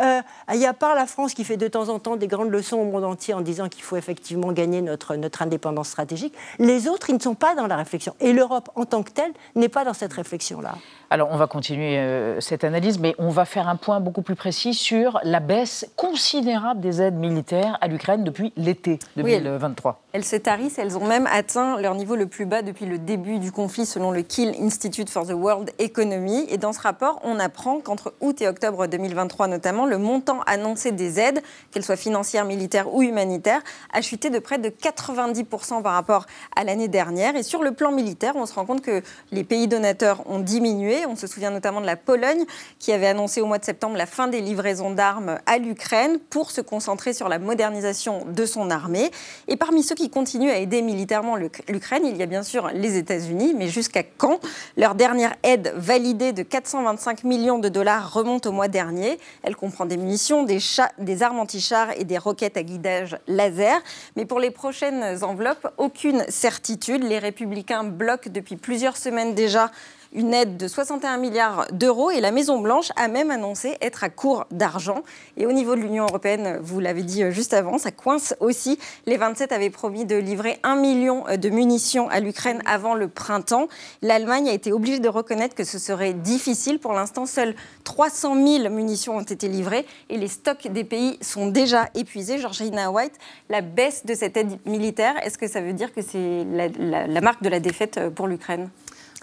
Euh, 0.00 0.20
il 0.52 0.60
y 0.60 0.66
a 0.66 0.72
part 0.74 0.96
la 0.96 1.06
France 1.06 1.34
qui 1.34 1.44
fait 1.44 1.56
de 1.56 1.68
temps 1.68 1.88
en 1.88 2.00
temps 2.00 2.16
des 2.16 2.26
grandes 2.26 2.50
leçons 2.50 2.78
au 2.78 2.84
monde 2.84 3.04
entier 3.04 3.32
en 3.32 3.42
disant 3.42 3.68
qu'il 3.68 3.84
faut 3.84 3.96
effectivement 3.96 4.50
gagner 4.50 4.82
notre, 4.82 5.14
notre 5.14 5.42
indépendance 5.42 5.88
stratégique. 5.90 6.34
Les 6.58 6.88
autres, 6.88 7.10
ils 7.10 7.14
ne 7.16 7.20
sont 7.20 7.34
pas 7.36 7.54
dans 7.54 7.68
la 7.68 7.75
réflexion. 7.76 8.14
Et 8.20 8.32
l'Europe, 8.32 8.68
en 8.74 8.84
tant 8.84 9.02
que 9.02 9.10
telle, 9.10 9.32
n'est 9.54 9.68
pas 9.68 9.84
dans 9.84 9.94
cette 9.94 10.12
réflexion-là. 10.12 10.74
Alors, 11.10 11.28
on 11.30 11.36
va 11.36 11.46
continuer 11.46 11.98
euh, 11.98 12.40
cette 12.40 12.64
analyse, 12.64 12.98
mais 12.98 13.14
on 13.18 13.28
va 13.28 13.44
faire 13.44 13.68
un 13.68 13.76
point 13.76 14.00
beaucoup 14.00 14.22
plus 14.22 14.34
précis 14.34 14.74
sur 14.74 15.20
la 15.22 15.38
baisse 15.40 15.86
considérable 15.96 16.80
des 16.80 17.00
aides 17.02 17.14
militaires 17.14 17.78
à 17.80 17.86
l'Ukraine 17.88 18.24
depuis 18.24 18.52
l'été 18.56 18.98
Oui, 19.16 19.32
elle- 19.32 19.44
2023. 19.44 20.02
Elles 20.12 20.24
se 20.24 20.34
tarissent, 20.36 20.78
elles 20.78 20.96
ont 20.96 21.06
même 21.06 21.28
atteint 21.30 21.78
leur 21.78 21.94
niveau 21.94 22.16
le 22.16 22.26
plus 22.26 22.46
bas 22.46 22.62
depuis 22.62 22.86
le 22.86 22.98
début 22.98 23.38
du 23.38 23.52
conflit 23.52 23.84
selon 23.86 24.10
le 24.10 24.22
Kiel 24.22 24.54
Institute 24.60 25.10
for 25.10 25.26
the 25.26 25.32
World 25.32 25.70
Economy. 25.78 26.46
Et 26.48 26.56
dans 26.58 26.72
ce 26.72 26.80
rapport, 26.80 27.20
on 27.22 27.38
apprend 27.38 27.80
qu'entre 27.80 28.14
août 28.20 28.40
et 28.40 28.48
octobre 28.48 28.86
2023 28.86 29.46
notamment, 29.46 29.84
le 29.86 29.98
montant 29.98 30.40
annoncé 30.46 30.90
des 30.90 31.20
aides, 31.20 31.42
qu'elles 31.70 31.84
soient 31.84 31.96
financières, 31.96 32.46
militaires 32.46 32.92
ou 32.92 33.02
humanitaires, 33.02 33.60
a 33.92 34.00
chuté 34.00 34.30
de 34.30 34.38
près 34.38 34.58
de 34.58 34.70
90% 34.70 35.82
par 35.82 35.92
rapport 35.92 36.26
à 36.56 36.64
l'année 36.64 36.88
dernière. 36.88 37.36
Et 37.36 37.42
sur 37.42 37.62
le 37.62 37.65
plan 37.72 37.92
militaire, 37.92 38.34
on 38.36 38.46
se 38.46 38.54
rend 38.54 38.64
compte 38.66 38.82
que 38.82 39.02
les 39.32 39.44
pays 39.44 39.68
donateurs 39.68 40.22
ont 40.28 40.40
diminué. 40.40 41.06
On 41.06 41.16
se 41.16 41.26
souvient 41.26 41.50
notamment 41.50 41.80
de 41.80 41.86
la 41.86 41.96
Pologne 41.96 42.44
qui 42.78 42.92
avait 42.92 43.06
annoncé 43.08 43.40
au 43.40 43.46
mois 43.46 43.58
de 43.58 43.64
septembre 43.64 43.96
la 43.96 44.06
fin 44.06 44.28
des 44.28 44.40
livraisons 44.40 44.90
d'armes 44.90 45.38
à 45.46 45.58
l'Ukraine 45.58 46.18
pour 46.30 46.50
se 46.50 46.60
concentrer 46.60 47.12
sur 47.12 47.28
la 47.28 47.38
modernisation 47.38 48.24
de 48.26 48.46
son 48.46 48.70
armée. 48.70 49.10
Et 49.48 49.56
parmi 49.56 49.82
ceux 49.82 49.94
qui 49.94 50.10
continuent 50.10 50.50
à 50.50 50.58
aider 50.58 50.82
militairement 50.82 51.36
l'Uk- 51.36 51.62
l'Ukraine, 51.68 52.02
il 52.04 52.16
y 52.16 52.22
a 52.22 52.26
bien 52.26 52.42
sûr 52.42 52.68
les 52.74 52.96
États-Unis, 52.96 53.54
mais 53.56 53.68
jusqu'à 53.68 54.02
quand? 54.02 54.40
Leur 54.76 54.94
dernière 54.94 55.34
aide 55.42 55.72
validée 55.76 56.32
de 56.32 56.42
425 56.42 57.24
millions 57.24 57.58
de 57.58 57.68
dollars 57.68 58.12
remonte 58.12 58.46
au 58.46 58.52
mois 58.52 58.68
dernier. 58.68 59.18
Elle 59.42 59.56
comprend 59.56 59.86
des 59.86 59.96
munitions, 59.96 60.42
des, 60.42 60.58
des 60.98 61.22
armes 61.22 61.38
anti-chars 61.38 61.88
et 61.96 62.04
des 62.04 62.18
roquettes 62.18 62.56
à 62.56 62.62
guidage 62.62 63.18
laser. 63.26 63.78
Mais 64.16 64.24
pour 64.24 64.40
les 64.40 64.50
prochaines 64.50 65.22
enveloppes, 65.22 65.66
aucune 65.78 66.24
certitude. 66.28 67.02
Les 67.04 67.18
républicains 67.18 67.45
bloquent 67.92 68.30
depuis 68.30 68.56
plusieurs 68.56 68.96
semaines 68.96 69.34
déjà 69.34 69.70
une 70.16 70.34
aide 70.34 70.56
de 70.56 70.66
61 70.66 71.18
milliards 71.18 71.66
d'euros 71.70 72.10
et 72.10 72.20
la 72.20 72.32
Maison-Blanche 72.32 72.88
a 72.96 73.06
même 73.06 73.30
annoncé 73.30 73.76
être 73.80 74.02
à 74.02 74.08
court 74.08 74.46
d'argent. 74.50 75.02
Et 75.36 75.46
au 75.46 75.52
niveau 75.52 75.76
de 75.76 75.80
l'Union 75.80 76.04
européenne, 76.06 76.58
vous 76.62 76.80
l'avez 76.80 77.02
dit 77.02 77.22
euh, 77.22 77.30
juste 77.30 77.54
avant, 77.54 77.78
ça 77.78 77.90
coince 77.92 78.34
aussi. 78.40 78.78
Les 79.06 79.16
27 79.18 79.52
avaient 79.52 79.70
promis 79.70 80.04
de 80.06 80.16
livrer 80.16 80.58
1 80.64 80.76
million 80.76 81.24
euh, 81.28 81.36
de 81.36 81.48
munitions 81.50 82.08
à 82.08 82.18
l'Ukraine 82.20 82.62
avant 82.66 82.94
le 82.94 83.06
printemps. 83.08 83.68
L'Allemagne 84.02 84.48
a 84.48 84.52
été 84.52 84.72
obligée 84.72 84.98
de 84.98 85.08
reconnaître 85.08 85.54
que 85.54 85.64
ce 85.64 85.78
serait 85.78 86.14
difficile. 86.14 86.78
Pour 86.78 86.94
l'instant, 86.94 87.26
seules 87.26 87.54
300 87.84 88.34
000 88.34 88.70
munitions 88.70 89.16
ont 89.18 89.22
été 89.22 89.48
livrées 89.48 89.84
et 90.08 90.16
les 90.16 90.28
stocks 90.28 90.66
des 90.68 90.84
pays 90.84 91.18
sont 91.20 91.46
déjà 91.48 91.90
épuisés. 91.94 92.38
Georgina 92.38 92.90
White, 92.90 93.12
la 93.50 93.60
baisse 93.60 94.06
de 94.06 94.14
cette 94.14 94.36
aide 94.36 94.58
militaire, 94.64 95.14
est-ce 95.24 95.36
que 95.36 95.46
ça 95.46 95.60
veut 95.60 95.74
dire 95.74 95.92
que 95.92 96.00
c'est 96.00 96.44
la, 96.50 97.06
la- 97.06 97.20
marque 97.20 97.42
de 97.42 97.48
la 97.50 97.60
défaite 97.60 97.98
euh, 97.98 98.08
pour 98.10 98.26
l'Ukraine? 98.28 98.70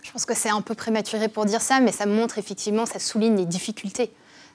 Je 0.04 0.12
pense 0.12 0.26
que 0.26 0.36
c'est 0.36 0.50
un 0.50 0.62
peu 0.62 0.76
prématuré 0.76 1.30
pour 1.30 1.46
dire 1.46 1.62
ça, 1.62 1.80
mais 1.80 1.92
ça 1.92 2.06
montre 2.06 2.38
effectivement, 2.38 2.86
ça 2.86 3.00
souligne 3.00 3.38
les 3.38 3.46
difficultés 3.46 4.12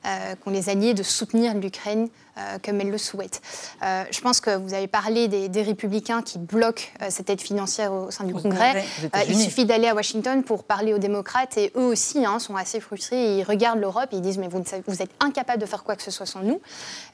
euh, 0.07 0.37
qu'ont 0.37 0.51
les 0.51 0.69
alliés 0.69 0.95
de 0.95 1.03
soutenir 1.03 1.55
l'Ukraine 1.55 2.09
euh, 2.39 2.59
comme 2.65 2.81
elle 2.81 2.91
le 2.91 2.99
souhaite. 2.99 3.41
Euh, 3.83 4.05
je 4.11 4.21
pense 4.21 4.41
que 4.41 4.57
vous 4.57 4.75
avez 4.75 4.87
parlé 4.87 5.29
des, 5.29 5.49
des 5.49 5.63
républicains 5.63 6.23
qui 6.23 6.39
bloquent 6.39 6.85
euh, 7.03 7.07
cette 7.11 7.29
aide 7.31 7.41
financière 7.41 7.93
au 7.93 8.11
sein 8.11 8.25
du 8.25 8.33
Au 8.33 8.39
Congrès. 8.39 8.85
Il 9.29 9.37
suffit 9.37 9.65
d'aller 9.65 9.89
à 9.89 9.95
Washington 9.95 10.43
pour 10.43 10.65
parler 10.65 10.95
aux 10.95 10.99
démocrates 10.99 11.57
et 11.59 11.73
eux 11.77 11.85
aussi 11.85 12.25
hein, 12.25 12.39
sont 12.39 12.57
assez 12.57 12.81
frustrés. 12.81 13.39
Ils 13.39 13.43
regardent 13.45 13.81
l'Europe 13.81 14.09
et 14.13 14.17
ils 14.17 14.23
disent 14.23 14.39
mais 14.39 14.49
vous, 14.49 14.59
ne 14.61 14.65
savez- 14.65 14.83
vous 14.87 15.03
êtes 15.03 15.11
incapables 15.21 15.61
de 15.61 15.67
faire 15.67 15.85
quoi 15.85 15.97
que 15.97 16.03
ce 16.03 16.11
soit 16.11 16.27
sans 16.27 16.41
nous. 16.41 16.61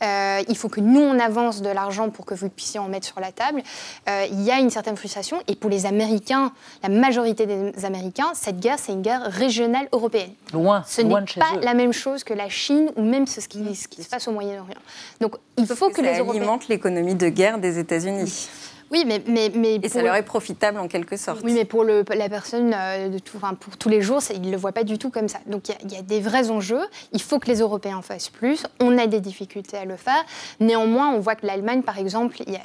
Il 0.03 0.57
faut 0.57 0.69
que 0.69 0.81
nous 0.81 1.01
on 1.01 1.19
avance 1.19 1.63
de 1.63 1.69
l'argent 1.71 2.11
pour 2.11 2.27
que 2.27 2.35
vous 2.35 2.49
puissiez 2.49 2.81
en 2.81 2.89
mettre 2.89 3.07
sur 3.07 3.21
la 3.21 3.33
table. 3.33 3.63
Il 4.31 4.43
y 4.43 4.51
a 4.51 4.59
une 4.59 4.71
certaine 4.71 4.97
frustration 4.97 5.39
et 5.49 5.57
pour 5.57 5.71
les 5.71 5.87
Américains, 5.87 6.53
la 6.83 6.89
majorité 6.89 7.47
des 7.47 7.85
Américains, 7.85 8.33
cette 8.35 8.61
guerre 8.61 8.79
c'est 8.79 8.93
une 8.93 9.03
guerre 9.03 9.23
régionale 9.31 9.89
européenne. 9.93 10.33
Loin, 10.53 10.85
Ce 10.87 11.01
n'est 11.01 11.11
pas 11.15 11.57
eux. 11.57 11.61
la 11.63 11.75
même 11.75 11.93
chose 11.93 12.25
que 12.25 12.35
la 12.35 12.49
Chine 12.49 12.91
ou 12.97 13.03
même 13.03 13.27
ce 13.27 13.41
qui, 13.49 13.75
ce 13.75 13.89
qui 13.89 14.03
se 14.03 14.09
passe 14.09 14.29
au 14.29 14.33
Moyen-Orient. 14.33 14.81
Donc 15.21 15.37
il 15.57 15.67
faut 15.67 15.91
que, 15.91 15.97
ça 15.97 16.03
les 16.03 16.19
Européens. 16.19 16.41
alimente 16.41 16.69
l'économie 16.69 17.15
de 17.15 17.29
guerre 17.29 17.59
des 17.59 17.79
États-Unis. 17.79 18.49
Oui, 18.91 19.05
mais, 19.07 19.23
mais, 19.27 19.51
mais 19.55 19.75
Et 19.83 19.89
ça 19.89 20.03
leur 20.03 20.15
est 20.15 20.23
profitable 20.23 20.79
en 20.79 20.89
quelque 20.89 21.17
sorte. 21.17 21.41
Oui, 21.45 21.53
mais 21.53 21.65
pour 21.65 21.85
le, 21.85 22.05
la 22.17 22.29
personne, 22.29 22.73
euh, 22.77 23.09
de 23.09 23.19
tout, 23.19 23.37
enfin, 23.37 23.55
pour 23.55 23.77
tous 23.77 23.89
les 23.89 24.03
jours, 24.03 24.23
c'est- 24.23 24.35
il 24.35 24.43
ne 24.43 24.51
le 24.51 24.57
voit 24.57 24.73
pas 24.73 24.85
du 24.85 24.99
tout 24.99 25.11
comme 25.11 25.29
ça. 25.29 25.39
Donc 25.47 25.69
il 25.69 25.73
y 25.73 25.75
a- 25.75 25.79
il 25.85 25.93
y, 25.93 25.97
a 25.97 26.03
des 26.03 26.21
vrais 26.21 26.51
enjeux. 26.51 26.83
Il 27.13 27.21
faut 27.23 27.39
que 27.39 27.47
les 27.47 27.61
Européens 27.61 27.97
en 27.99 28.03
fassent 28.03 28.29
plus. 28.31 28.65
On 28.81 28.97
a 28.99 29.07
des 29.07 29.21
difficultés 29.21 29.77
à 29.77 29.85
le 29.85 29.97
faire. 29.97 30.25
Néanmoins, 30.61 31.11
on 31.15 31.21
voit 31.21 31.35
que 31.35 31.47
l'Allemagne, 31.47 31.83
par 31.83 31.99
exemple, 31.99 32.37
il 32.47 32.53
y 32.53 32.57
a- 32.57 32.61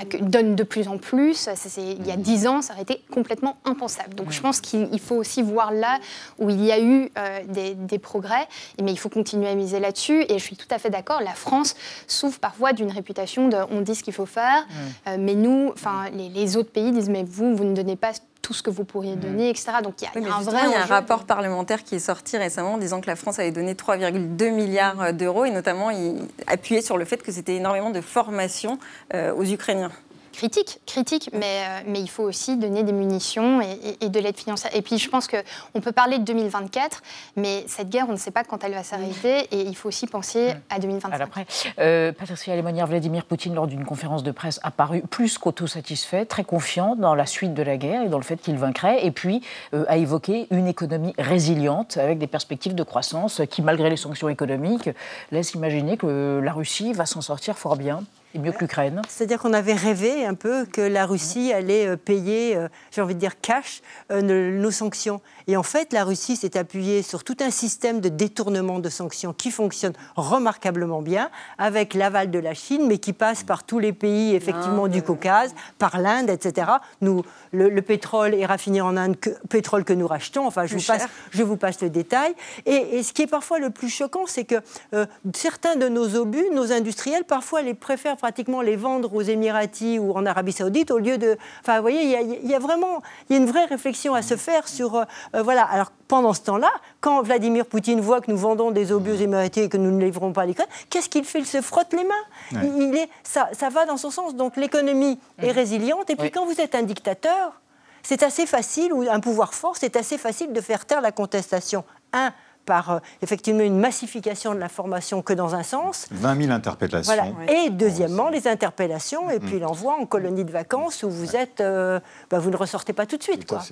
a- 0.00 0.18
donne 0.20 0.54
de 0.54 0.62
plus 0.62 0.88
en 0.88 0.98
plus. 0.98 1.48
Il 1.78 2.06
y 2.06 2.10
a 2.12 2.16
dix 2.16 2.46
ans, 2.46 2.62
ça 2.62 2.74
aurait 2.74 2.82
été 2.82 3.02
complètement 3.10 3.56
impensable. 3.64 4.14
Donc 4.14 4.30
je 4.30 4.40
pense 4.40 4.60
qu'il 4.60 4.88
il 4.92 5.00
faut 5.00 5.16
aussi 5.16 5.42
voir 5.42 5.72
là 5.72 5.98
où 6.38 6.50
il 6.50 6.62
y 6.64 6.70
a 6.72 6.80
eu 6.80 7.10
euh, 7.18 7.40
des, 7.48 7.74
des 7.74 7.98
progrès, 7.98 8.46
mais 8.82 8.92
il 8.92 8.98
faut 8.98 9.08
continuer 9.08 9.48
à 9.48 9.54
miser 9.54 9.80
là-dessus. 9.80 10.24
Et 10.28 10.38
je 10.38 10.44
suis 10.44 10.56
tout 10.56 10.66
à 10.70 10.78
fait 10.78 10.90
d'accord. 10.90 11.20
La 11.22 11.34
France 11.34 11.74
souffre 12.06 12.38
parfois 12.40 12.72
d'une 12.72 12.90
réputation 12.90 13.48
de 13.48 13.56
on 13.70 13.80
dit 13.80 13.94
ce 13.94 14.02
qu'il 14.02 14.12
faut 14.12 14.26
faire, 14.26 14.66
euh, 15.08 15.16
mais 15.18 15.34
nous, 15.34 15.71
enfin, 15.72 16.10
les, 16.12 16.28
les 16.28 16.56
autres 16.56 16.70
pays 16.70 16.90
disent 16.92 17.08
mais 17.10 17.24
vous, 17.24 17.54
vous 17.56 17.64
ne 17.64 17.74
donnez 17.74 17.96
pas 17.96 18.12
tout 18.42 18.52
ce 18.52 18.62
que 18.62 18.70
vous 18.70 18.84
pourriez 18.84 19.14
donner, 19.16 19.50
etc. 19.50 19.68
Donc 19.84 19.94
il 20.00 20.04
y 20.04 20.06
a, 20.08 20.10
Oui, 20.14 20.22
il 20.22 20.22
y 20.22 20.24
mais 20.24 20.30
a 20.30 20.36
un 20.36 20.40
vrai 20.40 20.60
il 20.66 20.72
y 20.72 20.74
a 20.74 20.82
un 20.82 20.86
rapport 20.86 21.24
parlementaire 21.24 21.84
qui 21.84 21.94
est 21.94 22.00
sorti 22.00 22.36
récemment 22.36 22.74
en 22.74 22.78
disant 22.78 23.00
que 23.00 23.06
la 23.06 23.16
France 23.16 23.38
avait 23.38 23.52
donné 23.52 23.74
3,2 23.74 24.50
milliards 24.52 25.12
d'euros 25.14 25.44
et 25.44 25.50
notamment 25.50 25.90
il 25.90 26.16
appuyait 26.48 26.82
sur 26.82 26.98
le 26.98 27.04
fait 27.04 27.22
que 27.22 27.30
c'était 27.30 27.54
énormément 27.54 27.90
de 27.90 28.00
formation 28.00 28.78
euh, 29.14 29.32
aux 29.34 29.44
Ukrainiens. 29.44 29.92
Critique, 30.32 30.80
critique, 30.86 31.30
mais, 31.32 31.44
euh, 31.66 31.80
mais 31.86 32.00
il 32.00 32.08
faut 32.08 32.22
aussi 32.24 32.56
donner 32.56 32.82
des 32.82 32.92
munitions 32.92 33.60
et, 33.60 33.72
et- 34.00 34.04
et 34.06 34.08
de 34.08 34.18
l'aide 34.18 34.36
financière. 34.36 34.74
Et 34.74 34.82
puis 34.82 34.98
je 34.98 35.08
pense 35.08 35.28
qu'on 35.28 35.80
peut 35.80 35.92
parler 35.92 36.18
de 36.18 36.24
2024, 36.24 37.02
mais 37.36 37.64
cette 37.68 37.88
guerre, 37.90 38.06
on 38.08 38.12
ne 38.12 38.16
sait 38.16 38.30
pas 38.30 38.42
quand 38.44 38.64
elle 38.64 38.74
va 38.74 38.82
s'arrêter 38.82 39.40
et 39.52 39.60
il 39.60 39.76
faut 39.76 39.88
aussi 39.88 40.06
penser 40.06 40.54
à 40.70 40.78
2025. 40.78 41.12
À 41.12 41.18
l'après. 41.18 41.46
Euh, 41.78 42.12
Patricia 42.12 42.54
Lémonière, 42.56 42.86
Vladimir 42.86 43.24
Poutine, 43.24 43.54
lors 43.54 43.66
d'une 43.66 43.84
conférence 43.84 44.22
de 44.22 44.30
presse, 44.30 44.58
a 44.62 44.70
paru 44.70 45.02
plus 45.02 45.38
qu'autosatisfait, 45.38 46.24
très 46.24 46.44
confiant 46.44 46.96
dans 46.96 47.14
la 47.14 47.26
suite 47.26 47.54
de 47.54 47.62
la 47.62 47.76
guerre 47.76 48.02
et 48.02 48.08
dans 48.08 48.18
le 48.18 48.24
fait 48.24 48.36
qu'il 48.40 48.56
vaincrait, 48.56 49.04
et 49.04 49.10
puis 49.10 49.42
euh, 49.74 49.84
a 49.88 49.96
évoqué 49.96 50.46
une 50.50 50.66
économie 50.66 51.14
résiliente 51.18 51.96
avec 51.98 52.18
des 52.18 52.26
perspectives 52.26 52.74
de 52.74 52.82
croissance 52.82 53.42
qui, 53.50 53.62
malgré 53.62 53.90
les 53.90 53.96
sanctions 53.96 54.28
économiques, 54.28 54.90
laissent 55.30 55.52
imaginer 55.54 55.96
que 55.96 56.40
la 56.42 56.52
Russie 56.52 56.92
va 56.92 57.06
s'en 57.06 57.20
sortir 57.20 57.56
fort 57.58 57.76
bien. 57.76 58.02
Et 58.34 58.38
mieux 58.38 58.52
que 58.52 58.60
l'Ukraine. 58.60 59.02
C'est-à-dire 59.08 59.38
qu'on 59.38 59.52
avait 59.52 59.74
rêvé 59.74 60.24
un 60.24 60.34
peu 60.34 60.64
que 60.64 60.80
la 60.80 61.04
Russie 61.04 61.52
allait 61.52 61.86
euh, 61.86 61.96
payer, 61.96 62.56
euh, 62.56 62.68
j'ai 62.90 63.02
envie 63.02 63.14
de 63.14 63.20
dire 63.20 63.38
cash, 63.40 63.82
euh, 64.10 64.22
nos 64.22 64.70
sanctions. 64.70 65.20
Et 65.46 65.56
en 65.56 65.62
fait, 65.62 65.92
la 65.92 66.04
Russie 66.04 66.36
s'est 66.36 66.56
appuyée 66.56 67.02
sur 67.02 67.24
tout 67.24 67.36
un 67.40 67.50
système 67.50 68.00
de 68.00 68.08
détournement 68.08 68.78
de 68.78 68.88
sanctions 68.88 69.32
qui 69.32 69.50
fonctionne 69.50 69.92
remarquablement 70.16 71.02
bien, 71.02 71.30
avec 71.58 71.94
l'aval 71.94 72.30
de 72.30 72.38
la 72.38 72.54
Chine, 72.54 72.86
mais 72.86 72.98
qui 72.98 73.12
passe 73.12 73.42
par 73.42 73.64
tous 73.64 73.78
les 73.78 73.92
pays 73.92 74.34
effectivement 74.34 74.88
du 74.88 75.02
Caucase, 75.02 75.54
par 75.78 75.98
l'Inde, 75.98 76.30
etc. 76.30 76.70
Nous, 77.00 77.22
le, 77.52 77.68
le 77.68 77.82
pétrole 77.82 78.34
est 78.34 78.46
raffiné 78.46 78.80
en 78.80 78.96
Inde, 78.96 79.18
que, 79.18 79.30
pétrole 79.48 79.84
que 79.84 79.92
nous 79.92 80.06
rachetons. 80.06 80.46
Enfin, 80.46 80.66
je 80.66 80.76
vous, 80.76 80.82
passe, 80.86 81.06
je 81.30 81.42
vous 81.42 81.56
passe 81.56 81.80
le 81.80 81.90
détail. 81.90 82.34
Et, 82.66 82.98
et 82.98 83.02
ce 83.02 83.12
qui 83.12 83.22
est 83.22 83.26
parfois 83.26 83.58
le 83.58 83.70
plus 83.70 83.88
choquant, 83.88 84.26
c'est 84.26 84.44
que 84.44 84.56
euh, 84.94 85.06
certains 85.34 85.76
de 85.76 85.88
nos 85.88 86.16
obus, 86.16 86.44
nos 86.52 86.72
industriels, 86.72 87.24
parfois 87.24 87.62
les 87.62 87.74
préfèrent 87.74 88.16
pratiquement 88.16 88.62
les 88.62 88.76
vendre 88.76 89.14
aux 89.14 89.22
Émiratis 89.22 89.98
ou 89.98 90.12
en 90.12 90.26
Arabie 90.26 90.52
Saoudite 90.52 90.90
au 90.90 90.98
lieu 90.98 91.18
de. 91.18 91.36
Enfin, 91.60 91.76
vous 91.76 91.82
voyez, 91.82 92.02
il 92.02 92.48
y 92.48 92.52
y 92.52 92.54
a 92.54 92.58
vraiment 92.58 93.02
il 93.28 93.36
y 93.36 93.38
a 93.38 93.42
une 93.42 93.48
vraie 93.48 93.64
réflexion 93.64 94.14
à 94.14 94.22
se 94.22 94.36
faire 94.36 94.68
sur. 94.68 95.04
Euh, 95.34 95.42
voilà. 95.42 95.64
Alors, 95.64 95.92
pendant 96.08 96.32
ce 96.32 96.40
temps-là, 96.42 96.70
quand 97.00 97.22
Vladimir 97.22 97.66
Poutine 97.66 98.00
voit 98.00 98.20
que 98.20 98.30
nous 98.30 98.36
vendons 98.36 98.70
des 98.70 98.92
obus 98.92 99.12
aux 99.12 99.16
Émiratis 99.16 99.64
et 99.64 99.68
que 99.68 99.76
nous 99.76 99.90
ne 99.90 100.02
livrons 100.04 100.32
pas 100.32 100.42
à 100.42 100.46
l'Ukraine, 100.46 100.68
qu'est-ce 100.90 101.08
qu'il 101.08 101.24
fait? 101.24 101.40
Il 101.40 101.46
se 101.46 101.60
frotte 101.60 101.92
les 101.92 102.04
mains. 102.04 102.14
Ouais. 102.52 102.60
Il, 102.64 102.82
il 102.82 102.96
est, 102.96 103.08
ça, 103.22 103.48
ça 103.52 103.68
va 103.68 103.86
dans 103.86 103.96
son 103.96 104.10
sens. 104.10 104.34
Donc, 104.34 104.56
l'économie 104.56 105.18
est 105.40 105.52
résiliente. 105.52 106.10
Et 106.10 106.16
puis, 106.16 106.30
quand 106.30 106.44
vous 106.46 106.60
êtes 106.60 106.74
un 106.74 106.82
dictateur, 106.82 107.60
c'est 108.02 108.22
assez 108.22 108.46
facile, 108.46 108.92
ou 108.92 109.02
un 109.08 109.20
pouvoir 109.20 109.54
fort, 109.54 109.76
c'est 109.76 109.96
assez 109.96 110.18
facile 110.18 110.52
de 110.52 110.60
faire 110.60 110.84
taire 110.86 111.00
la 111.00 111.12
contestation. 111.12 111.84
Un, 112.12 112.32
par 112.64 112.90
euh, 112.90 112.98
effectivement 113.22 113.62
une 113.62 113.78
massification 113.78 114.54
de 114.54 114.58
l'information 114.60 115.22
que 115.22 115.32
dans 115.32 115.54
un 115.54 115.62
sens. 115.62 116.06
20 116.10 116.40
000 116.42 116.52
interpellations. 116.52 117.12
Voilà. 117.14 117.52
Et 117.52 117.70
deuxièmement, 117.70 118.28
les 118.28 118.46
interpellations 118.48 119.30
et 119.30 119.40
puis 119.40 119.58
l'envoi 119.58 119.96
en 120.00 120.06
colonie 120.06 120.44
de 120.44 120.52
vacances 120.52 121.02
où 121.02 121.10
vous 121.10 121.36
êtes, 121.36 121.60
euh, 121.60 122.00
bah, 122.30 122.38
vous 122.38 122.50
ne 122.50 122.56
ressortez 122.56 122.92
pas 122.92 123.06
tout 123.06 123.16
de 123.16 123.22
suite. 123.22 123.46
Tout 123.46 123.56
quoi. 123.56 123.64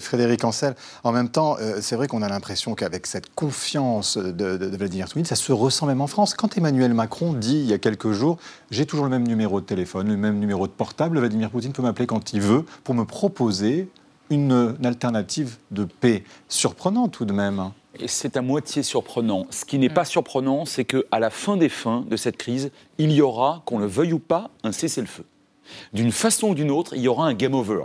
Frédéric 0.00 0.44
Ancel, 0.44 0.74
en 1.04 1.12
même 1.12 1.28
temps, 1.28 1.56
euh, 1.60 1.78
c'est 1.80 1.96
vrai 1.96 2.06
qu'on 2.08 2.22
a 2.22 2.28
l'impression 2.28 2.74
qu'avec 2.74 3.06
cette 3.06 3.34
confiance 3.34 4.16
de, 4.16 4.30
de- 4.32 4.56
de 4.56 4.76
Vladimir 4.76 5.06
Poutine, 5.06 5.24
ça 5.24 5.36
se 5.36 5.52
ressent 5.52 5.86
même 5.86 6.00
en 6.00 6.06
France. 6.06 6.34
Quand 6.34 6.56
Emmanuel 6.56 6.94
Macron 6.94 7.32
dit 7.32 7.58
il 7.58 7.66
y 7.66 7.72
a 7.72 7.78
quelques 7.78 8.12
jours, 8.12 8.38
j'ai 8.70 8.86
toujours 8.86 9.04
le 9.04 9.10
même 9.10 9.26
numéro 9.26 9.60
de 9.60 9.66
téléphone, 9.66 10.08
le 10.08 10.16
même 10.16 10.38
numéro 10.38 10.66
de 10.66 10.72
portable, 10.72 11.18
Vladimir 11.18 11.50
Poutine 11.50 11.72
peut 11.72 11.82
m'appeler 11.82 12.06
quand 12.06 12.32
il 12.32 12.40
veut 12.40 12.64
pour 12.84 12.94
me 12.94 13.04
proposer 13.04 13.88
une, 14.30 14.76
une 14.78 14.86
alternative 14.86 15.56
de 15.70 15.84
paix. 15.84 16.24
Surprenant 16.48 17.08
tout 17.08 17.24
de 17.24 17.32
même. 17.32 17.70
C'est 18.06 18.36
à 18.36 18.42
moitié 18.42 18.82
surprenant. 18.82 19.46
Ce 19.50 19.64
qui 19.64 19.78
n'est 19.78 19.88
pas 19.88 20.04
surprenant, 20.04 20.64
c'est 20.64 20.84
qu'à 20.84 21.18
la 21.18 21.30
fin 21.30 21.56
des 21.56 21.68
fins 21.68 22.04
de 22.08 22.16
cette 22.16 22.36
crise, 22.36 22.70
il 22.98 23.12
y 23.12 23.20
aura, 23.20 23.62
qu'on 23.66 23.78
le 23.78 23.86
veuille 23.86 24.12
ou 24.12 24.18
pas, 24.18 24.50
un 24.62 24.72
cessez-le-feu. 24.72 25.24
D'une 25.92 26.12
façon 26.12 26.50
ou 26.50 26.54
d'une 26.54 26.70
autre, 26.70 26.94
il 26.94 27.02
y 27.02 27.08
aura 27.08 27.26
un 27.26 27.34
game 27.34 27.54
over. 27.54 27.84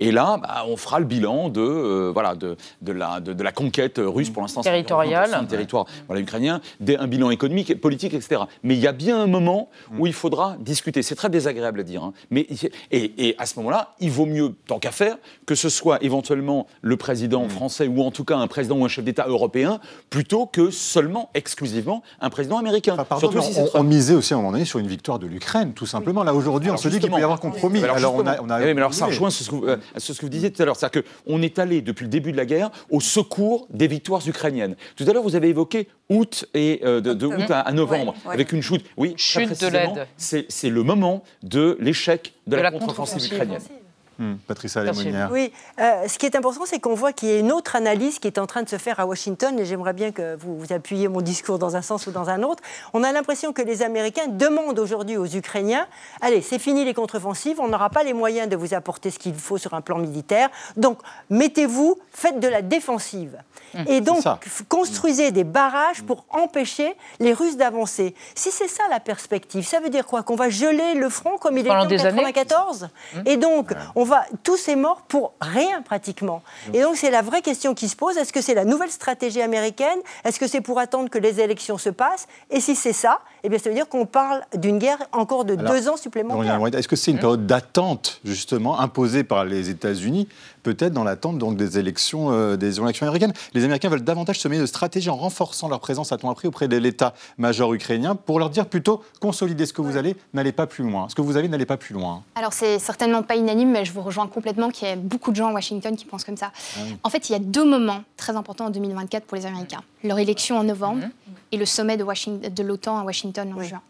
Et 0.00 0.12
là, 0.12 0.38
bah, 0.42 0.64
on 0.68 0.76
fera 0.76 0.98
le 1.00 1.04
bilan 1.06 1.48
de, 1.48 1.60
euh, 1.60 2.10
voilà, 2.12 2.34
de, 2.34 2.56
de 2.82 2.92
la, 2.92 3.20
de, 3.20 3.32
de 3.32 3.42
la 3.42 3.52
conquête 3.52 4.00
russe 4.02 4.30
pour 4.30 4.42
l'instant. 4.42 4.60
Territoriale. 4.62 5.30
20% 5.30 5.42
de 5.44 5.46
territoire 5.48 5.86
voilà, 6.06 6.20
ukrainien, 6.22 6.60
des- 6.80 6.96
un 6.96 7.06
bilan 7.06 7.30
économique, 7.30 7.80
politique, 7.80 8.14
etc. 8.14 8.42
Mais 8.62 8.74
il 8.74 8.80
y 8.80 8.86
a 8.86 8.92
bien 8.92 9.20
un 9.20 9.26
moment 9.26 9.68
où 9.98 10.06
il 10.06 10.12
faudra 10.12 10.56
discuter. 10.60 11.02
C'est 11.02 11.14
très 11.14 11.30
désagréable 11.30 11.80
à 11.80 11.82
dire. 11.82 12.02
hein. 12.04 12.12
Mais, 12.30 12.46
et, 12.90 13.28
et 13.28 13.34
à 13.38 13.46
ce 13.46 13.56
moment-là, 13.58 13.94
il 14.00 14.10
vaut 14.10 14.26
mieux, 14.26 14.54
tant 14.66 14.78
qu'à 14.78 14.90
faire, 14.92 15.16
que 15.46 15.54
ce 15.54 15.68
soit 15.68 16.02
éventuellement 16.02 16.66
le 16.82 16.96
président 16.96 17.48
français 17.48 17.86
ou 17.86 18.02
en 18.02 18.10
tout 18.10 18.24
cas 18.24 18.36
un 18.36 18.46
président 18.46 18.76
ou 18.76 18.84
un 18.84 18.88
chef 18.88 19.04
d'État 19.04 19.26
européen, 19.26 19.80
plutôt 20.10 20.46
que 20.46 20.70
seulement, 20.70 21.30
exclusivement, 21.34 22.02
un 22.20 22.30
président 22.30 22.58
américain. 22.58 22.96
Pardon, 22.96 23.18
Surtout 23.18 23.42
si 23.42 23.58
on, 23.74 23.82
misait 23.82 24.14
aussi 24.14 24.32
à 24.34 24.36
un 24.36 24.40
moment 24.40 24.52
donné 24.52 24.64
sur 24.64 24.78
une 24.78 24.86
victoire 24.86 25.18
de 25.18 25.26
l'Ukraine, 25.26 25.72
tout 25.72 25.86
simplement. 25.86 26.22
Là, 26.24 26.34
aujourd'hui, 26.34 26.70
on 26.70 26.76
se 26.76 26.88
dit 26.88 26.98
qu'il 26.98 27.10
peut 27.10 27.18
y 27.20 27.22
avoir 27.22 27.40
compromis. 27.40 27.82
Alors, 27.82 27.96
Alors, 27.96 28.14
on 28.14 28.26
a, 28.26 28.40
on 28.40 28.50
a 28.50 28.60
Eh 28.60 28.66
oui, 28.66 28.74
mais 28.74 28.80
alors 28.80 28.94
ça 28.94 29.06
rejoint 29.06 29.30
ce 29.30 29.48
que, 29.50 29.59
vous, 29.60 29.66
euh, 29.68 29.76
ce 29.96 30.12
que 30.12 30.20
vous 30.22 30.28
disiez 30.28 30.50
tout 30.50 30.60
à 30.62 30.64
l'heure. 30.64 30.76
C'est-à-dire 30.76 31.02
qu'on 31.26 31.42
est 31.42 31.58
allé 31.58 31.80
depuis 31.82 32.04
le 32.04 32.08
début 32.10 32.32
de 32.32 32.36
la 32.36 32.46
guerre 32.46 32.70
au 32.90 33.00
secours 33.00 33.66
des 33.70 33.86
victoires 33.86 34.26
ukrainiennes. 34.26 34.76
Tout 34.96 35.04
à 35.08 35.12
l'heure, 35.12 35.22
vous 35.22 35.36
avez 35.36 35.48
évoqué 35.48 35.88
août 36.08 36.46
et 36.54 36.80
euh, 36.84 37.00
de, 37.00 37.14
de 37.14 37.26
août 37.26 37.50
à, 37.50 37.60
à 37.60 37.72
novembre 37.72 38.12
Ouais, 38.24 38.28
ouais. 38.28 38.34
avec 38.34 38.52
une 38.52 38.62
chute. 38.62 38.84
Oui, 38.96 39.14
Chute 39.16 39.60
de 39.60 39.66
l'aide. 39.68 40.06
C'est 40.16 40.70
le 40.70 40.82
moment 40.82 41.22
de 41.42 41.76
l'échec 41.80 42.32
de, 42.46 42.52
De 42.52 42.56
la, 42.56 42.62
la 42.64 42.70
contre-offensive 42.72 43.30
contre-offensive. 43.30 43.32
ukrainienne. 43.34 43.79
Hmm, 44.20 44.34
Patricia. 44.46 44.84
Lémonière. 44.84 45.30
Oui, 45.32 45.50
euh, 45.80 46.06
ce 46.06 46.18
qui 46.18 46.26
est 46.26 46.36
important, 46.36 46.66
c'est 46.66 46.78
qu'on 46.78 46.92
voit 46.92 47.14
qu'il 47.14 47.30
y 47.30 47.32
a 47.32 47.38
une 47.38 47.50
autre 47.50 47.74
analyse 47.74 48.18
qui 48.18 48.26
est 48.26 48.38
en 48.38 48.46
train 48.46 48.62
de 48.62 48.68
se 48.68 48.76
faire 48.76 49.00
à 49.00 49.06
Washington, 49.06 49.58
et 49.58 49.64
j'aimerais 49.64 49.94
bien 49.94 50.12
que 50.12 50.36
vous, 50.36 50.58
vous 50.58 50.74
appuyiez 50.74 51.08
mon 51.08 51.22
discours 51.22 51.58
dans 51.58 51.74
un 51.74 51.80
sens 51.80 52.06
ou 52.06 52.10
dans 52.10 52.28
un 52.28 52.42
autre. 52.42 52.62
On 52.92 53.02
a 53.02 53.12
l'impression 53.12 53.54
que 53.54 53.62
les 53.62 53.80
Américains 53.80 54.26
demandent 54.28 54.78
aujourd'hui 54.78 55.16
aux 55.16 55.24
Ukrainiens, 55.24 55.86
allez, 56.20 56.42
c'est 56.42 56.58
fini 56.58 56.84
les 56.84 56.92
contre-offensives, 56.92 57.60
on 57.60 57.68
n'aura 57.68 57.88
pas 57.88 58.02
les 58.02 58.12
moyens 58.12 58.46
de 58.46 58.56
vous 58.56 58.74
apporter 58.74 59.10
ce 59.10 59.18
qu'il 59.18 59.34
faut 59.34 59.56
sur 59.56 59.72
un 59.72 59.80
plan 59.80 59.96
militaire, 59.96 60.50
donc 60.76 60.98
mettez-vous, 61.30 61.98
faites 62.12 62.40
de 62.40 62.48
la 62.48 62.60
défensive. 62.60 63.38
Et 63.86 64.00
donc, 64.00 64.22
construisez 64.68 65.30
des 65.30 65.44
barrages 65.44 66.02
pour 66.02 66.24
empêcher 66.30 66.94
les 67.20 67.32
Russes 67.32 67.56
d'avancer. 67.56 68.14
Si 68.34 68.50
c'est 68.50 68.68
ça 68.68 68.82
la 68.90 69.00
perspective, 69.00 69.64
ça 69.64 69.80
veut 69.80 69.90
dire 69.90 70.06
quoi? 70.06 70.22
Qu'on 70.22 70.34
va 70.34 70.48
geler 70.48 70.94
le 70.94 71.08
front 71.08 71.38
comme 71.38 71.56
il 71.56 71.62
des 71.62 71.70
en 71.70 71.82
années 71.82 72.32
94 72.32 72.88
Et 73.26 73.36
donc, 73.36 73.72
on 73.94 74.04
va, 74.04 74.09
tous 74.42 74.56
ces 74.56 74.76
morts 74.76 75.02
pour 75.02 75.32
rien 75.40 75.82
pratiquement. 75.82 76.42
Et 76.72 76.82
donc, 76.82 76.96
c'est 76.96 77.10
la 77.10 77.22
vraie 77.22 77.42
question 77.42 77.74
qui 77.74 77.88
se 77.88 77.96
pose. 77.96 78.16
Est-ce 78.16 78.32
que 78.32 78.40
c'est 78.40 78.54
la 78.54 78.64
nouvelle 78.64 78.90
stratégie 78.90 79.42
américaine? 79.42 79.98
Est-ce 80.24 80.38
que 80.38 80.46
c'est 80.46 80.60
pour 80.60 80.78
attendre 80.78 81.10
que 81.10 81.18
les 81.18 81.40
élections 81.40 81.78
se 81.78 81.90
passent? 81.90 82.26
Et 82.50 82.60
si 82.60 82.76
c'est 82.76 82.92
ça, 82.92 83.20
eh 83.42 83.48
bien, 83.48 83.58
ça 83.58 83.70
veut 83.70 83.74
dire 83.74 83.88
qu'on 83.88 84.06
parle 84.06 84.42
d'une 84.54 84.78
guerre 84.78 84.98
encore 85.12 85.44
de 85.44 85.56
Alors, 85.56 85.72
deux 85.72 85.88
ans 85.88 85.96
supplémentaires. 85.96 86.60
Est-ce 86.74 86.88
que 86.88 86.96
c'est 86.96 87.10
une 87.10 87.18
période 87.18 87.46
d'attente, 87.46 88.20
justement, 88.24 88.78
imposée 88.78 89.24
par 89.24 89.44
les 89.44 89.70
États-Unis, 89.70 90.28
peut-être 90.62 90.92
dans 90.92 91.04
l'attente 91.04 91.38
donc, 91.38 91.56
des, 91.56 91.78
élections, 91.78 92.32
euh, 92.32 92.56
des 92.56 92.80
élections 92.80 93.06
américaines? 93.06 93.32
Les 93.54 93.64
Américains 93.64 93.88
veulent 93.88 94.04
davantage 94.04 94.38
se 94.38 94.48
de 94.48 94.66
stratégie 94.66 95.08
en 95.10 95.16
renforçant 95.16 95.68
leur 95.68 95.80
présence, 95.80 96.12
a-t-on 96.12 96.30
appris, 96.30 96.48
auprès 96.48 96.68
de 96.68 96.76
l'état-major 96.76 97.72
ukrainien, 97.72 98.14
pour 98.14 98.38
leur 98.38 98.50
dire 98.50 98.66
plutôt 98.66 99.02
consolidez 99.20 99.64
ce 99.66 99.72
que 99.72 99.80
vous 99.80 99.96
allez, 99.96 100.16
n'allez 100.34 100.52
pas 100.52 100.66
plus 100.66 100.84
loin. 100.84 101.08
Ce 101.08 101.14
que 101.14 101.22
vous 101.22 101.36
avez, 101.36 101.48
n'allez 101.48 101.66
pas 101.66 101.76
plus 101.76 101.94
loin. 101.94 102.22
Alors, 102.34 102.52
c'est 102.52 102.78
certainement 102.78 103.22
pas 103.22 103.36
unanime, 103.36 103.70
mais 103.70 103.84
je 103.84 103.92
vous 103.92 104.02
rejoins 104.02 104.26
complètement 104.26 104.70
qu'il 104.70 104.88
y 104.88 104.90
a 104.90 104.96
beaucoup 104.96 105.30
de 105.30 105.36
gens 105.36 105.48
à 105.48 105.52
Washington 105.52 105.96
qui 105.96 106.04
pensent 106.04 106.24
comme 106.24 106.36
ça. 106.36 106.52
Ah 106.76 106.80
oui. 106.84 106.96
En 107.04 107.10
fait, 107.10 107.28
il 107.28 107.32
y 107.32 107.36
a 107.36 107.38
deux 107.38 107.64
moments 107.64 108.02
très 108.16 108.36
importants 108.36 108.66
en 108.66 108.70
2024 108.70 109.24
pour 109.24 109.36
les 109.36 109.46
Américains. 109.46 109.82
Leur 110.04 110.18
élection 110.18 110.58
en 110.58 110.64
novembre 110.64 111.04
et 111.52 111.56
le 111.56 111.66
sommet 111.66 111.96
de 111.96 112.62
l'OTAN 112.62 112.98
à 112.98 113.04
Washington 113.04 113.29
en 113.38 113.62
juin. 113.62 113.80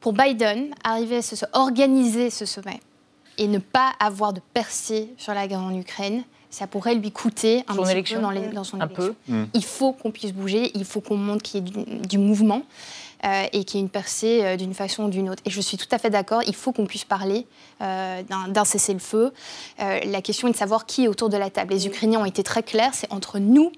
Pour 0.00 0.12
Biden, 0.12 0.74
arriver 0.84 1.16
à 1.16 1.22
se, 1.22 1.36
se- 1.36 1.46
organiser 1.52 2.30
ce 2.30 2.44
sommet 2.46 2.80
et 3.38 3.48
ne 3.48 3.58
pas 3.58 3.92
avoir 3.98 4.32
de 4.32 4.40
percée 4.54 5.08
sur 5.18 5.34
la 5.34 5.46
guerre 5.48 5.60
en 5.60 5.74
Ukraine, 5.76 6.22
ça 6.50 6.66
pourrait 6.66 6.94
lui 6.94 7.10
coûter 7.10 7.64
un 7.68 7.74
Son 7.74 7.82
petit 7.82 7.92
élection 7.92 8.16
peu 8.18 8.22
dans, 8.22 8.30
les- 8.30 8.48
dans 8.48 8.64
son 8.64 8.80
Un 8.80 8.86
élection. 8.86 9.14
peu. 9.26 9.32
Mm. 9.34 9.46
Il 9.54 9.64
faut 9.64 9.92
qu'on 9.92 10.10
puisse 10.10 10.32
bouger, 10.32 10.70
il 10.74 10.84
faut 10.84 11.00
qu'on 11.00 11.16
montre 11.16 11.42
qu'il 11.42 11.64
y 11.64 11.68
ait 11.68 11.70
du, 11.70 12.06
du 12.06 12.18
mouvement 12.18 12.62
euh, 13.24 13.44
et 13.52 13.64
qu'il 13.64 13.78
y 13.78 13.82
ait 13.82 13.84
une 13.84 13.90
percée 13.90 14.40
euh, 14.44 14.56
d'une 14.56 14.74
façon 14.74 15.04
ou 15.04 15.08
d'une 15.10 15.28
autre. 15.28 15.42
Et 15.44 15.50
je 15.50 15.60
suis 15.60 15.76
tout 15.76 15.88
à 15.90 15.98
fait 15.98 16.08
d'accord, 16.10 16.42
il 16.46 16.54
faut 16.54 16.72
qu'on 16.72 16.86
puisse 16.86 17.04
parler 17.04 17.46
euh, 17.82 18.22
d'un- 18.48 18.64
cessez-le-feu. 18.64 19.32
Euh, 19.80 20.00
la 20.04 20.22
question 20.22 20.48
est 20.48 20.52
de 20.52 20.56
savoir 20.56 20.86
qui 20.86 21.04
est 21.04 21.08
autour 21.08 21.28
de 21.30 21.36
la 21.36 21.50
table. 21.50 21.74
Les 21.74 21.86
Ukrainiens 21.86 22.20
ont 22.20 22.24
été 22.26 22.42
très 22.42 22.62
clairs, 22.62 22.94
c'est 22.94 23.12
entre 23.12 23.38
nous 23.38 23.72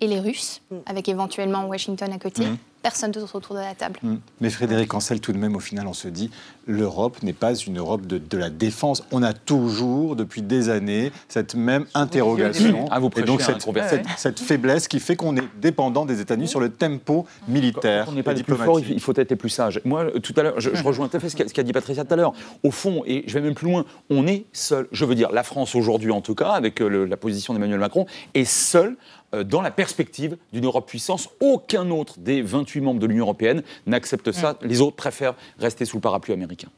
et 0.00 0.06
les 0.08 0.18
Russes, 0.18 0.60
avec 0.86 1.08
éventuellement 1.08 1.66
Washington 1.66 2.10
à 2.12 2.18
côté. 2.18 2.46
Mm. 2.46 2.56
Personne 2.84 3.12
d'autre 3.12 3.34
autour 3.34 3.54
de 3.56 3.60
la 3.60 3.74
table. 3.74 3.98
Hmm. 4.02 4.16
Mais 4.42 4.50
Frédéric 4.50 4.92
Ancel, 4.92 5.18
tout 5.18 5.32
de 5.32 5.38
même, 5.38 5.56
au 5.56 5.60
final, 5.60 5.86
on 5.86 5.94
se 5.94 6.06
dit, 6.06 6.30
l'Europe 6.66 7.22
n'est 7.22 7.32
pas 7.32 7.54
une 7.54 7.78
Europe 7.78 8.04
de, 8.06 8.18
de 8.18 8.36
la 8.36 8.50
défense. 8.50 9.02
On 9.10 9.22
a 9.22 9.32
toujours, 9.32 10.16
depuis 10.16 10.42
des 10.42 10.68
années, 10.68 11.10
cette 11.28 11.54
même 11.54 11.86
interrogation. 11.94 12.84
Ah, 12.90 13.00
vous 13.00 13.08
et 13.16 13.22
donc 13.22 13.40
cette, 13.40 13.62
cette- 13.88 14.06
cette 14.18 14.38
faiblesse 14.38 14.86
qui 14.86 15.00
fait 15.00 15.16
qu'on 15.16 15.34
est 15.34 15.48
dépendant 15.62 16.04
des 16.04 16.20
États-Unis 16.20 16.46
sur 16.46 16.60
le 16.60 16.68
tempo 16.68 17.24
militaire 17.48 18.04
Quand 18.04 18.12
on 18.12 18.14
n'est 18.16 18.22
pas 18.22 18.34
les 18.34 18.42
plus 18.42 18.54
forts, 18.56 18.78
il 18.80 19.00
faut 19.00 19.14
être 19.16 19.30
les 19.30 19.36
plus 19.36 19.48
sages. 19.48 19.80
Moi, 19.86 20.04
euh, 20.04 20.18
tout 20.20 20.34
à 20.36 20.42
l'heure, 20.42 20.60
je, 20.60 20.68
je 20.74 20.82
rejoins 20.84 21.08
tout 21.08 21.16
à 21.16 21.20
fait 21.20 21.30
ce 21.30 21.36
qu'a 21.36 21.48
ce 21.48 21.54
qu'a 21.54 21.62
dit 21.62 21.72
Patricia 21.72 22.04
tout 22.04 22.12
à 22.12 22.16
l'heure. 22.16 22.34
Au 22.62 22.70
fond, 22.70 23.02
et 23.06 23.24
je 23.26 23.32
vais 23.32 23.40
même 23.40 23.54
plus 23.54 23.66
loin, 23.70 23.86
on 24.10 24.26
est 24.26 24.44
seul. 24.52 24.88
Je 24.92 25.06
veux 25.06 25.14
dire, 25.14 25.32
la 25.32 25.42
France 25.42 25.74
aujourd'hui, 25.74 26.10
en 26.10 26.20
tout 26.20 26.34
cas, 26.34 26.50
avec 26.50 26.82
euh, 26.82 26.88
le- 26.88 27.06
la 27.06 27.16
position 27.16 27.54
d'Emmanuel 27.54 27.80
Macron, 27.80 28.04
est 28.34 28.44
seule 28.44 28.96
dans 29.42 29.62
la 29.62 29.70
perspective 29.70 30.36
d'une 30.52 30.64
Europe 30.64 30.86
puissance. 30.86 31.28
Aucun 31.40 31.90
autre 31.90 32.18
des 32.18 32.42
28 32.42 32.80
membres 32.80 33.00
de 33.00 33.06
l'Union 33.06 33.24
européenne 33.24 33.62
n'accepte 33.86 34.32
ça. 34.32 34.56
Les 34.62 34.80
autres 34.80 34.96
préfèrent 34.96 35.34
rester 35.58 35.84
sous 35.84 35.96
le 35.96 36.00
parapluie 36.02 36.32
américain. 36.32 36.68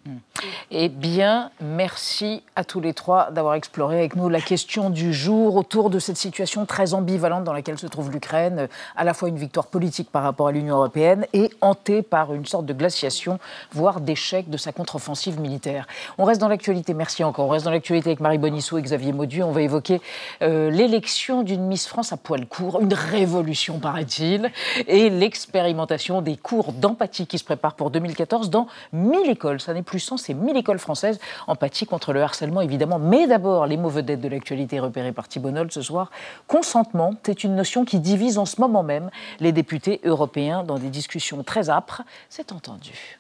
Eh 0.71 0.89
bien, 0.89 1.51
merci 1.61 2.43
à 2.57 2.65
tous 2.65 2.81
les 2.81 2.93
trois 2.93 3.31
d'avoir 3.31 3.55
exploré 3.55 3.99
avec 3.99 4.17
nous 4.17 4.29
la 4.29 4.41
question 4.41 4.91
du 4.91 5.13
jour 5.13 5.57
autour 5.57 5.91
de 5.91 5.99
cette 5.99 6.17
situation 6.17 6.67
très 6.67 6.95
ambivalente 6.95 7.45
dans 7.45 7.53
laquelle 7.53 7.79
se 7.79 7.87
trouve 7.87 8.11
l'Ukraine, 8.11 8.61
euh, 8.61 8.67
à 8.97 9.05
la 9.05 9.15
fois 9.15 9.29
une 9.29 9.37
victoire 9.37 9.67
politique 9.67 10.11
par 10.11 10.23
rapport 10.23 10.49
à 10.49 10.53
l'Union 10.53 10.77
européenne 10.77 11.27
et 11.33 11.51
hantée 11.61 12.03
par 12.03 12.35
une 12.35 12.47
sorte 12.47 12.67
de 12.67 12.73
glaciation, 12.73 13.39
voire 13.73 14.01
d'échec 14.01 14.51
de 14.51 14.57
sa 14.57 14.73
contre-offensive 14.73 15.41
militaire. 15.41 15.87
On 16.19 16.25
reste 16.25 16.41
dans 16.41 16.49
l'actualité, 16.49 16.95
merci 16.95 17.25
encore. 17.25 17.47
On 17.47 17.51
reste 17.51 17.65
dans 17.65 17.71
l'actualité 17.71 18.11
avec 18.11 18.21
Marie 18.21 18.39
Bonisseau 18.39 18.79
et 18.79 18.83
Xavier 18.83 19.13
Maudu. 19.13 19.43
On 19.43 19.53
va 19.53 19.63
évoquer 19.63 20.01
euh, 20.43 20.71
l'élection 20.71 21.43
d'une 21.43 21.63
Miss 21.67 21.87
France 21.87 22.13
à 22.13 22.17
poil 22.17 22.46
court, 22.47 22.81
une 22.81 22.95
révolution 22.95 23.79
paraît-il, 23.79 24.51
et 24.87 25.11
l'expérimentation 25.11 26.23
des 26.23 26.37
cours 26.37 26.73
d'empathie 26.73 27.27
qui 27.27 27.39
se 27.39 27.45
préparent 27.45 27.75
pour 27.75 27.91
2014 27.91 28.51
dans 28.51 28.67
1000 28.93 29.31
écoles. 29.31 29.61
Ça 29.61 29.75
n'est 29.75 29.83
plus 29.83 30.01
100, 30.01 30.17
c'est 30.17 30.35
1000 30.35 30.57
écoles 30.57 30.79
françaises. 30.79 31.19
Empathie 31.47 31.87
contre 31.87 32.13
le 32.13 32.23
harcèlement, 32.23 32.61
évidemment. 32.61 32.99
Mais 32.99 33.27
d'abord, 33.27 33.67
les 33.67 33.77
mots 33.77 33.91
vedettes 33.91 34.21
de 34.21 34.29
l'actualité 34.29 34.81
repérés 34.81 35.13
par 35.13 35.29
Thibonol 35.29 35.71
ce 35.71 35.83
soir. 35.83 36.11
Consentement, 36.47 37.15
c'est 37.25 37.45
une 37.45 37.55
notion 37.55 37.85
qui 37.85 37.99
divise 37.99 38.39
en 38.39 38.47
ce 38.47 38.61
moment 38.61 38.83
même 38.83 39.11
les 39.41 39.53
députés 39.53 40.01
européens 40.05 40.63
dans 40.63 40.79
des 40.79 40.89
discussions 40.89 41.43
très 41.43 41.71
âpres. 41.71 42.03
C'est 42.29 42.53
entendu. 42.53 43.19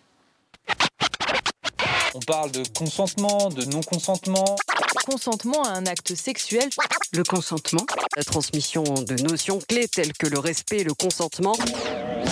On 2.15 2.21
parle 2.21 2.51
de 2.51 2.63
consentement, 2.79 3.51
de 3.51 3.65
non-consentement. 3.67 4.57
Consentement 5.05 5.63
à 5.65 5.71
un 5.71 5.87
acte 5.87 6.15
sexuel. 6.15 6.69
Le 7.13 7.23
consentement. 7.23 7.85
La 8.17 8.25
transmission 8.25 8.83
de 8.83 9.23
notions 9.23 9.59
clés 9.69 9.89
telles 9.89 10.13
que 10.13 10.27
le 10.27 10.39
respect 10.39 10.79
et 10.79 10.85
le 10.85 10.95
consentement. 10.95 11.57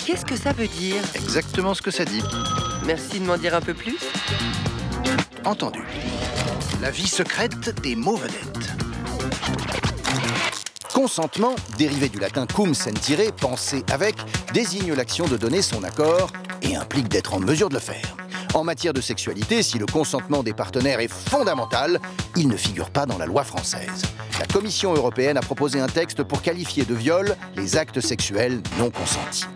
Qu'est-ce 0.06 0.24
que 0.24 0.36
ça 0.36 0.52
veut 0.52 0.68
dire? 0.68 0.96
Exactement 1.14 1.74
ce 1.74 1.82
que 1.82 1.90
ça 1.90 2.04
dit. 2.04 2.22
Merci 2.84 3.20
de 3.20 3.24
m'en 3.24 3.36
dire 3.36 3.54
un 3.54 3.60
peu 3.60 3.74
plus. 3.74 3.98
Entendu. 5.44 5.82
La 6.80 6.90
vie 6.90 7.08
secrète 7.08 7.80
des 7.82 7.94
mots 7.96 8.16
vedettes. 8.16 8.72
Consentement, 10.92 11.54
dérivé 11.76 12.08
du 12.08 12.18
latin 12.18 12.46
cum 12.46 12.74
sentire, 12.74 13.32
penser 13.34 13.84
avec, 13.90 14.16
désigne 14.52 14.94
l'action 14.94 15.26
de 15.26 15.36
donner 15.36 15.60
son 15.60 15.82
accord 15.82 16.30
et 16.62 16.76
implique 16.76 17.08
d'être 17.08 17.34
en 17.34 17.40
mesure 17.40 17.68
de 17.68 17.74
le 17.74 17.80
faire. 17.80 18.16
En 18.54 18.62
matière 18.62 18.92
de 18.92 19.00
sexualité, 19.00 19.64
si 19.64 19.78
le 19.78 19.86
consentement 19.86 20.44
des 20.44 20.52
partenaires 20.52 21.00
est 21.00 21.12
fondamental, 21.12 22.00
il 22.36 22.46
ne 22.46 22.56
figure 22.56 22.90
pas 22.90 23.04
dans 23.04 23.18
la 23.18 23.26
loi 23.26 23.42
française. 23.42 24.02
La 24.38 24.46
Commission 24.46 24.94
européenne 24.94 25.36
a 25.36 25.40
proposé 25.40 25.80
un 25.80 25.88
texte 25.88 26.22
pour 26.22 26.40
qualifier 26.40 26.84
de 26.84 26.94
viol 26.94 27.36
les 27.56 27.76
actes 27.76 28.00
sexuels 28.00 28.62
non 28.78 28.90
consentis. 28.90 29.46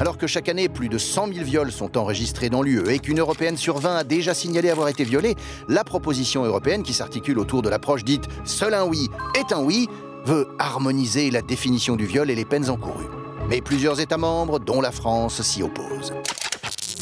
Alors 0.00 0.18
que 0.18 0.26
chaque 0.26 0.50
année, 0.50 0.68
plus 0.68 0.90
de 0.90 0.98
100 0.98 1.32
000 1.32 1.46
viols 1.46 1.72
sont 1.72 1.96
enregistrés 1.96 2.50
dans 2.50 2.60
l'UE 2.60 2.90
et 2.90 2.98
qu'une 2.98 3.20
Européenne 3.20 3.56
sur 3.56 3.78
20 3.78 3.96
a 3.96 4.04
déjà 4.04 4.34
signalé 4.34 4.68
avoir 4.68 4.88
été 4.88 5.04
violée, 5.04 5.34
la 5.68 5.82
proposition 5.82 6.44
européenne 6.44 6.82
qui 6.82 6.92
s'articule 6.92 7.38
autour 7.38 7.62
de 7.62 7.70
l'approche 7.70 8.04
dite 8.04 8.24
«seul 8.44 8.74
un 8.74 8.84
oui 8.84 9.08
est 9.34 9.50
un 9.50 9.62
oui» 9.62 9.88
veut 10.26 10.48
harmoniser 10.58 11.30
la 11.30 11.40
définition 11.40 11.96
du 11.96 12.04
viol 12.04 12.30
et 12.30 12.34
les 12.34 12.44
peines 12.44 12.68
encourues. 12.68 13.08
Mais 13.48 13.62
plusieurs 13.62 14.00
États 14.00 14.18
membres, 14.18 14.58
dont 14.58 14.82
la 14.82 14.92
France, 14.92 15.40
s'y 15.40 15.62
opposent. 15.62 16.12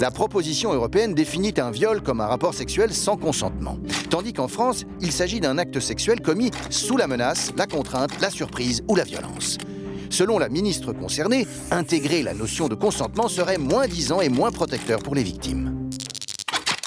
La 0.01 0.11
proposition 0.11 0.73
européenne 0.73 1.13
définit 1.13 1.53
un 1.59 1.71
viol 1.71 2.01
comme 2.01 2.23
un 2.23 2.27
rapport 2.27 2.55
sexuel 2.55 2.95
sans 2.95 3.19
consentement, 3.19 3.79
tandis 4.09 4.33
qu'en 4.33 4.49
France, 4.49 4.87
il 5.03 5.13
s'agit 5.13 5.41
d'un 5.41 5.59
acte 5.59 5.79
sexuel 5.79 6.23
commis 6.23 6.51
sous 6.71 6.97
la 6.97 7.07
menace, 7.07 7.53
la 7.59 7.67
contrainte, 7.67 8.19
la 8.23 8.31
surprise 8.31 8.83
ou 8.89 8.97
la 8.97 9.05
violence. 9.05 9.59
Selon 10.09 10.39
la 10.39 10.49
ministre 10.49 10.95
concernée, 10.95 11.47
intégrer 11.71 12.23
la 12.23 12.33
notion 12.33 12.69
de 12.69 12.75
consentement 12.75 13.29
serait 13.29 13.59
moins 13.59 13.87
disant 13.87 14.23
et 14.23 14.31
moins 14.31 14.51
protecteur 14.51 15.01
pour 15.01 15.15
les 15.15 15.23
victimes. 15.23 15.91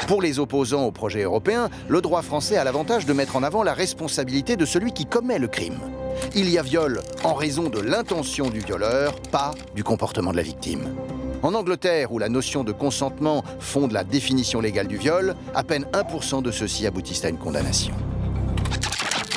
Pour 0.08 0.20
les 0.20 0.40
opposants 0.40 0.86
au 0.86 0.92
projet 0.92 1.22
européen, 1.22 1.70
le 1.90 2.02
droit 2.02 2.24
français 2.24 2.58
a 2.58 2.64
l'avantage 2.64 3.06
de 3.06 3.14
mettre 3.14 3.36
en 3.36 3.44
avant 3.44 3.62
la 3.62 3.76
responsabilité 3.76 4.56
de 4.56 4.66
celui 4.66 4.92
qui 4.92 5.06
commet 5.06 5.38
le 5.38 5.48
crime. 5.48 5.78
Il 6.34 6.50
y 6.50 6.58
a 6.58 6.64
viol 6.64 7.00
en 7.24 7.36
raison 7.36 7.70
de 7.70 7.80
l'intention 7.80 8.50
du 8.50 8.60
violeur, 8.60 9.22
pas 9.30 9.54
du 9.76 9.84
comportement 9.84 10.32
de 10.32 10.38
la 10.38 10.44
victime. 10.44 10.96
En 11.44 11.54
Angleterre, 11.56 12.14
où 12.14 12.20
la 12.20 12.30
notion 12.30 12.64
de 12.64 12.72
consentement 12.72 13.44
fonde 13.60 13.92
la 13.92 14.06
définition 14.06 14.62
légale 14.62 14.88
du 14.88 14.96
viol, 14.96 15.36
à 15.54 15.64
peine 15.64 15.86
1% 15.92 16.42
de 16.42 16.52
ceux-ci 16.52 16.88
aboutissent 16.88 17.26
à 17.26 17.30
une 17.30 17.38
condamnation. 17.38 17.94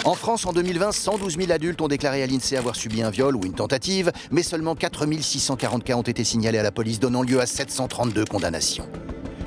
En 0.04 0.14
France, 0.14 0.46
en 0.46 0.52
2020, 0.52 0.92
112 0.92 1.36
000 1.36 1.50
adultes 1.50 1.80
ont 1.80 1.88
déclaré 1.88 2.22
à 2.22 2.28
l'INSEE 2.28 2.56
avoir 2.56 2.76
subi 2.76 3.02
un 3.02 3.10
viol 3.10 3.34
ou 3.34 3.44
une 3.44 3.54
tentative, 3.54 4.12
mais 4.30 4.44
seulement 4.44 4.76
4 4.76 5.04
640 5.20 5.82
cas 5.82 5.96
ont 5.96 6.02
été 6.02 6.22
signalés 6.22 6.58
à 6.58 6.62
la 6.62 6.70
police, 6.70 7.00
donnant 7.00 7.22
lieu 7.22 7.40
à 7.40 7.46
732 7.46 8.24
condamnations. 8.24 8.86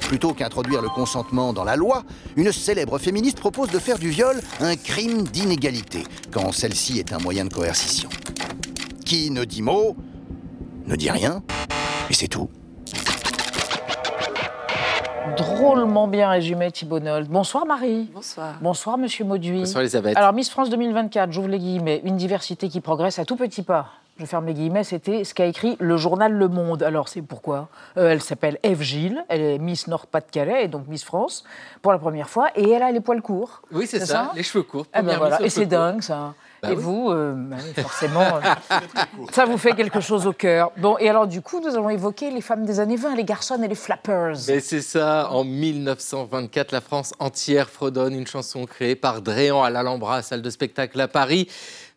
Plutôt 0.01 0.33
qu'introduire 0.33 0.81
le 0.81 0.89
consentement 0.89 1.53
dans 1.53 1.63
la 1.63 1.77
loi, 1.77 2.03
une 2.35 2.51
célèbre 2.51 2.97
féministe 2.97 3.39
propose 3.39 3.69
de 3.69 3.79
faire 3.79 3.99
du 3.99 4.09
viol 4.09 4.41
un 4.59 4.75
crime 4.75 5.23
d'inégalité, 5.23 6.03
quand 6.29 6.51
celle-ci 6.51 6.99
est 6.99 7.13
un 7.13 7.19
moyen 7.19 7.45
de 7.45 7.53
coercition. 7.53 8.09
Qui 9.05 9.31
ne 9.31 9.45
dit 9.45 9.61
mot, 9.61 9.95
ne 10.87 10.97
dit 10.97 11.09
rien, 11.09 11.41
et 12.09 12.13
c'est 12.13 12.27
tout. 12.27 12.49
Drôlement 15.37 16.07
bien 16.07 16.29
résumé, 16.29 16.71
Thibault. 16.71 16.99
Bonsoir 17.29 17.65
Marie. 17.65 18.09
Bonsoir. 18.13 18.55
Bonsoir 18.61 18.97
Monsieur 18.97 19.25
Mauduit. 19.25 19.59
Bonsoir 19.59 19.81
Elisabeth. 19.81 20.17
Alors 20.17 20.33
Miss 20.33 20.49
France 20.49 20.69
2024, 20.69 21.31
j'ouvre 21.31 21.47
les 21.47 21.59
guillemets, 21.59 22.01
une 22.03 22.17
diversité 22.17 22.67
qui 22.67 22.81
progresse 22.81 23.19
à 23.19 23.25
tout 23.25 23.35
petit 23.35 23.61
pas. 23.61 23.87
Je 24.17 24.25
ferme 24.25 24.47
les 24.47 24.53
guillemets, 24.53 24.83
c'était 24.83 25.23
ce 25.23 25.33
qu'a 25.33 25.45
écrit 25.45 25.77
le 25.79 25.95
journal 25.95 26.33
Le 26.33 26.49
Monde. 26.49 26.83
Alors 26.83 27.07
c'est 27.07 27.21
pourquoi? 27.21 27.69
Euh, 27.95 28.09
Elle 28.09 28.21
s'appelle 28.21 28.57
Eve 28.63 28.81
Gilles, 28.81 29.23
elle 29.29 29.39
est 29.41 29.57
Miss 29.59 29.87
Nord-Pas-de-Calais 29.87 30.65
et 30.65 30.67
donc 30.67 30.87
Miss 30.87 31.05
France 31.05 31.45
pour 31.81 31.93
la 31.93 31.99
première 31.99 32.29
fois 32.29 32.49
et 32.55 32.69
elle 32.69 32.83
a 32.83 32.91
les 32.91 32.99
poils 32.99 33.21
courts. 33.21 33.61
Oui, 33.71 33.87
c'est 33.87 34.05
ça, 34.05 34.31
les 34.35 34.43
cheveux 34.43 34.63
courts. 34.63 34.87
Eh 34.97 35.01
ben 35.03 35.17
voilà. 35.17 35.41
Et 35.41 35.49
c'est 35.49 35.67
dingue 35.67 36.01
ça. 36.01 36.33
Bah 36.61 36.71
et 36.71 36.75
oui. 36.75 36.81
vous, 36.81 37.09
euh, 37.09 37.33
bah 37.35 37.57
forcément, 37.77 38.35
euh, 38.35 38.41
ça 39.31 39.45
vous 39.45 39.57
fait 39.57 39.73
quelque 39.73 40.01
chose 40.01 40.27
au 40.27 40.33
cœur. 40.33 40.71
Bon, 40.77 40.97
et 40.99 41.07
alors 41.09 41.27
du 41.27 41.41
coup, 41.41 41.61
nous 41.61 41.73
allons 41.73 41.89
évoquer 41.89 42.31
les 42.31 42.41
femmes 42.41 42.65
des 42.65 42.79
années 42.79 42.97
20, 42.97 43.15
les 43.15 43.23
garçons 43.23 43.61
et 43.63 43.67
les 43.67 43.75
flappers. 43.75 44.35
Mais 44.47 44.59
c'est 44.59 44.81
ça, 44.81 45.29
en 45.31 45.43
1924, 45.43 46.71
la 46.71 46.81
France 46.81 47.13
entière 47.19 47.69
fredonne 47.69 48.13
une 48.13 48.27
chanson 48.27 48.65
créée 48.65 48.95
par 48.95 49.21
Dréan 49.21 49.63
à 49.63 49.69
l'Alhambra, 49.69 50.21
salle 50.21 50.41
de 50.41 50.49
spectacle 50.49 50.99
à 50.99 51.07
Paris. 51.07 51.47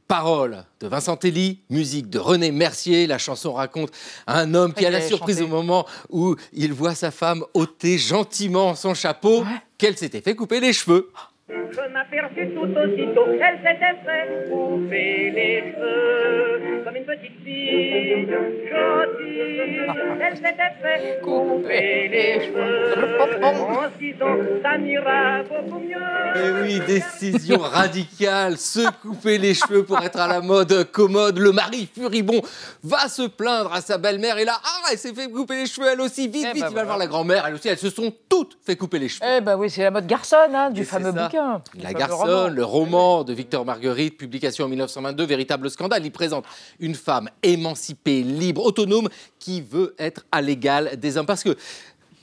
Paroles 0.09 0.65
de 0.81 0.89
Vincent 0.89 1.17
Telly, 1.17 1.61
musique 1.71 2.11
de 2.11 2.19
René 2.19 2.53
Mercier. 2.53 3.07
La 3.07 3.17
chanson 3.17 3.55
raconte 3.55 3.91
un 4.27 4.53
homme 4.55 4.75
qui 4.75 4.85
a 4.85 4.91
la 4.91 5.01
surprise 5.01 5.39
chanté. 5.39 5.51
au 5.51 5.55
moment 5.55 5.87
où 6.11 6.37
il 6.53 6.75
voit 6.75 6.95
sa 6.95 7.11
femme 7.11 7.43
ôter 7.55 7.97
gentiment 7.97 8.75
son 8.75 8.93
chapeau, 8.93 9.45
qu'elle 9.79 9.97
s'était 9.97 10.21
fait 10.21 10.35
couper 10.35 10.61
les 10.61 10.75
cheveux. 10.75 11.11
Je 11.49 11.93
m'aperçus 11.93 12.55
tout 12.55 12.71
aussitôt 12.79 13.25
qu'elle 13.27 13.59
s'était 13.59 13.99
fait 14.07 14.49
couper 14.51 15.31
les 15.35 15.73
cheveux 15.73 16.83
comme 16.85 16.97
une 16.97 17.05
petite 17.05 17.45
fille 17.45 18.27
gentille. 18.71 19.87
Elle 20.21 20.37
s'était 20.37 20.75
fait 20.81 21.21
couper 21.21 22.09
les 22.09 22.41
cheveux 22.47 22.95
en 23.43 23.91
se 23.91 23.99
disant 23.99 24.37
ça 24.63 24.79
m'ira 24.79 25.43
beaucoup 25.43 25.81
mieux. 25.81 25.97
Eh 26.37 26.63
oui, 26.63 26.81
décision 26.87 27.59
radicale, 27.59 28.57
se 28.57 28.89
couper 29.03 29.39
les 29.39 29.55
cheveux 29.55 29.85
pour 29.85 30.01
être 30.01 30.21
à 30.21 30.29
la 30.29 30.41
mode 30.41 30.91
commode. 30.93 31.39
Le 31.39 31.53
mari 31.53 31.89
furibond 31.93 32.41
va 32.85 33.09
se 33.09 33.27
plaindre 33.29 33.73
à 33.75 33.81
sa 33.81 33.99
belle-mère 33.99 34.39
et 34.39 34.45
là, 34.45 34.55
ah, 34.63 34.89
elle 34.93 34.99
s'est 34.99 35.13
fait 35.13 35.29
couper 35.29 35.57
les 35.57 35.67
cheveux 35.67 35.89
elle 35.93 36.01
aussi. 36.01 36.29
Vite, 36.29 36.47
Eh 36.51 36.55
vite, 36.55 36.63
ben 36.63 36.69
il 36.71 36.75
va 36.75 36.85
voilà. 36.85 36.85
voir 36.85 36.99
la 36.99 37.07
grand-mère, 37.09 37.45
elle 37.49 37.55
aussi, 37.55 37.69
elles 37.69 37.77
se 37.79 37.91
sont 37.91 38.13
toutes 38.29 38.57
fait 38.65 38.77
couper 38.77 38.99
les 39.01 39.09
cheveux. 39.09 39.27
Eh 39.39 39.41
ben 39.41 39.57
oui, 39.57 39.69
c'est 39.69 39.83
la 39.83 39.91
mode 39.91 40.07
garçonne, 40.07 40.55
hein, 40.55 40.71
du 40.71 40.83
Et 40.83 40.85
fameux 40.85 41.11
bouquin. 41.13 41.32
La 41.79 41.93
Garçonne, 41.95 42.29
roman. 42.29 42.49
le 42.49 42.65
roman 42.65 43.25
de 43.25 43.33
Victor 43.33 43.65
Marguerite, 43.65 44.17
publication 44.17 44.67
en 44.67 44.69
1922, 44.69 45.25
véritable 45.25 45.71
scandale. 45.71 46.05
Il 46.05 46.13
présente 46.13 46.45
une 46.81 46.95
femme 46.95 47.31
émancipée, 47.43 48.23
libre, 48.23 48.65
autonome, 48.65 49.09
qui 49.39 49.61
veut 49.61 49.95
être 49.99 50.25
à 50.31 50.43
l'égal 50.43 50.97
des 50.99 51.17
hommes. 51.17 51.27
Parce 51.27 51.43
que 51.43 51.57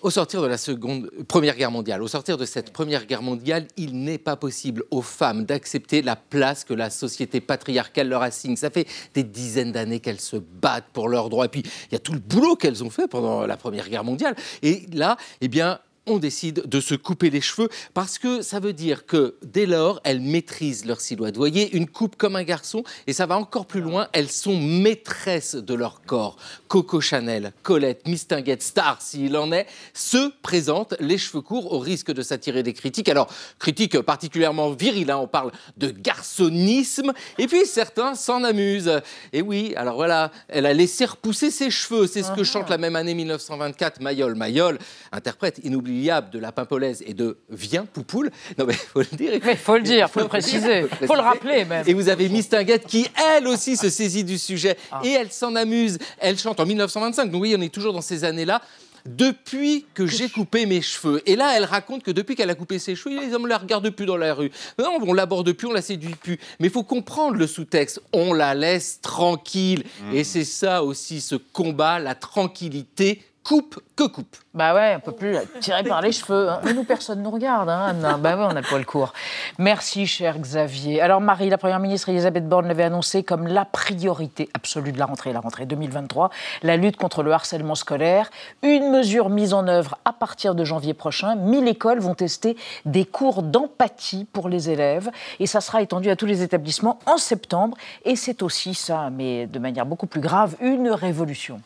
au 0.02 0.10
sortir 0.10 0.42
de 0.42 0.48
la 0.48 0.58
seconde, 0.58 1.10
Première 1.28 1.56
Guerre 1.56 1.72
mondiale, 1.72 2.02
au 2.02 2.08
sortir 2.08 2.38
de 2.38 2.46
cette 2.46 2.72
Première 2.72 3.06
Guerre 3.06 3.22
mondiale, 3.22 3.68
il 3.78 4.02
n'est 4.02 4.18
pas 4.18 4.36
possible 4.36 4.84
aux 4.92 5.02
femmes 5.02 5.46
d'accepter 5.46 6.02
la 6.02 6.16
place 6.16 6.64
que 6.64 6.74
la 6.74 6.90
société 6.90 7.42
patriarcale 7.42 8.08
leur 8.08 8.22
assigne. 8.22 8.56
Ça 8.56 8.70
fait 8.70 8.88
des 9.14 9.24
dizaines 9.24 9.72
d'années 9.72 10.00
qu'elles 10.00 10.22
se 10.22 10.38
battent 10.38 10.90
pour 10.94 11.10
leurs 11.10 11.30
droits. 11.30 11.46
Et 11.46 11.50
puis, 11.50 11.64
il 11.64 11.94
y 11.94 11.96
a 11.96 12.00
tout 12.00 12.14
le 12.14 12.20
boulot 12.20 12.56
qu'elles 12.56 12.84
ont 12.84 12.90
fait 12.90 13.08
pendant 13.08 13.46
la 13.46 13.58
Première 13.58 13.90
Guerre 13.90 14.04
mondiale. 14.04 14.36
Et 14.62 14.86
là, 14.94 15.18
eh 15.42 15.48
bien, 15.48 15.80
on 16.10 16.18
décide 16.18 16.68
de 16.68 16.82
se 16.82 16.96
couper 16.96 17.30
les 17.30 17.42
cheveux 17.42 17.70
parce 17.94 18.18
que 18.18 18.42
ça 18.42 18.60
veut 18.60 18.74
dire 18.74 19.06
que 19.06 19.36
dès 19.44 19.66
lors, 19.66 20.02
elles 20.04 20.22
maîtrisent 20.22 20.86
leur 20.86 21.02
silhouette. 21.02 21.36
Vous 21.36 21.42
voyez, 21.42 21.76
une 21.76 21.88
coupe 21.88 22.16
comme 22.16 22.36
un 22.36 22.44
garçon, 22.44 22.84
et 23.08 23.14
ça 23.14 23.26
va 23.26 23.38
encore 23.38 23.66
plus 23.66 23.82
loin, 23.82 24.08
elles 24.14 24.32
sont 24.32 24.60
maîtresses 24.60 25.56
de 25.56 25.74
leur 25.74 26.02
corps. 26.02 26.38
Coco 26.68 27.02
Chanel, 27.02 27.54
Colette, 27.64 28.08
Mistinguette, 28.08 28.64
Star, 28.64 29.02
s'il 29.02 29.38
en 29.38 29.52
est, 29.52 29.68
se 29.94 30.32
présentent 30.42 30.96
les 31.00 31.18
cheveux 31.18 31.42
courts 31.42 31.72
au 31.72 31.80
risque 31.80 32.12
de 32.12 32.22
s'attirer 32.22 32.64
des 32.64 32.74
critiques. 32.74 33.10
Alors, 33.10 33.28
critiques 33.60 34.00
particulièrement 34.02 34.72
viriles, 34.72 35.12
hein, 35.12 35.18
on 35.18 35.28
parle 35.28 35.52
de 35.78 35.90
garçonnisme, 35.90 37.14
et 37.38 37.48
puis 37.48 37.66
certains 37.66 38.16
s'en 38.16 38.44
amusent. 38.44 39.02
Et 39.34 39.42
oui, 39.42 39.74
alors 39.76 39.96
voilà, 39.96 40.32
elle 40.48 40.66
a 40.66 40.74
laissé 40.74 41.06
repousser 41.06 41.52
ses 41.52 41.70
cheveux, 41.70 42.08
c'est 42.08 42.24
ce 42.24 42.32
que 42.32 42.44
chante 42.44 42.70
la 42.70 42.78
même 42.78 42.96
année 42.96 43.14
1924 43.14 44.02
Mayol. 44.02 44.36
Mayol, 44.36 44.80
interprète 45.12 45.60
inoubliable 45.64 45.99
de 46.00 46.40
La 46.40 46.52
Pimpolaise 46.52 47.04
et 47.06 47.14
de 47.14 47.38
Viens 47.50 47.86
Poupoule. 47.86 48.32
Non 48.58 48.66
mais 48.66 48.74
faut 48.74 49.00
le 49.02 49.18
dire. 49.18 49.34
Il 49.34 49.58
faut 49.58 49.78
le 49.78 49.84
dire, 49.84 50.10
faut 50.10 50.22
le 50.22 50.28
préciser, 50.28 50.88
faut 51.06 51.16
le 51.16 51.22
rappeler 51.22 51.66
même. 51.66 51.84
Et 51.88 51.94
vous 51.94 52.10
avez 52.10 52.30
Miss 52.30 52.50
Tinguette 52.50 52.86
qui, 52.88 53.08
elle 53.36 53.48
aussi, 53.48 53.78
se 53.78 53.90
saisit 53.90 54.24
du 54.24 54.38
sujet. 54.38 54.78
Et 55.04 55.10
elle 55.10 55.32
s'en 55.32 55.56
amuse. 55.56 55.98
Elle 56.20 56.38
chante 56.38 56.60
en 56.60 56.66
1925. 56.66 57.32
Donc 57.32 57.42
oui, 57.42 57.56
on 57.58 57.62
est 57.62 57.74
toujours 57.74 57.94
dans 57.94 58.02
ces 58.02 58.24
années-là. 58.24 58.62
Depuis 59.06 59.86
que 59.94 60.06
j'ai 60.06 60.28
coupé 60.28 60.66
mes 60.66 60.82
cheveux. 60.82 61.22
Et 61.26 61.38
là, 61.38 61.54
elle 61.56 61.64
raconte 61.64 62.04
que 62.04 62.12
depuis 62.12 62.36
qu'elle 62.36 62.50
a 62.50 62.56
coupé 62.56 62.80
ses 62.80 62.96
cheveux, 62.96 63.18
les 63.20 63.34
hommes 63.34 63.44
ne 63.44 63.48
la 63.48 63.58
regardent 63.58 63.90
plus 63.90 64.06
dans 64.06 64.18
la 64.18 64.34
rue. 64.34 64.52
Non, 64.78 65.00
on 65.02 65.14
l'aborde 65.14 65.52
plus, 65.54 65.68
on 65.68 65.72
la 65.74 65.82
séduit 65.82 66.16
plus. 66.16 66.38
Mais 66.60 66.68
il 66.68 66.72
faut 66.72 66.84
comprendre 66.84 67.38
le 67.38 67.48
sous-texte. 67.48 68.02
On 68.12 68.34
la 68.34 68.54
laisse 68.54 69.00
tranquille. 69.02 69.84
Et 70.14 70.26
c'est 70.26 70.44
ça 70.44 70.84
aussi, 70.84 71.22
ce 71.22 71.36
combat, 71.36 71.98
la 71.98 72.14
tranquillité, 72.14 73.24
coupe 73.50 73.80
que 73.96 74.04
coupe. 74.04 74.36
Bah 74.54 74.76
ouais, 74.76 74.96
on 74.98 75.00
peut 75.00 75.12
plus 75.12 75.36
tirer 75.60 75.84
par 75.84 76.02
les 76.02 76.12
cheveux. 76.12 76.50
hein. 76.50 76.60
Mais 76.64 76.74
nous, 76.74 76.84
personne 76.84 77.24
nous 77.24 77.32
regarde. 77.32 77.68
Hein, 77.68 77.88
Anna. 77.90 78.18
Bah 78.18 78.38
ouais, 78.38 78.44
on 78.48 78.56
a 78.56 78.62
le 78.62 78.68
poil 78.68 78.86
court. 78.86 79.12
Merci, 79.58 80.06
cher 80.06 80.38
Xavier. 80.38 81.02
Alors, 81.02 81.20
Marie, 81.20 81.50
la 81.50 81.58
Première 81.58 81.80
ministre 81.80 82.10
Elisabeth 82.10 82.48
Borne 82.48 82.68
l'avait 82.68 82.84
annoncé 82.84 83.24
comme 83.24 83.48
la 83.48 83.66
priorité 83.66 84.50
absolue 84.54 84.92
de 84.92 85.00
la 85.00 85.08
rentrée, 85.08 85.34
la 85.34 85.40
rentrée 85.40 85.66
2023, 85.66 86.30
la 86.62 86.78
lutte 86.78 86.98
contre 86.98 87.24
le 87.24 87.32
harcèlement 87.32 87.74
scolaire. 87.74 88.30
Une 88.62 88.92
mesure 88.92 89.30
mise 89.30 89.56
en 89.56 89.68
œuvre 89.68 89.98
à 90.06 90.14
partir 90.14 90.54
de 90.54 90.64
janvier 90.64 90.94
prochain. 90.94 91.34
1000 91.36 91.68
écoles 91.68 92.02
vont 92.02 92.14
tester 92.14 92.56
des 92.86 93.06
cours 93.06 93.42
d'empathie 93.42 94.28
pour 94.32 94.48
les 94.48 94.70
élèves. 94.70 95.10
Et 95.40 95.48
ça 95.48 95.60
sera 95.60 95.82
étendu 95.82 96.12
à 96.12 96.16
tous 96.16 96.28
les 96.28 96.44
établissements 96.44 97.00
en 97.08 97.18
septembre. 97.18 97.76
Et 98.06 98.16
c'est 98.16 98.44
aussi 98.44 98.76
ça, 98.76 99.10
mais 99.10 99.48
de 99.48 99.58
manière 99.58 99.88
beaucoup 99.88 100.08
plus 100.08 100.22
grave, 100.22 100.56
une 100.62 100.92
révolution. 100.92 101.60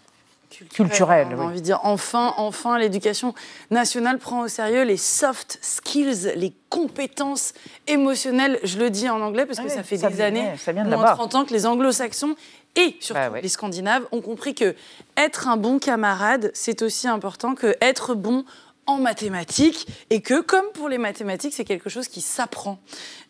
Culturelle, 0.72 1.28
On 1.36 1.39
a 1.41 1.43
envie 1.45 1.60
de 1.60 1.66
dire 1.66 1.80
enfin, 1.84 2.34
enfin, 2.38 2.78
l'éducation 2.80 3.34
nationale 3.72 4.18
prend 4.20 4.41
au 4.41 4.47
sérieux 4.47 4.84
les 4.84 4.97
soft 4.97 5.58
skills, 5.62 6.32
les 6.36 6.54
compétences 6.70 7.54
émotionnelles. 7.88 8.60
Je 8.64 8.78
le 8.80 8.89
dis 8.89 9.10
en 9.10 9.22
anglais 9.22 9.45
parce 9.45 9.60
que 9.60 9.66
oui, 9.66 9.70
ça 9.70 9.84
fait 9.84 9.97
ça 9.97 10.10
des 10.10 10.16
vient- 10.16 10.26
années, 10.26 10.51
ça 10.58 10.72
vient 10.72 10.84
de 10.84 10.89
moins 10.89 10.97
là-bas. 11.01 11.14
30 11.16 11.36
ans, 11.36 11.45
que 11.45 11.54
les 11.54 11.66
anglo-saxons 11.66 12.36
et 12.76 12.95
surtout 12.99 13.22
Bah 13.32 13.39
les 13.41 13.49
scandinaves 13.49 14.04
ont 14.12 14.22
compris 14.22 14.56
que 14.56 14.76
être 15.18 15.47
un 15.47 15.58
bon 15.58 15.78
camarade, 15.80 16.49
c'est 16.54 16.82
aussi 16.82 17.08
important 17.08 17.54
que 17.56 17.76
être 17.82 18.16
bon 18.16 18.45
en 18.86 18.97
mathématiques 18.97 19.88
et 20.10 20.22
que, 20.22 20.41
comme 20.41 20.66
pour 20.74 20.89
les 20.89 20.97
mathématiques, 20.97 21.54
c'est 21.54 21.64
quelque 21.64 21.89
chose 21.89 22.10
qui 22.10 22.20
s'apprend. 22.20 22.80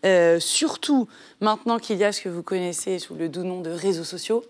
Euh, 0.03 0.39
surtout 0.39 1.07
maintenant 1.41 1.77
qu'il 1.77 1.97
y 1.97 2.03
a 2.03 2.11
ce 2.11 2.21
que 2.21 2.29
vous 2.29 2.41
connaissez 2.41 2.97
sous 2.97 3.13
le 3.13 3.29
doux 3.29 3.43
nom 3.43 3.61
de 3.61 3.69
réseaux 3.69 4.03
sociaux, 4.03 4.43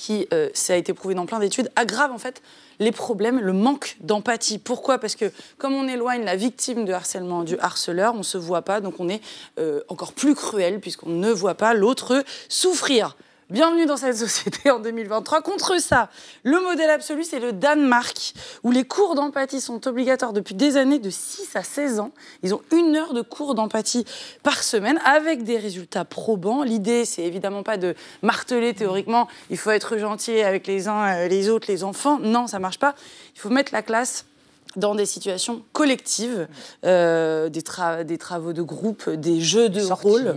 qui, 0.00 0.26
euh, 0.32 0.48
ça 0.54 0.72
a 0.72 0.76
été 0.76 0.94
prouvé 0.94 1.14
dans 1.14 1.26
plein 1.26 1.38
d'études, 1.38 1.70
aggrave 1.76 2.10
en 2.10 2.16
fait 2.16 2.40
les 2.78 2.90
problèmes, 2.90 3.38
le 3.38 3.52
manque 3.52 3.98
d'empathie. 4.00 4.58
Pourquoi? 4.58 4.96
Parce 4.96 5.14
que 5.14 5.30
comme 5.58 5.74
on 5.74 5.86
éloigne 5.86 6.24
la 6.24 6.36
victime 6.36 6.86
de 6.86 6.94
harcèlement 6.94 7.42
du 7.42 7.58
harceleur, 7.58 8.14
on 8.14 8.18
ne 8.18 8.22
se 8.22 8.38
voit 8.38 8.62
pas, 8.62 8.80
donc 8.80 8.94
on 8.98 9.10
est 9.10 9.20
euh, 9.58 9.82
encore 9.88 10.14
plus 10.14 10.34
cruel 10.34 10.80
puisqu'on 10.80 11.10
ne 11.10 11.30
voit 11.30 11.54
pas 11.54 11.74
l'autre 11.74 12.24
souffrir. 12.48 13.14
Bienvenue 13.50 13.84
dans 13.84 13.96
cette 13.96 14.16
société 14.16 14.70
en 14.70 14.78
2023. 14.78 15.42
Contre 15.42 15.80
ça, 15.80 16.08
le 16.44 16.60
modèle 16.60 16.88
absolu, 16.88 17.24
c'est 17.24 17.40
le 17.40 17.52
Danemark, 17.52 18.32
où 18.62 18.70
les 18.70 18.84
cours 18.84 19.16
d'empathie 19.16 19.60
sont 19.60 19.88
obligatoires 19.88 20.32
depuis 20.32 20.54
des 20.54 20.76
années, 20.76 21.00
de 21.00 21.10
6 21.10 21.56
à 21.56 21.64
16 21.64 21.98
ans. 21.98 22.12
Ils 22.44 22.54
ont 22.54 22.62
une 22.70 22.94
heure 22.94 23.12
de 23.12 23.22
cours 23.22 23.56
d'empathie 23.56 24.04
par 24.44 24.62
semaine, 24.62 25.00
avec 25.04 25.42
des 25.42 25.58
résultats 25.58 26.04
probants. 26.04 26.62
L'idée, 26.62 27.04
c'est 27.04 27.24
évidemment 27.24 27.64
pas 27.64 27.76
de 27.76 27.96
marteler 28.22 28.72
théoriquement, 28.72 29.26
il 29.50 29.58
faut 29.58 29.72
être 29.72 29.98
gentil 29.98 30.42
avec 30.42 30.68
les 30.68 30.86
uns, 30.86 31.08
euh, 31.08 31.26
les 31.26 31.48
autres, 31.48 31.66
les 31.68 31.82
enfants. 31.82 32.20
Non, 32.20 32.46
ça 32.46 32.60
marche 32.60 32.78
pas. 32.78 32.94
Il 33.34 33.40
faut 33.40 33.50
mettre 33.50 33.72
la 33.72 33.82
classe 33.82 34.26
dans 34.76 34.94
des 34.94 35.06
situations 35.06 35.62
collectives, 35.72 36.46
euh, 36.84 37.48
des, 37.48 37.62
tra- 37.62 38.04
des 38.04 38.18
travaux 38.18 38.52
de 38.52 38.62
groupe, 38.62 39.08
des 39.10 39.40
jeux 39.40 39.68
de 39.68 39.80
rôle. 40.02 40.36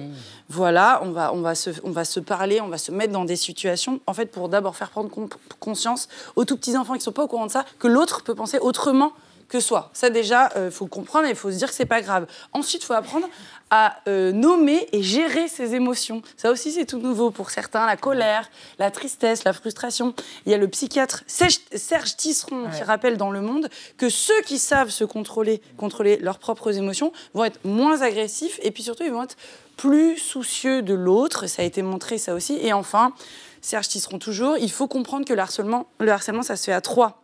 Voilà, 0.50 1.02
on 1.04 1.12
va, 1.12 1.34
on, 1.34 1.42
va 1.42 1.56
se, 1.56 1.70
on 1.84 1.92
va 1.92 2.04
se 2.06 2.20
parler, 2.20 2.60
on 2.62 2.68
va 2.68 2.78
se 2.78 2.92
mettre 2.92 3.14
dans 3.14 3.26
des 3.26 3.36
situations, 3.38 4.00
en 4.08 4.14
fait, 4.14 4.28
pour 4.28 4.50
d'abord 4.50 4.76
faire 4.76 4.90
prendre 4.90 5.10
con- 5.10 5.30
conscience 5.60 6.10
aux 6.36 6.46
tout 6.46 6.58
petits 6.58 6.78
enfants 6.78 6.94
qui 6.94 7.00
ne 7.00 7.04
sont 7.04 7.12
pas 7.12 7.24
au 7.24 7.28
courant 7.28 7.46
de 7.48 7.52
ça, 7.52 7.66
que 7.80 7.88
l'autre 7.88 8.24
peut 8.24 8.36
penser 8.36 8.60
autrement 8.60 9.14
que 9.50 9.60
soi. 9.60 9.90
Ça 9.94 10.10
déjà, 10.10 10.50
il 10.56 10.72
faut 10.72 10.88
comprendre 10.88 11.26
et 11.28 11.32
il 11.32 11.36
faut 11.36 11.52
se 11.52 11.58
dire 11.58 11.70
que 11.70 11.76
c'est 11.76 11.86
pas 11.86 12.02
grave. 12.02 12.28
Ensuite, 12.54 12.84
il 12.84 12.86
faut 12.86 12.94
apprendre 12.94 13.28
à 13.76 13.98
euh, 14.08 14.32
nommer 14.32 14.88
et 14.92 15.02
gérer 15.02 15.48
ses 15.48 15.74
émotions. 15.74 16.22
Ça 16.38 16.52
aussi, 16.52 16.72
c'est 16.72 16.86
tout 16.86 17.00
nouveau 17.00 17.32
pour 17.32 17.50
certains. 17.50 17.88
La 17.88 17.98
colère, 17.98 18.52
la 18.78 18.92
tristesse, 18.92 19.46
la 19.46 19.52
frustration. 19.52 20.14
Il 20.46 20.52
y 20.52 20.56
a 20.56 20.60
le 20.60 20.68
psychiatre 20.68 21.24
Serge, 21.26 21.58
Serge 21.74 22.16
Tisseron 22.16 22.70
qui 22.70 22.84
rappelle 22.84 23.18
dans 23.18 23.32
Le 23.32 23.42
Monde 23.42 23.70
que 23.98 24.10
ceux 24.10 24.40
qui 24.46 24.60
savent 24.60 24.92
se 24.92 25.04
contrôler, 25.04 25.60
contrôler 25.76 26.18
leurs 26.18 26.38
propres 26.38 26.78
émotions, 26.78 27.12
vont 27.34 27.46
être 27.46 27.60
moins 27.64 28.04
agressifs 28.04 28.60
et 28.62 28.70
puis 28.70 28.84
surtout, 28.84 29.06
ils 29.06 29.12
vont 29.12 29.24
être 29.24 29.38
plus 29.76 30.20
soucieux 30.20 30.84
de 30.84 30.94
l'autre. 30.94 31.48
Ça 31.48 31.64
a 31.64 31.66
été 31.66 31.82
montré, 31.82 32.20
ça 32.20 32.36
aussi. 32.36 32.60
Et 32.62 32.74
enfin, 32.74 33.12
Serge 33.62 33.88
Tisseron 33.88 34.20
toujours, 34.20 34.56
il 34.56 34.72
faut 34.72 34.88
comprendre 34.88 35.26
que 35.26 35.34
le 35.34 35.40
harcèlement, 35.40 35.88
le 36.00 36.12
harcèlement 36.12 36.44
ça 36.44 36.58
se 36.58 36.66
fait 36.66 36.74
à 36.74 36.82
trois. 36.82 37.23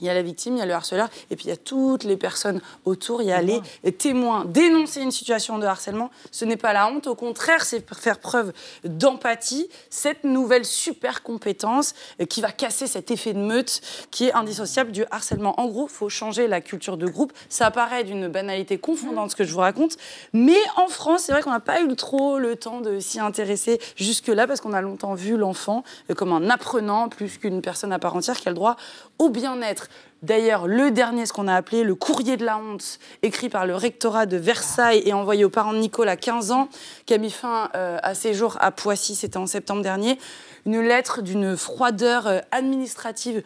Il 0.00 0.06
y 0.06 0.10
a 0.10 0.14
la 0.14 0.22
victime, 0.22 0.56
il 0.56 0.58
y 0.58 0.62
a 0.62 0.66
le 0.66 0.74
harceleur, 0.74 1.08
et 1.30 1.36
puis 1.36 1.46
il 1.46 1.48
y 1.50 1.52
a 1.52 1.56
toutes 1.56 2.02
les 2.02 2.16
personnes 2.16 2.60
autour. 2.84 3.22
Il 3.22 3.28
y 3.28 3.32
a 3.32 3.40
les 3.40 3.60
témoins. 3.92 4.44
Dénoncer 4.44 5.00
une 5.00 5.12
situation 5.12 5.58
de 5.58 5.66
harcèlement, 5.66 6.10
ce 6.32 6.44
n'est 6.44 6.56
pas 6.56 6.72
la 6.72 6.88
honte. 6.88 7.06
Au 7.06 7.14
contraire, 7.14 7.64
c'est 7.64 7.84
faire 7.94 8.18
preuve 8.18 8.52
d'empathie. 8.82 9.68
Cette 9.90 10.24
nouvelle 10.24 10.64
super 10.64 11.22
compétence 11.22 11.94
euh, 12.20 12.26
qui 12.26 12.40
va 12.40 12.50
casser 12.50 12.88
cet 12.88 13.12
effet 13.12 13.34
de 13.34 13.38
meute 13.38 13.80
qui 14.10 14.26
est 14.26 14.32
indissociable 14.32 14.90
du 14.90 15.04
harcèlement. 15.12 15.60
En 15.60 15.66
gros, 15.66 15.86
il 15.86 15.94
faut 15.94 16.08
changer 16.08 16.48
la 16.48 16.60
culture 16.60 16.96
de 16.96 17.06
groupe. 17.06 17.32
Ça 17.48 17.70
paraît 17.70 18.02
d'une 18.02 18.26
banalité 18.26 18.78
confondante 18.78 19.30
ce 19.30 19.36
que 19.36 19.44
je 19.44 19.52
vous 19.52 19.60
raconte, 19.60 19.96
mais 20.32 20.58
en 20.76 20.88
France, 20.88 21.22
c'est 21.22 21.32
vrai 21.32 21.42
qu'on 21.42 21.50
n'a 21.50 21.60
pas 21.60 21.80
eu 21.80 21.94
trop 21.94 22.38
le 22.38 22.56
temps 22.56 22.80
de 22.80 22.98
s'y 22.98 23.20
intéresser 23.20 23.80
jusque-là 23.94 24.48
parce 24.48 24.60
qu'on 24.60 24.72
a 24.72 24.80
longtemps 24.80 25.14
vu 25.14 25.36
l'enfant 25.36 25.84
euh, 26.10 26.14
comme 26.14 26.32
un 26.32 26.50
apprenant 26.50 27.08
plus 27.08 27.38
qu'une 27.38 27.62
personne 27.62 27.92
à 27.92 28.00
part 28.00 28.16
entière 28.16 28.36
qui 28.36 28.48
a 28.48 28.50
le 28.50 28.56
droit 28.56 28.76
au 29.18 29.28
bien-être. 29.28 29.83
D'ailleurs, 30.22 30.66
le 30.66 30.90
dernier, 30.90 31.26
ce 31.26 31.34
qu'on 31.34 31.48
a 31.48 31.54
appelé 31.54 31.84
le 31.84 31.94
courrier 31.94 32.38
de 32.38 32.46
la 32.46 32.56
honte, 32.56 32.98
écrit 33.22 33.50
par 33.50 33.66
le 33.66 33.74
rectorat 33.74 34.24
de 34.24 34.38
Versailles 34.38 35.02
et 35.04 35.12
envoyé 35.12 35.44
aux 35.44 35.50
parents 35.50 35.74
de 35.74 35.78
Nicole 35.78 36.08
à 36.08 36.16
15 36.16 36.50
ans, 36.50 36.68
qui 37.04 37.12
a 37.12 37.18
mis 37.18 37.30
fin 37.30 37.68
euh, 37.74 37.98
à 38.02 38.14
ses 38.14 38.32
jours 38.32 38.56
à 38.60 38.70
Poissy, 38.70 39.16
c'était 39.16 39.36
en 39.36 39.46
septembre 39.46 39.82
dernier. 39.82 40.18
Une 40.64 40.80
lettre 40.80 41.20
d'une 41.20 41.58
froideur 41.58 42.26
euh, 42.26 42.40
administrative 42.52 43.42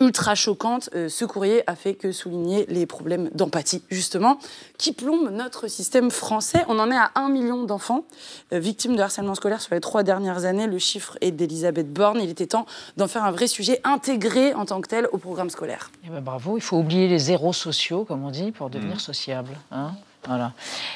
ultra 0.00 0.34
choquante. 0.34 0.90
Euh, 0.94 1.08
ce 1.08 1.24
courrier 1.24 1.62
a 1.68 1.76
fait 1.76 1.94
que 1.94 2.12
souligner 2.12 2.66
les 2.68 2.84
problèmes 2.86 3.30
d'empathie, 3.34 3.82
justement, 3.90 4.38
qui 4.78 4.92
plombent 4.92 5.30
notre 5.30 5.68
système 5.68 6.10
français. 6.10 6.64
On 6.68 6.78
en 6.78 6.90
est 6.90 6.96
à 6.96 7.10
1 7.14 7.28
million 7.28 7.62
d'enfants 7.64 8.04
euh, 8.52 8.58
victimes 8.58 8.96
de 8.96 9.02
harcèlement 9.02 9.34
scolaire 9.34 9.60
sur 9.60 9.74
les 9.74 9.80
trois 9.80 10.02
dernières 10.02 10.44
années. 10.44 10.66
Le 10.66 10.78
chiffre 10.78 11.16
est 11.20 11.30
d'Elisabeth 11.30 11.92
Borne. 11.92 12.18
Il 12.20 12.28
était 12.30 12.46
temps 12.46 12.66
d'en 12.96 13.08
faire 13.08 13.24
un 13.24 13.30
vrai 13.30 13.46
sujet 13.46 13.80
intégré 13.84 14.52
en 14.54 14.64
tant 14.66 14.80
que 14.80 14.88
tel 14.88 15.08
au 15.12 15.18
programme 15.18 15.50
scolaire. 15.50 15.90
Eh 16.04 16.10
ben, 16.10 16.20
bravo, 16.20 16.56
il 16.56 16.62
faut 16.62 16.76
oublier 16.78 17.08
les 17.08 17.18
zéros 17.18 17.52
sociaux, 17.52 18.04
comme 18.04 18.24
on 18.24 18.30
dit, 18.30 18.50
pour 18.52 18.70
devenir 18.70 19.00
sociable. 19.00 19.50
hein. 19.70 19.92
voilà. 20.26 20.52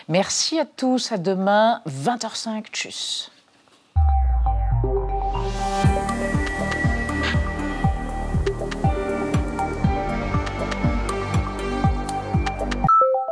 Merci 0.09 0.59
à 0.59 0.64
tous, 0.64 1.12
à 1.12 1.18
demain, 1.18 1.80
20h05, 1.88 2.64
tchuss. 2.72 3.30